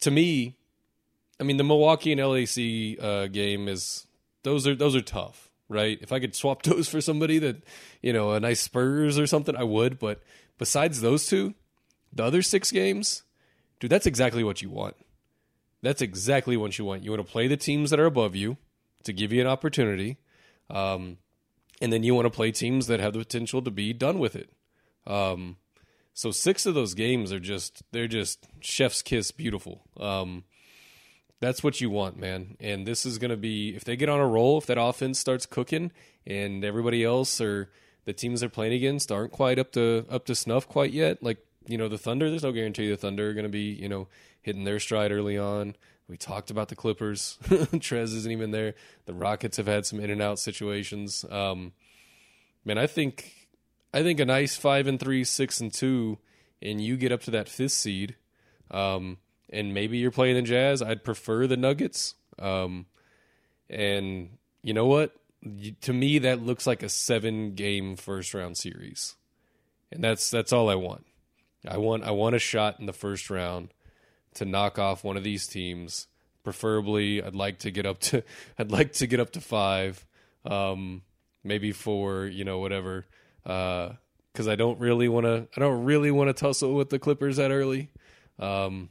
to 0.00 0.10
me. 0.10 0.56
I 1.40 1.44
mean, 1.44 1.56
the 1.56 1.64
Milwaukee 1.64 2.12
and 2.12 2.20
LAC 2.20 2.98
uh, 3.02 3.26
game 3.26 3.68
is 3.68 4.06
those 4.42 4.66
are 4.66 4.74
those 4.74 4.94
are 4.94 5.00
tough, 5.00 5.50
right? 5.68 5.98
If 6.00 6.12
I 6.12 6.20
could 6.20 6.34
swap 6.34 6.62
those 6.64 6.88
for 6.88 7.00
somebody 7.00 7.38
that 7.40 7.62
you 8.02 8.12
know 8.12 8.32
a 8.32 8.40
nice 8.40 8.60
Spurs 8.60 9.18
or 9.18 9.26
something, 9.26 9.56
I 9.56 9.64
would. 9.64 9.98
But 9.98 10.22
besides 10.58 11.00
those 11.00 11.26
two, 11.26 11.54
the 12.12 12.24
other 12.24 12.42
six 12.42 12.70
games, 12.70 13.22
dude, 13.80 13.90
that's 13.90 14.06
exactly 14.06 14.44
what 14.44 14.62
you 14.62 14.70
want. 14.70 14.96
That's 15.82 16.00
exactly 16.00 16.56
what 16.56 16.78
you 16.78 16.84
want. 16.84 17.02
You 17.02 17.10
want 17.10 17.26
to 17.26 17.30
play 17.30 17.46
the 17.46 17.56
teams 17.56 17.90
that 17.90 18.00
are 18.00 18.06
above 18.06 18.34
you 18.34 18.56
to 19.04 19.12
give 19.12 19.32
you 19.32 19.40
an 19.40 19.46
opportunity, 19.46 20.18
um, 20.70 21.18
and 21.80 21.92
then 21.92 22.02
you 22.02 22.14
want 22.14 22.26
to 22.26 22.30
play 22.30 22.50
teams 22.50 22.86
that 22.86 23.00
have 23.00 23.12
the 23.12 23.18
potential 23.20 23.62
to 23.62 23.70
be 23.70 23.92
done 23.92 24.18
with 24.18 24.36
it. 24.36 24.50
Um, 25.06 25.56
so 26.14 26.30
six 26.30 26.64
of 26.64 26.74
those 26.74 26.94
games 26.94 27.32
are 27.32 27.40
just 27.40 27.82
they're 27.92 28.08
just 28.08 28.46
chef's 28.60 29.02
kiss 29.02 29.30
beautiful. 29.32 29.82
Um, 29.98 30.44
that's 31.40 31.62
what 31.62 31.80
you 31.80 31.90
want, 31.90 32.16
man. 32.16 32.56
And 32.60 32.86
this 32.86 33.04
is 33.04 33.18
going 33.18 33.32
to 33.32 33.36
be 33.36 33.74
if 33.74 33.84
they 33.84 33.96
get 33.96 34.08
on 34.08 34.20
a 34.20 34.26
roll, 34.26 34.58
if 34.58 34.66
that 34.66 34.80
offense 34.80 35.18
starts 35.18 35.44
cooking, 35.44 35.92
and 36.26 36.64
everybody 36.64 37.04
else 37.04 37.40
or 37.40 37.70
the 38.04 38.12
teams 38.12 38.40
they're 38.40 38.48
playing 38.48 38.72
against 38.72 39.10
aren't 39.10 39.32
quite 39.32 39.58
up 39.58 39.72
to 39.72 40.06
up 40.08 40.24
to 40.26 40.34
snuff 40.34 40.68
quite 40.68 40.92
yet. 40.92 41.22
Like 41.22 41.38
you 41.66 41.76
know 41.76 41.88
the 41.88 41.98
Thunder, 41.98 42.30
there's 42.30 42.44
no 42.44 42.52
guarantee 42.52 42.88
the 42.88 42.96
Thunder 42.96 43.30
are 43.30 43.34
going 43.34 43.44
to 43.44 43.50
be 43.50 43.72
you 43.72 43.88
know 43.88 44.08
hitting 44.40 44.64
their 44.64 44.78
stride 44.78 45.10
early 45.10 45.36
on. 45.36 45.74
We 46.08 46.16
talked 46.16 46.50
about 46.50 46.68
the 46.68 46.76
Clippers. 46.76 47.38
Trez 47.44 48.14
isn't 48.14 48.30
even 48.30 48.50
there. 48.50 48.74
The 49.06 49.14
Rockets 49.14 49.56
have 49.56 49.66
had 49.66 49.86
some 49.86 50.00
in 50.00 50.10
and 50.10 50.20
out 50.20 50.38
situations. 50.38 51.24
Um, 51.30 51.72
man, 52.64 52.78
I 52.78 52.86
think 52.86 53.48
I 53.92 54.02
think 54.02 54.20
a 54.20 54.24
nice 54.24 54.56
five 54.56 54.86
and 54.86 55.00
three, 55.00 55.24
six 55.24 55.60
and 55.60 55.72
two, 55.72 56.18
and 56.60 56.80
you 56.80 56.96
get 56.96 57.12
up 57.12 57.22
to 57.22 57.30
that 57.32 57.48
fifth 57.48 57.72
seed, 57.72 58.16
um, 58.70 59.18
and 59.50 59.72
maybe 59.72 59.98
you're 59.98 60.10
playing 60.10 60.36
the 60.36 60.42
Jazz. 60.42 60.82
I'd 60.82 61.04
prefer 61.04 61.46
the 61.46 61.56
Nuggets. 61.56 62.14
Um, 62.38 62.86
and 63.70 64.36
you 64.62 64.74
know 64.74 64.86
what? 64.86 65.14
To 65.82 65.92
me, 65.92 66.18
that 66.20 66.42
looks 66.42 66.66
like 66.66 66.82
a 66.82 66.88
seven 66.88 67.54
game 67.54 67.96
first 67.96 68.34
round 68.34 68.56
series, 68.56 69.14
and 69.90 70.02
that's 70.02 70.30
that's 70.30 70.52
all 70.52 70.68
I 70.68 70.74
want. 70.74 71.06
I 71.66 71.78
want 71.78 72.04
I 72.04 72.10
want 72.10 72.34
a 72.34 72.38
shot 72.38 72.78
in 72.78 72.86
the 72.86 72.92
first 72.92 73.30
round 73.30 73.73
to 74.34 74.44
knock 74.44 74.78
off 74.78 75.04
one 75.04 75.16
of 75.16 75.24
these 75.24 75.46
teams. 75.46 76.06
Preferably, 76.42 77.22
I'd 77.22 77.34
like 77.34 77.60
to 77.60 77.70
get 77.70 77.86
up 77.86 78.00
to 78.00 78.22
I'd 78.58 78.70
like 78.70 78.92
to 78.94 79.06
get 79.06 79.20
up 79.20 79.32
to 79.32 79.40
five, 79.40 80.04
um, 80.44 81.02
maybe 81.42 81.72
four. 81.72 82.26
You 82.26 82.44
know, 82.44 82.58
whatever. 82.58 83.06
Because 83.42 84.48
uh, 84.48 84.50
I 84.50 84.54
don't 84.56 84.78
really 84.78 85.08
want 85.08 85.26
to. 85.26 85.48
I 85.56 85.60
don't 85.60 85.84
really 85.84 86.10
want 86.10 86.28
to 86.28 86.34
tussle 86.34 86.74
with 86.74 86.90
the 86.90 86.98
Clippers 86.98 87.36
that 87.36 87.50
early. 87.50 87.90
Um, 88.38 88.90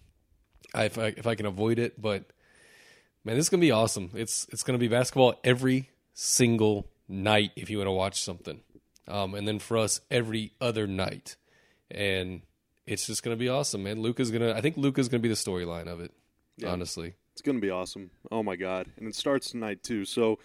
I, 0.74 0.86
if 0.86 0.98
I 0.98 1.08
if 1.08 1.28
I 1.28 1.36
can 1.36 1.46
avoid 1.46 1.80
it, 1.80 2.02
but 2.02 2.26
man, 3.24 3.36
this 3.36 3.46
is 3.46 3.50
gonna 3.50 3.62
be 3.62 3.72
awesome. 3.72 4.12
It's 4.14 4.48
it's 4.52 4.64
gonna 4.64 4.78
be 4.78 4.88
basketball 4.88 5.36
every 5.44 5.90
single 6.14 6.88
night 7.08 7.52
if 7.56 7.70
you 7.70 7.78
want 7.78 7.88
to 7.88 7.92
watch 7.92 8.24
something, 8.24 8.62
um, 9.08 9.36
and 9.36 9.48
then 9.48 9.60
for 9.60 9.78
us 9.78 10.02
every 10.10 10.54
other 10.60 10.88
night, 10.88 11.36
and 11.92 12.42
it's 12.86 13.08
just 13.08 13.24
going 13.24 13.36
to 13.36 13.40
be 13.40 13.50
awesome, 13.50 13.84
man. 13.84 14.02
Luka's 14.02 14.32
going 14.32 14.42
to 14.42 14.56
I 14.56 14.62
think 14.62 14.78
Luka's 14.78 15.10
going 15.10 15.22
to 15.22 15.28
be 15.28 15.34
the 15.34 15.40
storyline 15.40 15.88
of 15.88 16.00
it, 16.00 16.12
yeah. 16.58 16.70
honestly. 16.70 17.14
It's 17.34 17.42
going 17.42 17.58
to 17.58 17.62
be 17.62 17.70
awesome. 17.70 18.12
Oh 18.32 18.44
my 18.44 18.56
god. 18.56 18.88
And 18.98 19.08
it 19.08 19.16
starts 19.16 19.52
tonight 19.52 19.84
too. 19.84 20.06
So 20.06 20.40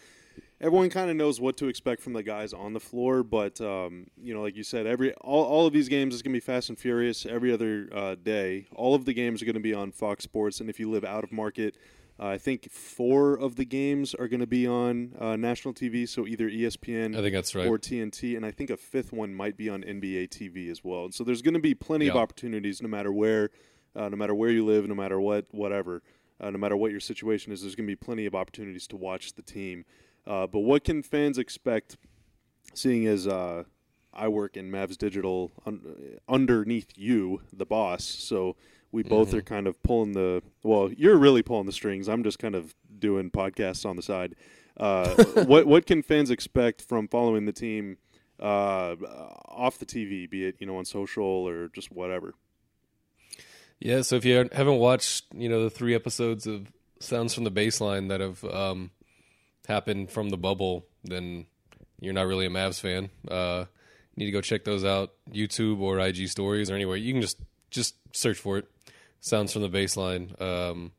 everyone 0.61 0.91
kind 0.91 1.11
of 1.11 1.17
knows 1.17 1.41
what 1.41 1.57
to 1.59 1.69
expect 1.69 2.03
from 2.03 2.13
the 2.13 2.23
guys 2.23 2.53
on 2.53 2.73
the 2.73 2.81
floor, 2.81 3.23
but 3.23 3.61
um, 3.61 4.07
you 4.17 4.35
know, 4.35 4.43
like 4.43 4.57
you 4.57 4.63
said, 4.63 4.87
every 4.87 5.13
all, 5.15 5.45
all 5.45 5.67
of 5.67 5.73
these 5.73 5.89
games 5.89 6.15
is 6.15 6.23
going 6.23 6.33
to 6.33 6.37
be 6.37 6.45
fast 6.45 6.69
and 6.69 6.79
furious 6.79 7.27
every 7.27 7.53
other 7.53 7.89
uh, 7.93 8.15
day. 8.15 8.67
All 8.75 8.95
of 8.95 9.05
the 9.05 9.13
games 9.13 9.43
are 9.43 9.45
going 9.45 9.55
to 9.55 9.61
be 9.61 9.75
on 9.75 9.93
Fox 9.93 10.25
Sports, 10.25 10.61
and 10.61 10.71
if 10.71 10.81
you 10.81 10.91
live 10.91 11.05
out 11.05 11.25
of 11.25 11.33
market, 11.33 11.77
uh, 12.21 12.27
I 12.27 12.39
think 12.39 12.71
four 12.71 13.35
of 13.35 13.57
the 13.57 13.65
games 13.65 14.15
are 14.15 14.27
going 14.27 14.41
to 14.41 14.47
be 14.47 14.67
on 14.67 15.15
uh, 15.21 15.37
national 15.37 15.73
TV, 15.73 16.09
so 16.09 16.27
either 16.27 16.49
ESPN 16.51 17.17
I 17.17 17.23
think 17.23 17.33
that's 17.33 17.55
right. 17.55 17.67
or 17.67 17.79
TNT, 17.79 18.37
and 18.37 18.45
I 18.45 18.51
think 18.51 18.71
a 18.71 18.77
fifth 18.77 19.13
one 19.13 19.35
might 19.35 19.57
be 19.57 19.69
on 19.69 19.83
NBA 19.83 20.29
TV 20.31 20.69
as 20.71 20.83
well. 20.83 21.05
And 21.05 21.15
so 21.15 21.23
there's 21.23 21.43
going 21.43 21.55
to 21.55 21.61
be 21.61 21.75
plenty 21.75 22.07
yeah. 22.07 22.13
of 22.13 22.17
opportunities, 22.17 22.83
no 22.83 22.89
matter 22.89 23.13
where, 23.13 23.51
uh, 23.95 24.09
no 24.09 24.17
matter 24.17 24.35
where 24.35 24.51
you 24.51 24.65
live, 24.65 24.89
no 24.89 24.97
matter 24.97 25.21
what, 25.21 25.47
whatever, 25.53 26.03
uh, 26.41 26.51
no 26.51 26.59
matter 26.59 26.77
what 26.77 26.91
your 26.91 27.01
situation 27.01 27.53
is. 27.53 27.63
There's 27.63 27.77
going 27.77 27.87
to 27.87 27.91
be 27.91 27.97
plenty 27.97 28.27
of 28.27 28.35
opportunities 28.35 28.89
to 28.89 28.97
watch 28.97 29.35
the 29.35 29.43
team. 29.43 29.85
Uh, 30.27 30.47
but 30.49 30.61
what 30.61 30.83
can 30.83 31.03
fans 31.03 31.39
expect, 31.39 31.97
seeing 32.75 33.07
as 33.07 33.29
uh, 33.29 33.63
I 34.13 34.27
work 34.27 34.57
in 34.57 34.73
Mavs 34.73 34.99
Digital 34.99 35.53
un- 35.65 36.19
underneath 36.29 36.93
you, 36.97 37.43
the 37.53 37.65
boss, 37.65 38.05
so 38.05 38.57
we 38.93 39.03
both 39.03 39.29
mm-hmm. 39.29 39.39
are 39.39 39.43
kind 39.43 39.67
of 39.67 39.83
pulling 39.83 40.13
the 40.13 40.43
well 40.63 40.91
you're 40.97 41.17
really 41.17 41.43
pulling 41.43 41.67
the 41.67 41.73
strings. 41.73 42.09
I'm 42.09 42.23
just 42.23 42.39
kind 42.39 42.55
of 42.55 42.75
doing 42.99 43.31
podcasts 43.31 43.85
on 43.85 43.97
the 43.97 44.03
side. 44.03 44.35
Uh, 44.77 45.15
what 45.45 45.67
what 45.67 45.87
can 45.87 46.03
fans 46.03 46.31
expect 46.31 46.83
from 46.83 47.09
following 47.09 47.45
the 47.45 47.53
team 47.53 47.99
uh, 48.41 48.95
off 49.49 49.79
the 49.79 49.87
tv 49.87 50.31
be 50.31 50.45
it 50.45 50.55
you 50.61 50.67
know 50.67 50.77
on 50.77 50.85
social 50.85 51.25
or 51.25 51.69
just 51.69 51.93
whatever? 51.93 52.35
Yeah 53.81 54.03
so 54.03 54.17
if 54.17 54.25
you 54.25 54.49
haven't 54.53 54.79
watched 54.79 55.27
you 55.35 55.49
know 55.49 55.65
the 55.65 55.71
three 55.71 55.95
episodes 55.95 56.47
of 56.47 56.73
sounds 57.01 57.35
from 57.35 57.45
the 57.45 57.51
baseline 57.51 58.09
that 58.09 58.21
have 58.21 58.43
um, 58.45 58.91
happened 59.67 60.11
from 60.11 60.31
the 60.31 60.39
bubble 60.39 60.87
then 61.05 61.47
you're 62.01 62.15
not 62.15 62.27
really 62.27 62.47
a 62.47 62.51
mavs 62.51 62.81
fan. 62.81 63.11
Uh, 63.29 63.65
you 64.15 64.21
need 64.21 64.27
to 64.27 64.33
go 64.33 64.41
check 64.41 64.65
those 64.65 64.85
out 64.85 65.13
youtube 65.31 65.81
or 65.81 65.99
ig 66.01 66.29
stories 66.29 66.71
or 66.71 66.75
anywhere. 66.75 66.97
You 66.97 67.13
can 67.13 67.23
just 67.23 67.39
just 67.71 67.97
search 68.13 68.39
for 68.39 68.59
it 68.59 68.69
sounds 69.21 69.53
from 69.53 69.63
the 69.63 69.69
baseline. 69.69 70.41
Um, 70.41 70.93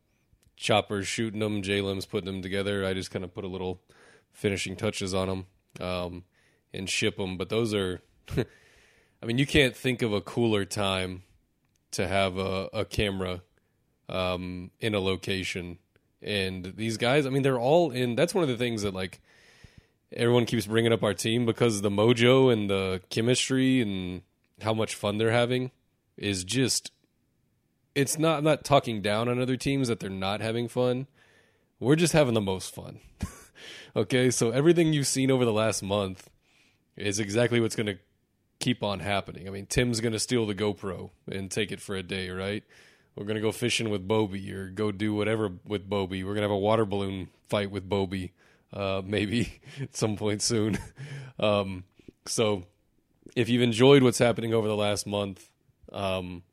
Chopper's 0.56 1.08
shooting 1.08 1.40
them, 1.40 1.62
Jalem's 1.62 2.06
putting 2.06 2.26
them 2.26 2.42
together. 2.42 2.86
I 2.86 2.94
just 2.94 3.12
kind 3.12 3.24
of 3.24 3.34
put 3.34 3.46
a 3.46 3.48
little 3.48 3.82
finishing 4.32 4.76
touches 4.76 5.14
on 5.14 5.28
them 5.28 5.46
um, 5.80 6.24
and 6.74 6.90
ship 6.90 7.18
them. 7.18 7.38
But 7.38 7.50
those 7.50 7.74
are, 7.74 8.02
I 8.38 9.26
mean, 9.26 9.38
you 9.38 9.46
can't 9.46 9.76
think 9.76 10.02
of 10.02 10.14
a 10.14 10.22
cooler 10.22 10.66
time 10.66 11.24
to 11.92 12.08
have 12.08 12.38
a, 12.38 12.70
a 12.74 12.86
camera 12.86 13.42
um, 14.10 14.72
in 14.80 14.94
a 14.94 15.00
location. 15.00 15.78
And 16.22 16.74
these 16.76 16.98
guys, 16.98 17.26
I 17.26 17.30
mean, 17.30 17.44
they're 17.44 17.60
all 17.60 17.92
in. 17.92 18.16
That's 18.16 18.34
one 18.34 18.44
of 18.44 18.50
the 18.50 18.58
things 18.58 18.82
that 18.82 18.94
like 18.94 19.22
everyone 20.12 20.46
keeps 20.46 20.66
bringing 20.66 20.92
up 20.92 21.04
our 21.04 21.14
team 21.14 21.46
because 21.46 21.82
the 21.82 21.90
mojo 21.90 22.52
and 22.52 22.70
the 22.70 23.02
chemistry 23.10 23.82
and 23.82 24.24
how 24.62 24.74
much 24.74 24.96
fun 24.96 25.18
they're 25.18 25.32
having 25.32 25.72
is 26.18 26.44
just 26.44 26.92
it's 27.96 28.18
not 28.18 28.40
I'm 28.40 28.44
not 28.44 28.64
talking 28.64 29.02
down 29.02 29.28
on 29.28 29.40
other 29.40 29.58
teams 29.58 29.88
that 29.88 30.00
they're 30.00 30.10
not 30.10 30.42
having 30.42 30.68
fun. 30.68 31.08
We're 31.80 31.96
just 31.96 32.14
having 32.14 32.34
the 32.34 32.42
most 32.42 32.74
fun. 32.74 33.00
okay, 33.96 34.32
so 34.32 34.52
everything 34.52 34.94
you've 34.94 35.08
seen 35.08 35.32
over 35.32 35.46
the 35.46 35.54
last 35.54 35.82
month 35.82 36.30
is 36.98 37.20
exactly 37.20 37.60
what's 37.62 37.76
going 37.76 37.88
to 37.88 37.98
keep 38.60 38.84
on 38.84 39.00
happening. 39.00 39.48
I 39.48 39.52
mean, 39.52 39.66
Tim's 39.66 40.02
going 40.02 40.14
to 40.14 40.20
steal 40.20 40.46
the 40.46 40.56
GoPro 40.56 41.12
and 41.32 41.50
take 41.50 41.72
it 41.72 41.80
for 41.80 41.96
a 41.96 42.04
day, 42.04 42.30
right? 42.30 42.64
We're 43.16 43.26
going 43.26 43.36
to 43.36 43.42
go 43.42 43.52
fishing 43.52 43.90
with 43.90 44.08
Bobby 44.08 44.54
or 44.54 44.70
go 44.70 44.92
do 44.92 45.14
whatever 45.14 45.52
with 45.66 45.90
Bobby. 45.90 46.24
We're 46.24 46.34
going 46.34 46.42
to 46.42 46.50
have 46.50 46.52
a 46.52 46.58
water 46.58 46.86
balloon 46.86 47.30
fight 47.48 47.72
with 47.72 47.90
Bobby, 47.90 48.34
uh, 48.74 49.02
maybe 49.06 49.62
at 49.82 49.96
some 49.96 50.16
point 50.16 50.42
soon. 50.42 50.78
um, 51.40 51.84
so, 52.26 52.66
if 53.36 53.48
you've 53.48 53.62
enjoyed 53.62 54.04
what's 54.04 54.20
happening 54.20 54.54
over 54.54 54.68
the 54.68 54.76
last 54.76 55.08
month, 55.08 55.50
um, 55.92 56.44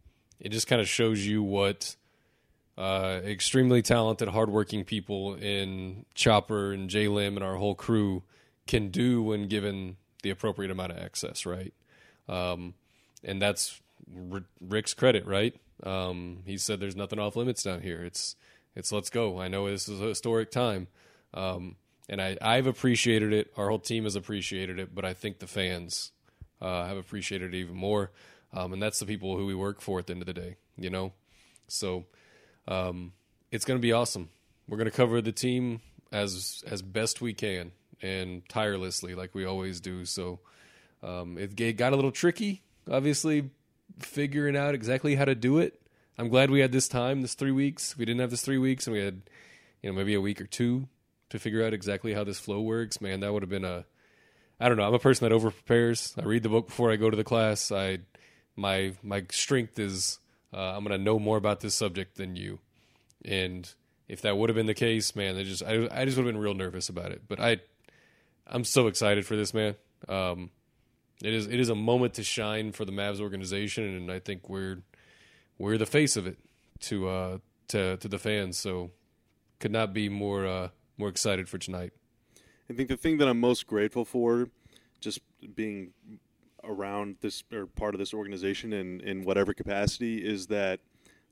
it 0.40 0.50
just 0.50 0.66
kind 0.66 0.80
of 0.80 0.88
shows 0.88 1.26
you 1.26 1.42
what 1.42 1.96
uh, 2.78 3.20
extremely 3.24 3.82
talented, 3.82 4.28
hardworking 4.28 4.84
people 4.84 5.34
in 5.34 6.04
Chopper 6.14 6.72
and 6.72 6.90
J 6.90 7.08
Lim 7.08 7.36
and 7.36 7.44
our 7.44 7.56
whole 7.56 7.74
crew 7.74 8.22
can 8.66 8.88
do 8.88 9.22
when 9.22 9.48
given 9.48 9.96
the 10.22 10.30
appropriate 10.30 10.70
amount 10.70 10.92
of 10.92 10.98
access, 10.98 11.46
right? 11.46 11.72
Um, 12.28 12.74
and 13.24 13.40
that's 13.40 13.80
R- 14.32 14.44
Rick's 14.60 14.92
credit, 14.94 15.26
right? 15.26 15.54
Um, 15.82 16.42
he 16.44 16.58
said 16.58 16.80
there's 16.80 16.96
nothing 16.96 17.18
off 17.18 17.36
limits 17.36 17.62
down 17.62 17.80
here. 17.82 18.04
It's 18.04 18.36
it's 18.74 18.92
let's 18.92 19.10
go. 19.10 19.40
I 19.40 19.48
know 19.48 19.70
this 19.70 19.88
is 19.88 20.00
a 20.00 20.04
historic 20.04 20.50
time, 20.50 20.88
um, 21.32 21.76
and 22.08 22.20
I 22.20 22.36
I've 22.42 22.66
appreciated 22.66 23.32
it. 23.32 23.52
Our 23.56 23.68
whole 23.68 23.78
team 23.78 24.04
has 24.04 24.16
appreciated 24.16 24.78
it, 24.78 24.94
but 24.94 25.04
I 25.04 25.14
think 25.14 25.38
the 25.38 25.46
fans 25.46 26.12
uh, 26.60 26.86
have 26.86 26.96
appreciated 26.96 27.54
it 27.54 27.58
even 27.58 27.76
more 27.76 28.10
um, 28.56 28.72
and 28.72 28.82
that's 28.82 28.98
the 28.98 29.06
people 29.06 29.36
who 29.36 29.46
we 29.46 29.54
work 29.54 29.80
for 29.80 29.98
at 29.98 30.06
the 30.06 30.14
end 30.14 30.22
of 30.22 30.26
the 30.26 30.32
day. 30.32 30.56
You 30.76 30.90
know, 30.90 31.12
so 31.68 32.06
um, 32.66 33.12
it's 33.50 33.64
going 33.64 33.78
to 33.78 33.82
be 33.82 33.92
awesome. 33.92 34.30
We're 34.68 34.78
going 34.78 34.90
to 34.90 34.96
cover 34.96 35.20
the 35.20 35.32
team 35.32 35.80
as 36.10 36.64
as 36.66 36.82
best 36.82 37.20
we 37.20 37.34
can 37.34 37.72
and 38.02 38.48
tirelessly 38.48 39.14
like 39.14 39.34
we 39.34 39.44
always 39.44 39.80
do. 39.80 40.04
So 40.04 40.40
um, 41.02 41.38
it, 41.38 41.58
it 41.60 41.74
got 41.74 41.92
a 41.92 41.96
little 41.96 42.12
tricky, 42.12 42.62
obviously 42.90 43.50
figuring 43.98 44.56
out 44.56 44.74
exactly 44.74 45.14
how 45.14 45.24
to 45.24 45.34
do 45.34 45.58
it. 45.58 45.80
I'm 46.18 46.28
glad 46.28 46.50
we 46.50 46.60
had 46.60 46.72
this 46.72 46.88
time, 46.88 47.22
this 47.22 47.34
three 47.34 47.52
weeks. 47.52 47.96
We 47.96 48.04
didn't 48.04 48.20
have 48.20 48.30
this 48.30 48.42
three 48.42 48.58
weeks, 48.58 48.86
and 48.86 48.94
we 48.94 49.02
had 49.02 49.22
you 49.82 49.90
know 49.90 49.96
maybe 49.96 50.14
a 50.14 50.20
week 50.20 50.40
or 50.40 50.46
two 50.46 50.88
to 51.28 51.38
figure 51.38 51.64
out 51.64 51.74
exactly 51.74 52.14
how 52.14 52.24
this 52.24 52.38
flow 52.38 52.60
works. 52.60 53.00
Man, 53.00 53.20
that 53.20 53.32
would 53.32 53.42
have 53.42 53.50
been 53.50 53.64
a 53.64 53.84
I 54.58 54.68
don't 54.68 54.78
know. 54.78 54.84
I'm 54.86 54.94
a 54.94 54.98
person 54.98 55.28
that 55.28 55.34
over 55.34 55.50
prepares. 55.50 56.14
I 56.18 56.24
read 56.24 56.42
the 56.42 56.48
book 56.48 56.68
before 56.68 56.90
I 56.90 56.96
go 56.96 57.10
to 57.10 57.16
the 57.16 57.24
class. 57.24 57.70
I 57.70 57.98
my 58.56 58.94
my 59.02 59.24
strength 59.30 59.78
is 59.78 60.18
uh, 60.52 60.76
I'm 60.76 60.84
to 60.84 60.98
know 60.98 61.18
more 61.18 61.36
about 61.36 61.60
this 61.60 61.74
subject 61.74 62.16
than 62.16 62.36
you, 62.36 62.58
and 63.24 63.72
if 64.08 64.22
that 64.22 64.36
would 64.36 64.48
have 64.48 64.56
been 64.56 64.66
the 64.66 64.74
case, 64.74 65.14
man, 65.14 65.36
I 65.36 65.42
just 65.42 65.62
I, 65.62 65.88
I 65.90 66.04
just 66.04 66.16
would 66.16 66.26
have 66.26 66.34
been 66.34 66.38
real 66.38 66.54
nervous 66.54 66.88
about 66.88 67.12
it. 67.12 67.22
But 67.28 67.40
I 67.40 67.58
I'm 68.46 68.64
so 68.64 68.86
excited 68.86 69.26
for 69.26 69.36
this, 69.36 69.52
man. 69.52 69.74
Um, 70.08 70.50
it 71.22 71.32
is 71.32 71.46
it 71.46 71.60
is 71.60 71.68
a 71.68 71.74
moment 71.74 72.14
to 72.14 72.22
shine 72.22 72.72
for 72.72 72.84
the 72.84 72.92
Mavs 72.92 73.20
organization, 73.20 73.84
and 73.84 74.10
I 74.10 74.18
think 74.18 74.48
we're 74.48 74.82
we're 75.58 75.78
the 75.78 75.86
face 75.86 76.16
of 76.16 76.26
it 76.26 76.38
to 76.80 77.08
uh, 77.08 77.38
to 77.68 77.96
to 77.96 78.08
the 78.08 78.18
fans. 78.18 78.58
So 78.58 78.90
could 79.58 79.72
not 79.72 79.92
be 79.92 80.08
more 80.08 80.46
uh, 80.46 80.68
more 80.96 81.08
excited 81.08 81.48
for 81.48 81.58
tonight. 81.58 81.92
I 82.70 82.72
think 82.72 82.88
the 82.88 82.96
thing 82.96 83.18
that 83.18 83.28
I'm 83.28 83.40
most 83.40 83.66
grateful 83.66 84.04
for, 84.04 84.48
just 85.00 85.20
being 85.54 85.92
around 86.66 87.16
this 87.20 87.44
or 87.52 87.66
part 87.66 87.94
of 87.94 87.98
this 87.98 88.14
organization 88.14 88.72
in 88.72 89.00
in 89.00 89.22
whatever 89.22 89.54
capacity, 89.54 90.18
is 90.24 90.46
that, 90.48 90.80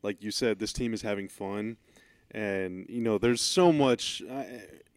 like 0.02 0.22
you 0.22 0.30
said, 0.30 0.58
this 0.58 0.72
team 0.72 0.94
is 0.94 1.02
having 1.02 1.28
fun, 1.28 1.76
and 2.30 2.86
you 2.88 3.00
know 3.00 3.18
there's 3.18 3.40
so 3.40 3.72
much, 3.72 4.22
uh, 4.30 4.44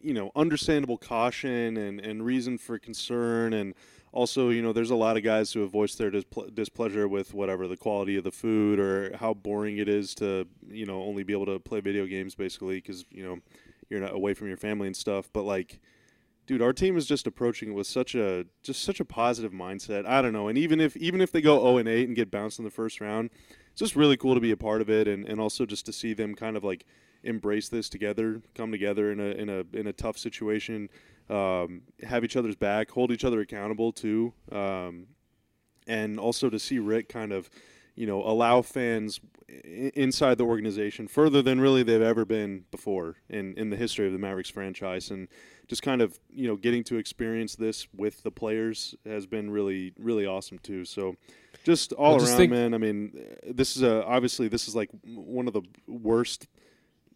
you 0.00 0.14
know, 0.14 0.30
understandable 0.36 0.98
caution 0.98 1.76
and 1.76 2.00
and 2.00 2.24
reason 2.24 2.58
for 2.58 2.78
concern 2.78 3.52
and 3.52 3.74
also, 4.12 4.48
you 4.48 4.62
know, 4.62 4.72
there's 4.72 4.90
a 4.90 4.96
lot 4.96 5.16
of 5.16 5.22
guys 5.22 5.52
who 5.52 5.60
have 5.60 5.70
voiced 5.70 5.98
their 5.98 6.10
displeasure 6.10 7.06
with 7.06 7.34
whatever 7.34 7.68
the 7.68 7.76
quality 7.76 8.16
of 8.16 8.24
the 8.24 8.30
food 8.30 8.80
or 8.80 9.14
how 9.16 9.34
boring 9.34 9.78
it 9.78 9.88
is 9.88 10.14
to, 10.16 10.46
you 10.70 10.86
know, 10.86 11.02
only 11.02 11.24
be 11.24 11.32
able 11.32 11.46
to 11.46 11.58
play 11.58 11.80
video 11.80 12.06
games 12.06 12.34
basically 12.34 12.76
because 12.76 13.04
you 13.10 13.22
know 13.22 13.38
you're 13.90 14.00
not 14.00 14.14
away 14.14 14.34
from 14.34 14.48
your 14.48 14.56
family 14.56 14.86
and 14.86 14.96
stuff. 14.96 15.28
But 15.32 15.42
like, 15.42 15.80
dude, 16.48 16.60
our 16.60 16.72
team 16.72 16.96
is 16.96 17.06
just 17.06 17.28
approaching 17.28 17.70
it 17.70 17.74
with 17.74 17.86
such 17.86 18.16
a 18.16 18.46
just 18.64 18.82
such 18.82 18.98
a 18.98 19.04
positive 19.04 19.52
mindset. 19.52 20.04
I 20.04 20.20
don't 20.20 20.32
know, 20.32 20.48
and 20.48 20.58
even 20.58 20.80
if 20.80 20.96
even 20.96 21.20
if 21.20 21.30
they 21.30 21.40
go 21.40 21.60
0 21.60 21.78
and 21.78 21.88
8 21.88 22.08
and 22.08 22.16
get 22.16 22.32
bounced 22.32 22.58
in 22.58 22.64
the 22.64 22.70
first 22.72 23.00
round, 23.00 23.30
it's 23.70 23.78
just 23.78 23.94
really 23.94 24.16
cool 24.16 24.34
to 24.34 24.40
be 24.40 24.50
a 24.50 24.56
part 24.56 24.80
of 24.80 24.90
it, 24.90 25.06
and 25.06 25.24
and 25.24 25.40
also 25.40 25.64
just 25.64 25.86
to 25.86 25.92
see 25.92 26.12
them 26.12 26.34
kind 26.34 26.56
of 26.56 26.64
like 26.64 26.84
embrace 27.22 27.68
this 27.68 27.88
together, 27.88 28.42
come 28.56 28.72
together 28.72 29.12
in 29.12 29.20
a 29.20 29.30
in 29.30 29.48
a 29.48 29.64
in 29.72 29.86
a 29.86 29.92
tough 29.92 30.18
situation 30.18 30.88
um, 31.30 31.82
have 32.02 32.24
each 32.24 32.36
other's 32.36 32.56
back, 32.56 32.90
hold 32.90 33.10
each 33.10 33.24
other 33.24 33.40
accountable 33.40 33.92
too, 33.92 34.32
um, 34.50 35.06
and 35.86 36.18
also 36.18 36.48
to 36.50 36.58
see 36.58 36.78
Rick 36.78 37.08
kind 37.08 37.32
of, 37.32 37.50
you 37.98 38.06
know, 38.06 38.22
allow 38.22 38.62
fans 38.62 39.18
inside 39.48 40.38
the 40.38 40.44
organization 40.44 41.08
further 41.08 41.42
than 41.42 41.60
really 41.60 41.82
they've 41.82 42.00
ever 42.00 42.24
been 42.24 42.64
before 42.70 43.16
in 43.28 43.54
in 43.58 43.70
the 43.70 43.76
history 43.76 44.06
of 44.06 44.12
the 44.12 44.18
Mavericks 44.20 44.48
franchise, 44.48 45.10
and 45.10 45.26
just 45.66 45.82
kind 45.82 46.00
of 46.00 46.20
you 46.30 46.46
know 46.46 46.54
getting 46.54 46.84
to 46.84 46.96
experience 46.96 47.56
this 47.56 47.88
with 47.96 48.22
the 48.22 48.30
players 48.30 48.94
has 49.04 49.26
been 49.26 49.50
really 49.50 49.92
really 49.98 50.24
awesome 50.26 50.58
too. 50.60 50.84
So. 50.84 51.16
Just 51.64 51.92
all 51.92 52.12
well, 52.12 52.20
just 52.20 52.30
around, 52.30 52.38
think- 52.38 52.52
man. 52.52 52.72
I 52.72 52.78
mean, 52.78 53.12
this 53.44 53.76
is 53.76 53.82
a 53.82 54.04
obviously 54.06 54.46
this 54.48 54.68
is 54.68 54.76
like 54.76 54.90
one 55.04 55.48
of 55.48 55.52
the 55.52 55.62
worst 55.86 56.46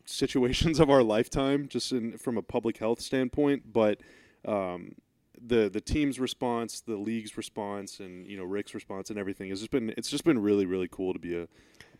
situations 0.04 0.80
of 0.80 0.90
our 0.90 1.02
lifetime, 1.02 1.68
just 1.68 1.92
in, 1.92 2.18
from 2.18 2.36
a 2.36 2.42
public 2.42 2.78
health 2.78 3.00
standpoint. 3.00 3.72
But 3.72 4.00
um, 4.44 4.96
the 5.44 5.68
the 5.68 5.80
team's 5.80 6.20
response, 6.20 6.80
the 6.80 6.96
league's 6.96 7.36
response, 7.36 8.00
and 8.00 8.26
you 8.26 8.36
know 8.36 8.44
Rick's 8.44 8.74
response 8.74 9.10
and 9.10 9.18
everything 9.18 9.50
has 9.50 9.60
just 9.60 9.70
been 9.70 9.92
it's 9.96 10.10
just 10.10 10.24
been 10.24 10.40
really 10.40 10.66
really 10.66 10.88
cool 10.90 11.12
to 11.12 11.18
be 11.18 11.36
a, 11.36 11.48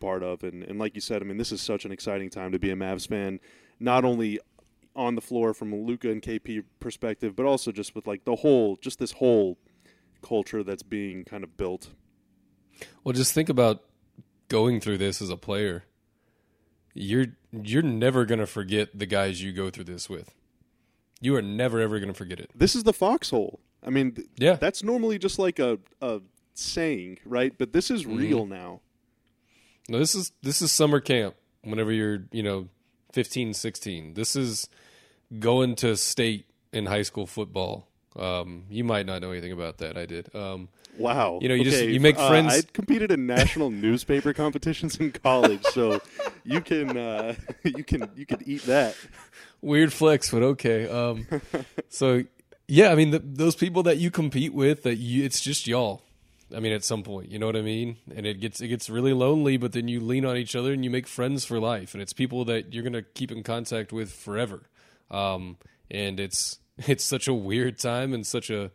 part 0.01 0.23
of. 0.23 0.43
And 0.43 0.63
and 0.65 0.79
like 0.79 0.95
you 0.95 1.01
said, 1.01 1.23
I 1.23 1.25
mean, 1.25 1.37
this 1.37 1.53
is 1.53 1.61
such 1.61 1.85
an 1.85 1.93
exciting 1.93 2.31
time 2.31 2.53
to 2.53 2.59
be 2.59 2.71
a 2.71 2.77
Mavs 2.77 3.09
fan, 3.09 3.41
not 3.79 4.05
only 4.05 4.41
on 4.95 5.15
the 5.15 5.21
floor 5.21 5.55
from 5.55 5.73
a 5.73 5.77
Luka 5.77 6.11
and 6.11 6.21
KP 6.21 6.65
perspective, 6.81 7.35
but 7.35 7.47
also 7.47 7.73
just 7.73 7.95
with 7.95 8.07
like 8.07 8.25
the 8.25 8.37
whole 8.37 8.77
just 8.77 8.99
this 8.99 9.13
whole 9.13 9.59
culture 10.23 10.63
that's 10.63 10.83
being 10.83 11.25
kind 11.25 11.45
of 11.45 11.57
built. 11.57 11.91
Well, 13.05 13.13
just 13.13 13.33
think 13.33 13.49
about 13.49 13.83
going 14.49 14.81
through 14.81 14.99
this 14.99 15.23
as 15.23 15.31
a 15.31 15.37
player 15.37 15.85
you're 16.95 17.27
you're 17.51 17.83
never 17.83 18.25
gonna 18.25 18.47
forget 18.47 18.99
the 18.99 19.07
guys 19.07 19.43
you 19.43 19.53
go 19.53 19.71
through 19.71 19.85
this 19.85 20.09
with. 20.09 20.35
You 21.23 21.35
are 21.37 21.43
never 21.43 21.81
ever 21.81 21.99
gonna 21.99 22.13
forget 22.13 22.39
it. 22.39 22.51
This 22.55 22.77
is 22.77 22.83
the 22.83 22.93
foxhole. 22.93 23.61
I 23.83 23.89
mean, 23.89 24.13
th- 24.13 24.29
yeah, 24.37 24.57
that's 24.57 24.83
normally 24.83 25.19
just 25.19 25.39
like 25.39 25.59
a 25.59 25.79
a 26.03 26.21
saying, 26.53 27.21
right? 27.25 27.55
But 27.57 27.73
this 27.73 27.91
is 27.91 28.03
mm-hmm. 28.03 28.19
real 28.19 28.47
now. 28.47 28.81
No, 29.89 29.99
this 29.99 30.15
is 30.15 30.33
this 30.43 30.61
is 30.61 30.71
summer 30.71 31.01
camp. 31.01 31.37
Whenever 31.63 31.93
you're, 31.93 32.25
you 32.33 32.43
know, 32.43 32.69
15, 33.13 33.55
16. 33.55 34.15
This 34.15 34.35
is 34.35 34.69
going 35.39 35.77
to 35.77 35.97
state 35.97 36.47
in 36.73 36.87
high 36.87 37.03
school 37.03 37.27
football. 37.27 37.87
Um, 38.17 38.65
you 38.69 38.85
might 38.85 39.07
not 39.07 39.23
know 39.23 39.31
anything 39.31 39.53
about 39.53 39.79
that. 39.79 39.97
I 39.97 40.07
did. 40.07 40.35
Um, 40.35 40.69
Wow. 40.99 41.39
You 41.41 41.49
know, 41.49 41.55
you 41.55 41.63
okay. 41.63 41.71
just 41.71 41.85
you 41.85 42.01
make 42.01 42.19
uh, 42.19 42.29
friends. 42.29 42.53
I 42.53 42.61
competed 42.73 43.11
in 43.11 43.27
national 43.27 43.71
newspaper 43.87 44.35
competitions 44.35 44.97
in 44.97 45.13
college, 45.13 45.65
so 45.65 46.03
you 46.45 46.61
can 46.61 46.97
uh, 46.97 47.35
you 47.65 47.83
can 47.83 48.11
you 48.15 48.27
can 48.27 48.43
eat 48.45 48.63
that. 48.65 48.95
Weird 49.63 49.93
flex, 49.93 50.31
but 50.31 50.43
okay. 50.43 50.89
Um, 50.89 51.27
so 51.89 52.25
yeah, 52.69 52.91
I 52.91 52.95
mean 52.95 53.11
the, 53.11 53.21
those 53.21 53.55
people 53.55 53.85
that 53.85 53.99
you 53.99 54.11
compete 54.11 54.53
with, 54.53 54.83
that 54.83 54.97
you, 54.97 55.25
it's 55.25 55.41
just 55.41 55.67
y'all. 55.67 56.03
I 56.55 56.61
mean, 56.61 56.73
at 56.73 56.85
some 56.85 57.03
point, 57.03 57.31
you 57.31 57.39
know 57.39 57.47
what 57.47 57.57
I 57.57 57.63
mean, 57.63 57.97
and 58.15 58.27
it 58.27 58.41
gets 58.41 58.61
it 58.61 58.69
gets 58.69 58.91
really 58.91 59.13
lonely. 59.15 59.57
But 59.57 59.73
then 59.73 59.89
you 59.89 60.01
lean 60.01 60.27
on 60.27 60.37
each 60.37 60.55
other 60.55 60.73
and 60.73 60.85
you 60.85 60.91
make 60.91 61.07
friends 61.07 61.45
for 61.45 61.59
life, 61.59 61.95
and 61.95 62.03
it's 62.03 62.13
people 62.13 62.45
that 62.47 62.75
you're 62.75 62.85
gonna 62.85 63.03
keep 63.03 63.33
in 63.33 63.43
contact 63.43 63.93
with 63.93 64.13
forever. 64.13 64.63
Um, 65.11 65.57
and 65.91 66.21
it's 66.21 66.59
it's 66.79 67.05
such 67.05 67.29
a 67.29 67.35
weird 67.35 67.79
time 67.79 68.13
and 68.13 68.27
such 68.27 68.51
a 68.51 68.71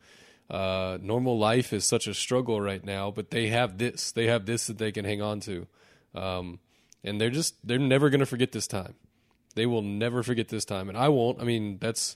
uh, 0.50 0.98
normal 1.02 1.38
life 1.38 1.74
is 1.74 1.86
such 1.86 2.08
a 2.08 2.14
struggle 2.14 2.62
right 2.62 2.84
now, 2.84 3.12
but 3.12 3.32
they 3.32 3.48
have 3.48 3.78
this. 3.78 4.12
They 4.12 4.28
have 4.28 4.46
this 4.46 4.68
that 4.68 4.78
they 4.78 4.92
can 4.92 5.06
hang 5.06 5.22
on 5.22 5.40
to. 5.42 5.68
Um, 6.16 6.60
and 7.04 7.20
they're 7.20 7.30
just, 7.30 7.56
they're 7.68 7.80
never 7.80 8.10
going 8.10 8.22
to 8.22 8.26
forget 8.26 8.52
this 8.52 8.68
time. 8.68 8.96
They 9.58 9.66
will 9.66 9.82
never 9.82 10.22
forget 10.22 10.49
this 10.49 10.66
time. 10.66 10.88
And 10.88 10.95
I 10.95 11.10
won't. 11.10 11.41
I 11.41 11.43
mean, 11.43 11.80
that's, 11.80 12.16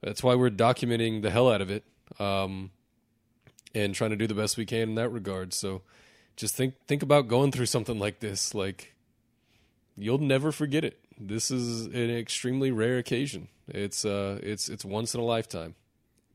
that's 0.00 0.20
why 0.20 0.34
we're 0.34 0.50
documenting 0.50 1.22
the 1.22 1.30
hell 1.30 1.48
out 1.48 1.60
of 1.60 1.70
it. 1.70 1.84
Um, 2.18 2.72
and 3.72 3.94
trying 3.94 4.10
to 4.10 4.16
do 4.16 4.26
the 4.26 4.34
best 4.34 4.56
we 4.56 4.66
can 4.66 4.90
in 4.90 4.94
that 4.96 5.10
regard. 5.10 5.54
So 5.54 5.82
just 6.36 6.56
think, 6.56 6.74
think 6.88 7.04
about 7.04 7.28
going 7.28 7.52
through 7.52 7.66
something 7.66 8.00
like 8.00 8.18
this. 8.18 8.52
Like, 8.52 8.94
you'll 9.96 10.18
never 10.18 10.50
forget 10.50 10.84
it. 10.84 10.98
This 11.16 11.52
is 11.52 11.86
an 11.86 12.10
extremely 12.10 12.72
rare 12.72 12.98
occasion. 12.98 13.46
It's, 13.68 14.04
uh, 14.04 14.40
it's, 14.42 14.68
it's 14.68 14.84
once 14.84 15.14
in 15.14 15.20
a 15.20 15.24
lifetime. 15.24 15.76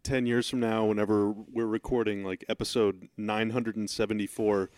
10 0.03 0.27
years 0.27 0.49
from 0.49 0.61
now, 0.61 0.85
whenever 0.85 1.29
we're 1.29 1.65
recording 1.65 2.23
like 2.23 2.45
episode 2.47 3.09
974 3.17 4.69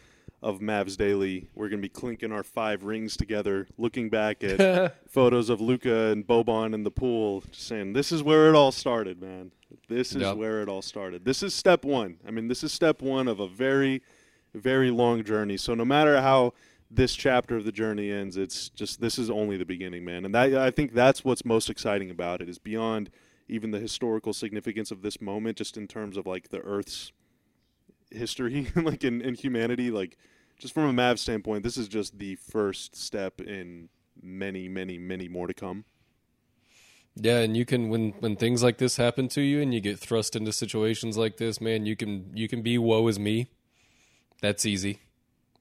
of 0.42 0.60
Mavs 0.60 0.98
Daily, 0.98 1.50
we're 1.56 1.70
going 1.70 1.82
to 1.82 1.86
be 1.86 1.90
clinking 1.90 2.32
our 2.32 2.44
five 2.44 2.84
rings 2.84 3.18
together, 3.18 3.68
looking 3.78 4.10
back 4.10 4.44
at 4.44 4.96
photos 5.10 5.50
of 5.50 5.62
Luka 5.62 6.08
and 6.08 6.26
Boban 6.26 6.74
in 6.74 6.84
the 6.84 6.92
pool, 6.92 7.42
just 7.52 7.68
saying, 7.68 7.94
this 7.94 8.12
is 8.12 8.24
where 8.24 8.50
it 8.50 8.56
all 8.56 8.72
started, 8.72 9.22
man. 9.22 9.52
This 9.88 10.16
is 10.16 10.22
yep. 10.22 10.38
where 10.38 10.62
it 10.62 10.70
all 10.70 10.82
started. 10.82 11.26
This 11.26 11.44
is 11.44 11.54
step 11.54 11.86
one. 11.86 12.18
I 12.28 12.32
mean, 12.32 12.48
this 12.48 12.64
is 12.64 12.72
step 12.72 13.02
one 13.02 13.28
of 13.28 13.40
a 13.40 13.48
very, 13.48 14.02
very 14.54 14.92
long 14.92 15.24
journey. 15.24 15.58
So 15.58 15.76
no 15.76 15.86
matter 15.86 16.22
how 16.22 16.54
this 16.90 17.16
chapter 17.16 17.58
of 17.58 17.66
the 17.66 17.72
journey 17.72 18.12
ends, 18.12 18.38
it's 18.38 18.70
just 18.70 19.00
this 19.00 19.20
is 19.20 19.30
only 19.30 19.58
the 19.58 19.66
beginning, 19.66 20.06
man. 20.06 20.26
And 20.26 20.34
that, 20.34 20.56
I 20.56 20.72
think 20.72 20.94
that's 20.94 21.24
what's 21.24 21.46
most 21.46 21.70
exciting 21.70 22.10
about 22.10 22.42
it 22.42 22.50
is 22.50 22.58
beyond– 22.58 23.10
even 23.50 23.72
the 23.72 23.80
historical 23.80 24.32
significance 24.32 24.92
of 24.92 25.02
this 25.02 25.20
moment, 25.20 25.58
just 25.58 25.76
in 25.76 25.88
terms 25.88 26.16
of 26.16 26.26
like 26.26 26.50
the 26.50 26.60
Earth's 26.60 27.12
history, 28.12 28.68
like 28.76 29.04
in, 29.04 29.22
in 29.22 29.36
humanity, 29.36 29.92
like 29.92 30.18
just 30.60 30.74
from 30.74 30.86
a 30.86 30.94
Mav 30.94 31.20
standpoint, 31.20 31.64
this 31.64 31.78
is 31.78 31.88
just 31.88 32.18
the 32.18 32.36
first 32.36 32.96
step 32.96 33.42
in 33.42 33.90
many, 34.22 34.68
many, 34.68 34.98
many 34.98 35.28
more 35.28 35.48
to 35.48 35.54
come. 35.54 35.86
Yeah, 37.16 37.40
and 37.40 37.58
you 37.58 37.66
can 37.66 37.90
when 37.90 38.12
when 38.20 38.36
things 38.36 38.64
like 38.64 38.78
this 38.78 38.98
happen 38.98 39.28
to 39.30 39.42
you 39.42 39.62
and 39.62 39.74
you 39.74 39.82
get 39.82 40.00
thrust 40.00 40.36
into 40.36 40.54
situations 40.54 41.18
like 41.18 41.38
this, 41.38 41.60
man, 41.60 41.86
you 41.86 41.96
can 41.96 42.32
you 42.34 42.48
can 42.48 42.62
be 42.62 42.78
woe 42.78 43.08
is 43.08 43.20
me. 43.20 43.50
That's 44.42 44.66
easy. 44.66 45.00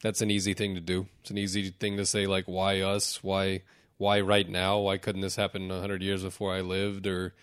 That's 0.03 0.21
an 0.21 0.31
easy 0.31 0.55
thing 0.55 0.75
to 0.77 0.81
do. 0.81 1.09
It's 1.21 1.31
an 1.31 1.39
easy 1.39 1.71
thing 1.71 1.97
to 1.97 2.07
say 2.07 2.27
like 2.27 2.45
why 2.45 2.81
us? 2.81 3.25
Why 3.25 3.63
why 3.97 4.21
right 4.21 4.49
now? 4.49 4.79
Why 4.79 4.99
couldn't 4.99 5.23
this 5.23 5.37
happen 5.37 5.69
100 5.69 6.03
years 6.03 6.23
before 6.23 6.55
I 6.55 6.61
lived 6.61 7.07
or 7.07 7.35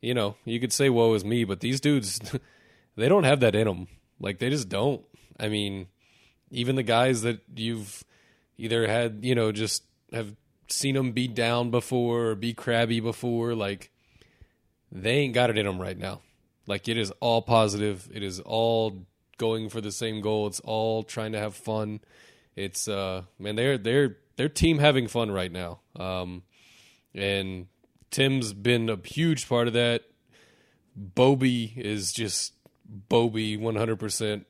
you 0.00 0.14
know, 0.14 0.36
you 0.44 0.60
could 0.60 0.72
say 0.72 0.88
woe 0.88 1.14
is 1.14 1.24
me, 1.24 1.44
but 1.44 1.60
these 1.60 1.80
dudes, 1.80 2.20
they 2.96 3.08
don't 3.08 3.24
have 3.24 3.40
that 3.40 3.56
in 3.56 3.66
them. 3.66 3.88
Like 4.20 4.38
they 4.38 4.50
just 4.50 4.68
don't. 4.68 5.02
I 5.38 5.48
mean, 5.48 5.88
even 6.50 6.76
the 6.76 6.82
guys 6.82 7.22
that 7.22 7.40
you've 7.54 8.04
either 8.56 8.86
had, 8.86 9.20
you 9.22 9.34
know, 9.34 9.52
just 9.52 9.84
have 10.12 10.34
seen 10.68 10.94
them 10.94 11.12
beat 11.12 11.34
down 11.34 11.70
before 11.70 12.28
or 12.28 12.34
be 12.34 12.54
crabby 12.54 13.00
before, 13.00 13.54
like 13.54 13.90
they 14.90 15.18
ain't 15.18 15.34
got 15.34 15.50
it 15.50 15.58
in 15.58 15.66
them 15.66 15.80
right 15.80 15.98
now. 15.98 16.20
Like 16.66 16.88
it 16.88 16.96
is 16.96 17.10
all 17.20 17.42
positive. 17.42 18.08
It 18.12 18.22
is 18.22 18.40
all 18.40 19.06
going 19.38 19.68
for 19.68 19.80
the 19.80 19.92
same 19.92 20.20
goal. 20.20 20.46
It's 20.46 20.60
all 20.60 21.02
trying 21.02 21.32
to 21.32 21.38
have 21.38 21.54
fun. 21.54 22.00
It's 22.54 22.88
uh 22.88 23.22
man, 23.38 23.56
they're 23.56 23.78
they're 23.78 24.16
their 24.36 24.48
team 24.48 24.78
having 24.78 25.08
fun 25.08 25.30
right 25.30 25.52
now. 25.52 25.80
Um, 25.98 26.42
and 27.14 27.66
Tim's 28.10 28.52
been 28.52 28.88
a 28.88 28.98
huge 29.04 29.48
part 29.48 29.66
of 29.66 29.72
that. 29.74 30.02
Bobby 30.94 31.72
is 31.76 32.12
just 32.12 32.52
Bobby 32.88 33.56
100% 33.56 34.44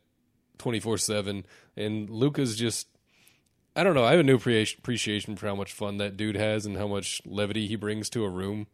24 0.58 0.98
7. 0.98 1.46
And 1.76 2.10
Luka's 2.10 2.56
just, 2.56 2.88
I 3.74 3.82
don't 3.82 3.94
know. 3.94 4.04
I 4.04 4.12
have 4.12 4.20
a 4.20 4.24
new 4.24 4.36
appreciation 4.36 5.36
for 5.36 5.46
how 5.46 5.54
much 5.54 5.72
fun 5.72 5.98
that 5.98 6.16
dude 6.16 6.36
has 6.36 6.66
and 6.66 6.76
how 6.76 6.86
much 6.86 7.20
levity 7.24 7.66
he 7.66 7.76
brings 7.76 8.08
to 8.10 8.24
a 8.24 8.30
room. 8.30 8.66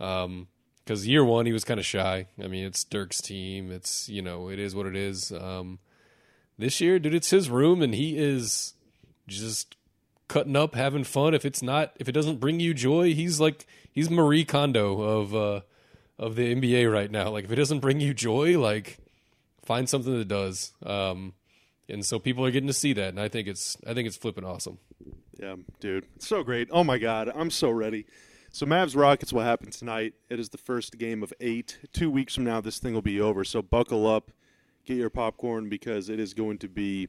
Um, 0.00 0.48
because 0.88 1.06
year 1.06 1.22
one 1.22 1.44
he 1.44 1.52
was 1.52 1.64
kind 1.64 1.78
of 1.78 1.84
shy. 1.84 2.28
I 2.42 2.46
mean, 2.46 2.64
it's 2.64 2.82
Dirk's 2.82 3.20
team. 3.20 3.70
It's 3.70 4.08
you 4.08 4.22
know, 4.22 4.48
it 4.48 4.58
is 4.58 4.74
what 4.74 4.86
it 4.86 4.96
is. 4.96 5.30
Um, 5.30 5.80
this 6.56 6.80
year, 6.80 6.98
dude, 6.98 7.14
it's 7.14 7.28
his 7.28 7.50
room, 7.50 7.82
and 7.82 7.94
he 7.94 8.16
is 8.16 8.72
just 9.26 9.76
cutting 10.28 10.56
up, 10.56 10.74
having 10.74 11.04
fun. 11.04 11.34
If 11.34 11.44
it's 11.44 11.62
not, 11.62 11.92
if 11.96 12.08
it 12.08 12.12
doesn't 12.12 12.40
bring 12.40 12.58
you 12.58 12.72
joy, 12.72 13.12
he's 13.14 13.38
like 13.38 13.66
he's 13.92 14.08
Marie 14.08 14.46
Kondo 14.46 15.02
of 15.02 15.34
uh, 15.34 15.60
of 16.18 16.36
the 16.36 16.54
NBA 16.54 16.92
right 16.92 17.10
now. 17.10 17.30
Like 17.30 17.44
if 17.44 17.52
it 17.52 17.56
doesn't 17.56 17.80
bring 17.80 18.00
you 18.00 18.14
joy, 18.14 18.58
like 18.58 18.98
find 19.64 19.88
something 19.88 20.16
that 20.18 20.28
does. 20.28 20.72
Um, 20.84 21.34
and 21.88 22.04
so 22.04 22.18
people 22.18 22.44
are 22.44 22.50
getting 22.50 22.66
to 22.66 22.74
see 22.74 22.92
that, 22.94 23.08
and 23.08 23.20
I 23.20 23.28
think 23.28 23.48
it's 23.48 23.76
I 23.86 23.94
think 23.94 24.06
it's 24.06 24.16
flipping 24.16 24.44
awesome. 24.44 24.78
Yeah, 25.38 25.56
dude, 25.80 26.06
so 26.18 26.42
great. 26.42 26.68
Oh 26.70 26.84
my 26.84 26.98
god, 26.98 27.30
I'm 27.34 27.50
so 27.50 27.70
ready. 27.70 28.06
So 28.50 28.66
Mavs 28.66 28.96
Rockets 28.96 29.32
will 29.32 29.42
happen 29.42 29.70
tonight. 29.70 30.14
It 30.28 30.40
is 30.40 30.48
the 30.48 30.58
first 30.58 30.98
game 30.98 31.22
of 31.22 31.32
eight. 31.40 31.78
Two 31.92 32.10
weeks 32.10 32.34
from 32.34 32.44
now, 32.44 32.60
this 32.60 32.78
thing 32.78 32.94
will 32.94 33.02
be 33.02 33.20
over. 33.20 33.44
So 33.44 33.62
buckle 33.62 34.06
up, 34.06 34.32
get 34.84 34.96
your 34.96 35.10
popcorn 35.10 35.68
because 35.68 36.08
it 36.08 36.18
is 36.18 36.34
going 36.34 36.58
to 36.58 36.68
be 36.68 37.08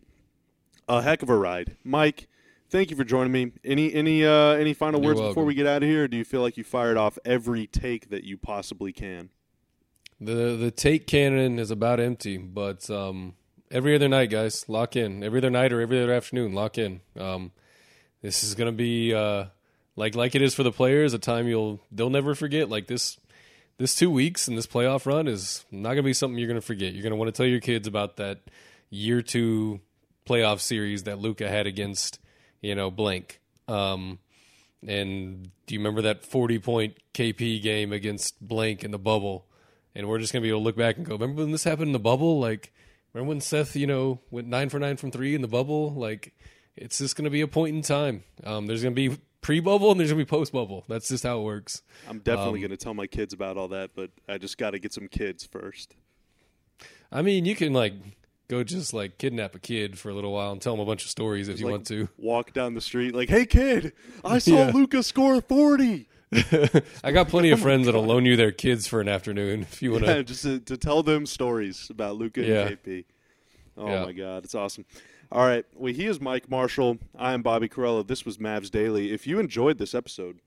a 0.88 1.01
heck 1.01 1.24
of 1.24 1.30
a 1.30 1.38
ride. 1.38 1.78
Mike, 1.84 2.28
thank 2.70 2.89
you 2.89 2.95
for 2.95 3.03
joining 3.03 3.32
me. 3.32 3.51
Any 3.63 3.93
any 3.93 4.26
uh, 4.26 4.51
any 4.51 4.74
final 4.74 5.01
You're 5.01 5.09
words 5.09 5.20
welcome. 5.20 5.34
before 5.34 5.45
we 5.45 5.53
get 5.55 5.67
out 5.67 5.84
of 5.84 5.89
here? 5.89 6.07
do 6.07 6.17
you 6.17 6.24
feel 6.26 6.41
like 6.41 6.57
you 6.57 6.63
fired 6.63 6.97
off 6.97 7.17
every 7.26 7.67
take 7.67 8.09
that 8.09 8.24
you 8.24 8.38
possibly 8.38 8.93
can? 8.93 9.30
The 10.20 10.55
the 10.55 10.72
take 10.72 11.07
cannon 11.07 11.59
is 11.59 11.72
about 11.72 11.99
empty, 11.99 12.38
but 12.38 12.89
um, 12.89 13.36
every 13.72 13.95
other 13.95 14.07
night, 14.07 14.30
guys, 14.30 14.67
lock 14.67 14.95
in. 14.95 15.24
Every 15.24 15.39
other 15.39 15.49
night 15.49 15.72
or 15.72 15.82
every 15.82 16.01
other 16.01 16.13
afternoon, 16.13 16.53
lock 16.53 16.78
in. 16.78 17.01
Um, 17.17 17.51
this 18.22 18.43
is 18.43 18.55
gonna 18.55 18.72
be 18.72 19.13
uh, 19.13 19.45
like 19.95 20.15
like 20.15 20.36
it 20.36 20.41
is 20.41 20.53
for 20.53 20.63
the 20.63 20.72
players, 20.72 21.13
a 21.13 21.20
time 21.20 21.47
you'll 21.47 21.80
they'll 21.91 22.09
never 22.09 22.36
forget. 22.36 22.70
Like 22.70 22.88
this 22.88 23.17
this 23.78 23.95
two 23.95 24.11
weeks 24.11 24.47
and 24.47 24.57
this 24.57 24.67
playoff 24.67 25.05
run 25.05 25.28
is 25.28 25.65
not 25.72 25.89
gonna 25.91 26.03
be 26.03 26.13
something 26.13 26.38
you're 26.38 26.49
gonna 26.49 26.61
forget. 26.61 26.93
You're 26.93 27.03
gonna 27.03 27.15
want 27.15 27.30
to 27.34 27.38
tell 27.38 27.45
your 27.45 27.61
kids 27.61 27.88
about 27.88 28.17
that 28.17 28.41
year 28.89 29.22
two 29.22 29.80
playoff 30.28 30.59
series 30.59 31.03
that 31.03 31.20
Luka 31.20 31.47
had 31.47 31.65
against 31.65 32.20
you 32.62 32.76
know 32.76 32.91
blank. 32.91 33.39
Um, 33.68 34.20
and 34.88 35.51
do 35.66 35.76
you 35.76 35.80
remember 35.80 36.03
that 36.03 36.24
40 36.24 36.60
point 36.60 36.97
KP 37.14 37.62
game 37.62 37.91
against 37.91 38.36
blank 38.41 38.84
in 38.84 38.91
the 38.91 38.99
bubble? 38.99 39.45
and 39.95 40.07
we're 40.07 40.20
just 40.20 40.34
gonna 40.34 40.43
be 40.43 40.49
able 40.49 40.60
to 40.60 40.64
look 40.64 40.78
back 40.78 40.97
and 40.97 41.05
go, 41.05 41.16
remember 41.16 41.41
when 41.41 41.51
this 41.51 41.64
happened 41.64 41.88
in 41.88 41.93
the 41.93 41.99
bubble? 41.99 42.39
Like, 42.39 42.74
remember 43.14 43.30
when 43.30 43.41
Seth, 43.41 43.76
you 43.76 43.88
know, 43.88 44.22
went 44.32 44.47
nine 44.47 44.70
for 44.70 44.80
nine 44.80 44.97
from 44.97 45.12
three 45.12 45.36
in 45.36 45.41
the 45.41 45.47
bubble? 45.47 45.91
Like, 45.91 46.34
it's 46.76 46.99
just 46.99 47.16
gonna 47.16 47.30
be 47.30 47.41
a 47.41 47.47
point 47.47 47.76
in 47.76 47.82
time. 47.82 48.24
Um, 48.43 48.68
there's 48.68 48.84
gonna 48.84 48.95
be 48.95 49.18
pre-bubble 49.41 49.91
and 49.91 49.99
there's 49.99 50.12
gonna 50.12 50.24
be 50.24 50.30
post-bubble. 50.30 50.86
That's 50.88 51.10
just 51.10 51.24
how 51.24 51.39
it 51.39 51.43
works. 51.43 51.82
I'm 52.07 52.20
definitely 52.20 52.60
um, 52.60 52.68
going 52.68 52.78
to 52.78 52.78
tell 52.78 52.93
my 52.93 53.07
kids 53.07 53.34
about 53.34 53.57
all 53.57 53.70
that, 53.70 53.91
but 53.95 54.12
I 54.28 54.38
just 54.38 54.57
got 54.57 54.72
to 54.72 54.80
get 54.80 54.93
some 54.93 55.07
kids 55.07 55.45
first. 55.45 55.95
I 57.12 57.22
mean, 57.22 57.45
you 57.45 57.55
can 57.55 57.74
like 57.74 57.93
go 58.50 58.64
just 58.64 58.93
like 58.93 59.18
kidnap 59.18 59.56
a 59.56 59.60
kid 59.60 59.97
for 59.97 60.10
a 60.10 60.14
little 60.14 60.34
while 60.34 60.52
and 60.52 60.62
tell 60.62 60.74
them 60.74 60.82
a 60.82 60.86
bunch 60.86 61.06
of 61.06 61.10
stories 61.10 61.47
if 61.47 61.60
you 61.60 61.68
like, 61.68 61.72
want 61.72 61.88
to. 61.88 62.10
Walk 62.18 62.52
down 62.52 62.74
the 62.74 62.82
street 62.82 63.16
like, 63.16 63.30
"Hey 63.30 63.45
kid, 63.45 63.93
I 64.26 64.39
saw 64.39 64.66
yeah. 64.66 64.72
Luka 64.74 65.02
score 65.04 65.39
40." 65.39 66.10
I 67.04 67.12
got 67.12 67.28
plenty 67.30 67.50
of 67.50 67.60
oh 67.60 67.64
friends 67.64 67.86
that'll 67.86 68.06
loan 68.06 68.26
you 68.26 68.36
their 68.36 68.52
kids 68.52 68.86
for 68.86 69.02
an 69.02 69.08
afternoon 69.08 69.62
if 69.72 69.82
you 69.82 69.91
want 69.93 70.06
yeah, 70.06 70.22
just 70.22 70.43
to, 70.43 70.60
to, 70.60 70.78
tell 70.78 71.02
them 71.02 71.26
stories 71.26 71.89
about 71.89 72.18
Luka 72.18 72.43
yeah. 72.43 72.68
and 72.68 72.84
KP. 72.84 73.06
Oh 73.78 73.88
yeah. 73.88 74.06
my 74.06 74.12
God, 74.12 74.43
it's 74.43 74.54
awesome. 74.56 74.86
All 75.32 75.45
right, 75.45 75.66
well, 75.76 75.93
he 75.93 76.06
is 76.08 76.20
Mike 76.20 76.50
Marshall. 76.50 76.97
I 77.18 77.34
am 77.34 77.43
Bobby 77.43 77.70
Karalla. 77.70 78.06
This 78.06 78.26
was 78.26 78.38
Mavs 78.38 78.70
Daily. 78.70 79.12
If 79.12 79.28
you 79.28 79.39
enjoyed 79.39 79.78
this 79.78 79.93
episode, 79.93 80.39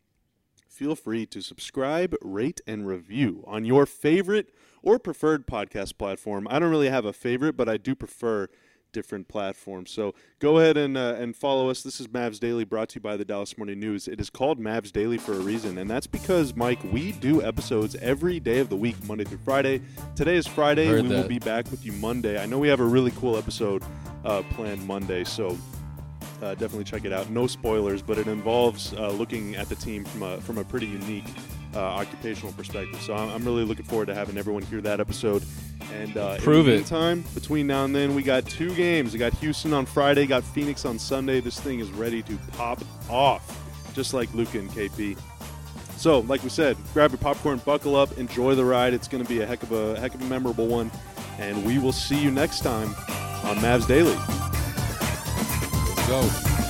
feel 0.69 0.97
free 0.97 1.25
to 1.27 1.41
subscribe, 1.41 2.17
rate, 2.21 2.61
and 2.67 2.87
review 2.87 3.45
on 3.47 3.65
your 3.65 3.87
favorite 3.87 4.53
or 4.83 4.99
preferred 4.99 5.47
podcast 5.47 5.97
platform. 5.99 6.47
I 6.51 6.59
don't 6.59 6.71
really 6.71 6.91
have 6.91 7.05
a 7.05 7.13
favorite, 7.13 7.57
but 7.57 7.69
I 7.69 7.77
do 7.77 7.95
prefer 7.95 8.49
different 8.93 9.27
platforms. 9.27 9.91
So 9.91 10.15
go 10.39 10.59
ahead 10.59 10.77
and 10.77 10.97
uh, 10.97 11.17
and 11.19 11.35
follow 11.35 11.71
us. 11.71 11.83
This 11.83 12.01
is 12.01 12.09
Mavs 12.09 12.39
Daily, 12.39 12.65
brought 12.65 12.91
to 12.91 12.97
you 12.97 13.01
by 13.01 13.17
the 13.17 13.25
Dallas 13.25 13.57
Morning 13.57 13.81
News. 13.81 14.07
It 14.07 14.21
is 14.21 14.31
called 14.31 14.61
Mavs 14.61 14.93
Daily 14.93 15.19
for 15.19 15.33
a 15.33 15.39
reason, 15.41 15.79
and 15.79 15.91
that's 15.91 16.07
because 16.07 16.55
Mike, 16.55 16.81
we 16.93 17.13
do 17.13 17.43
episodes 17.43 17.97
every 17.97 18.39
day 18.39 18.59
of 18.59 18.69
the 18.69 18.77
week, 18.77 18.97
Monday 19.05 19.25
through 19.25 19.39
Friday. 19.45 19.81
Today 20.15 20.37
is 20.37 20.47
Friday. 20.47 20.87
Heard 20.87 21.03
we 21.03 21.09
that. 21.09 21.23
will 21.23 21.29
be 21.29 21.39
back 21.39 21.71
with 21.71 21.85
you 21.85 21.93
Monday. 21.93 22.41
I 22.41 22.47
know 22.47 22.59
we 22.59 22.69
have 22.69 22.81
a 22.81 22.85
really 22.85 23.13
cool 23.13 23.37
episode 23.37 23.83
uh, 24.25 24.43
planned 24.51 24.87
Monday, 24.87 25.25
so. 25.25 25.57
Uh, 26.43 26.55
definitely 26.55 26.83
check 26.83 27.05
it 27.05 27.13
out. 27.13 27.31
No 27.31 27.47
spoilers, 27.47 28.03
but 28.03 28.19
it 28.19 28.27
involves 28.27 28.93
uh, 28.95 29.11
looking 29.11 29.55
at 29.55 29.69
the 29.69 29.77
team 29.77 30.05
from 30.05 30.25
a 30.25 30.41
from 30.41 30.59
a 30.59 30.65
pretty 30.65 30.87
unique 30.87 31.25
uh, 31.75 31.79
occupational 31.79 32.53
perspective. 32.55 33.01
So 33.01 33.15
I'm, 33.15 33.29
I'm, 33.31 33.45
really 33.45 33.65
looking 33.65 33.85
forward 33.85 34.07
to 34.07 34.15
having 34.15 34.37
everyone 34.37 34.65
hear 34.65 34.81
that 34.81 34.99
episode. 34.99 35.45
And 35.95 36.17
uh, 36.17 36.39
prove 36.39 36.67
in 36.67 36.73
the 36.73 36.77
meantime, 36.79 37.21
it. 37.21 37.35
between 37.35 37.69
now 37.69 37.85
and 37.85 37.95
then, 37.95 38.17
we 38.17 38.25
got 38.25 38.45
two 38.45 38.75
games. 38.75 39.13
We 39.13 39.21
got 39.21 39.33
Houston 39.35 39.73
on 39.73 39.87
Friday, 39.87 40.27
got 40.27 40.43
Phoenix 40.43 40.85
on 40.85 40.99
Sunday. 40.99 41.41
This 41.41 41.61
thing 41.61 41.79
is 41.79 41.91
ready 41.93 42.23
to 42.23 42.37
pop 42.57 42.83
off, 43.09 43.61
just 43.95 44.13
like 44.13 44.33
Luka 44.35 44.59
and 44.59 44.71
KP. 44.71 45.17
So, 45.97 46.21
like 46.21 46.43
we 46.43 46.49
said, 46.49 46.77
grab 46.93 47.13
your 47.13 47.19
popcorn, 47.19 47.59
buckle 47.65 47.95
up, 47.95 48.19
enjoy 48.19 48.57
the 48.57 48.65
ride. 48.65 48.95
It's 48.95 49.07
going 49.07 49.23
to 49.23 49.29
be 49.29 49.43
a 49.43 49.47
heck 49.47 49.63
of 49.63 49.71
a 49.71 50.01
heck 50.01 50.13
of 50.15 50.21
a 50.23 50.25
memorable 50.25 50.67
one, 50.67 50.91
and 51.39 51.65
we 51.65 51.79
will 51.79 51.93
see 51.93 52.21
you 52.21 52.33
next 52.33 52.61
time 52.61 52.89
on 53.45 53.57
Mavs 53.59 53.87
Daily. 53.87 54.17
Go. 56.09 56.62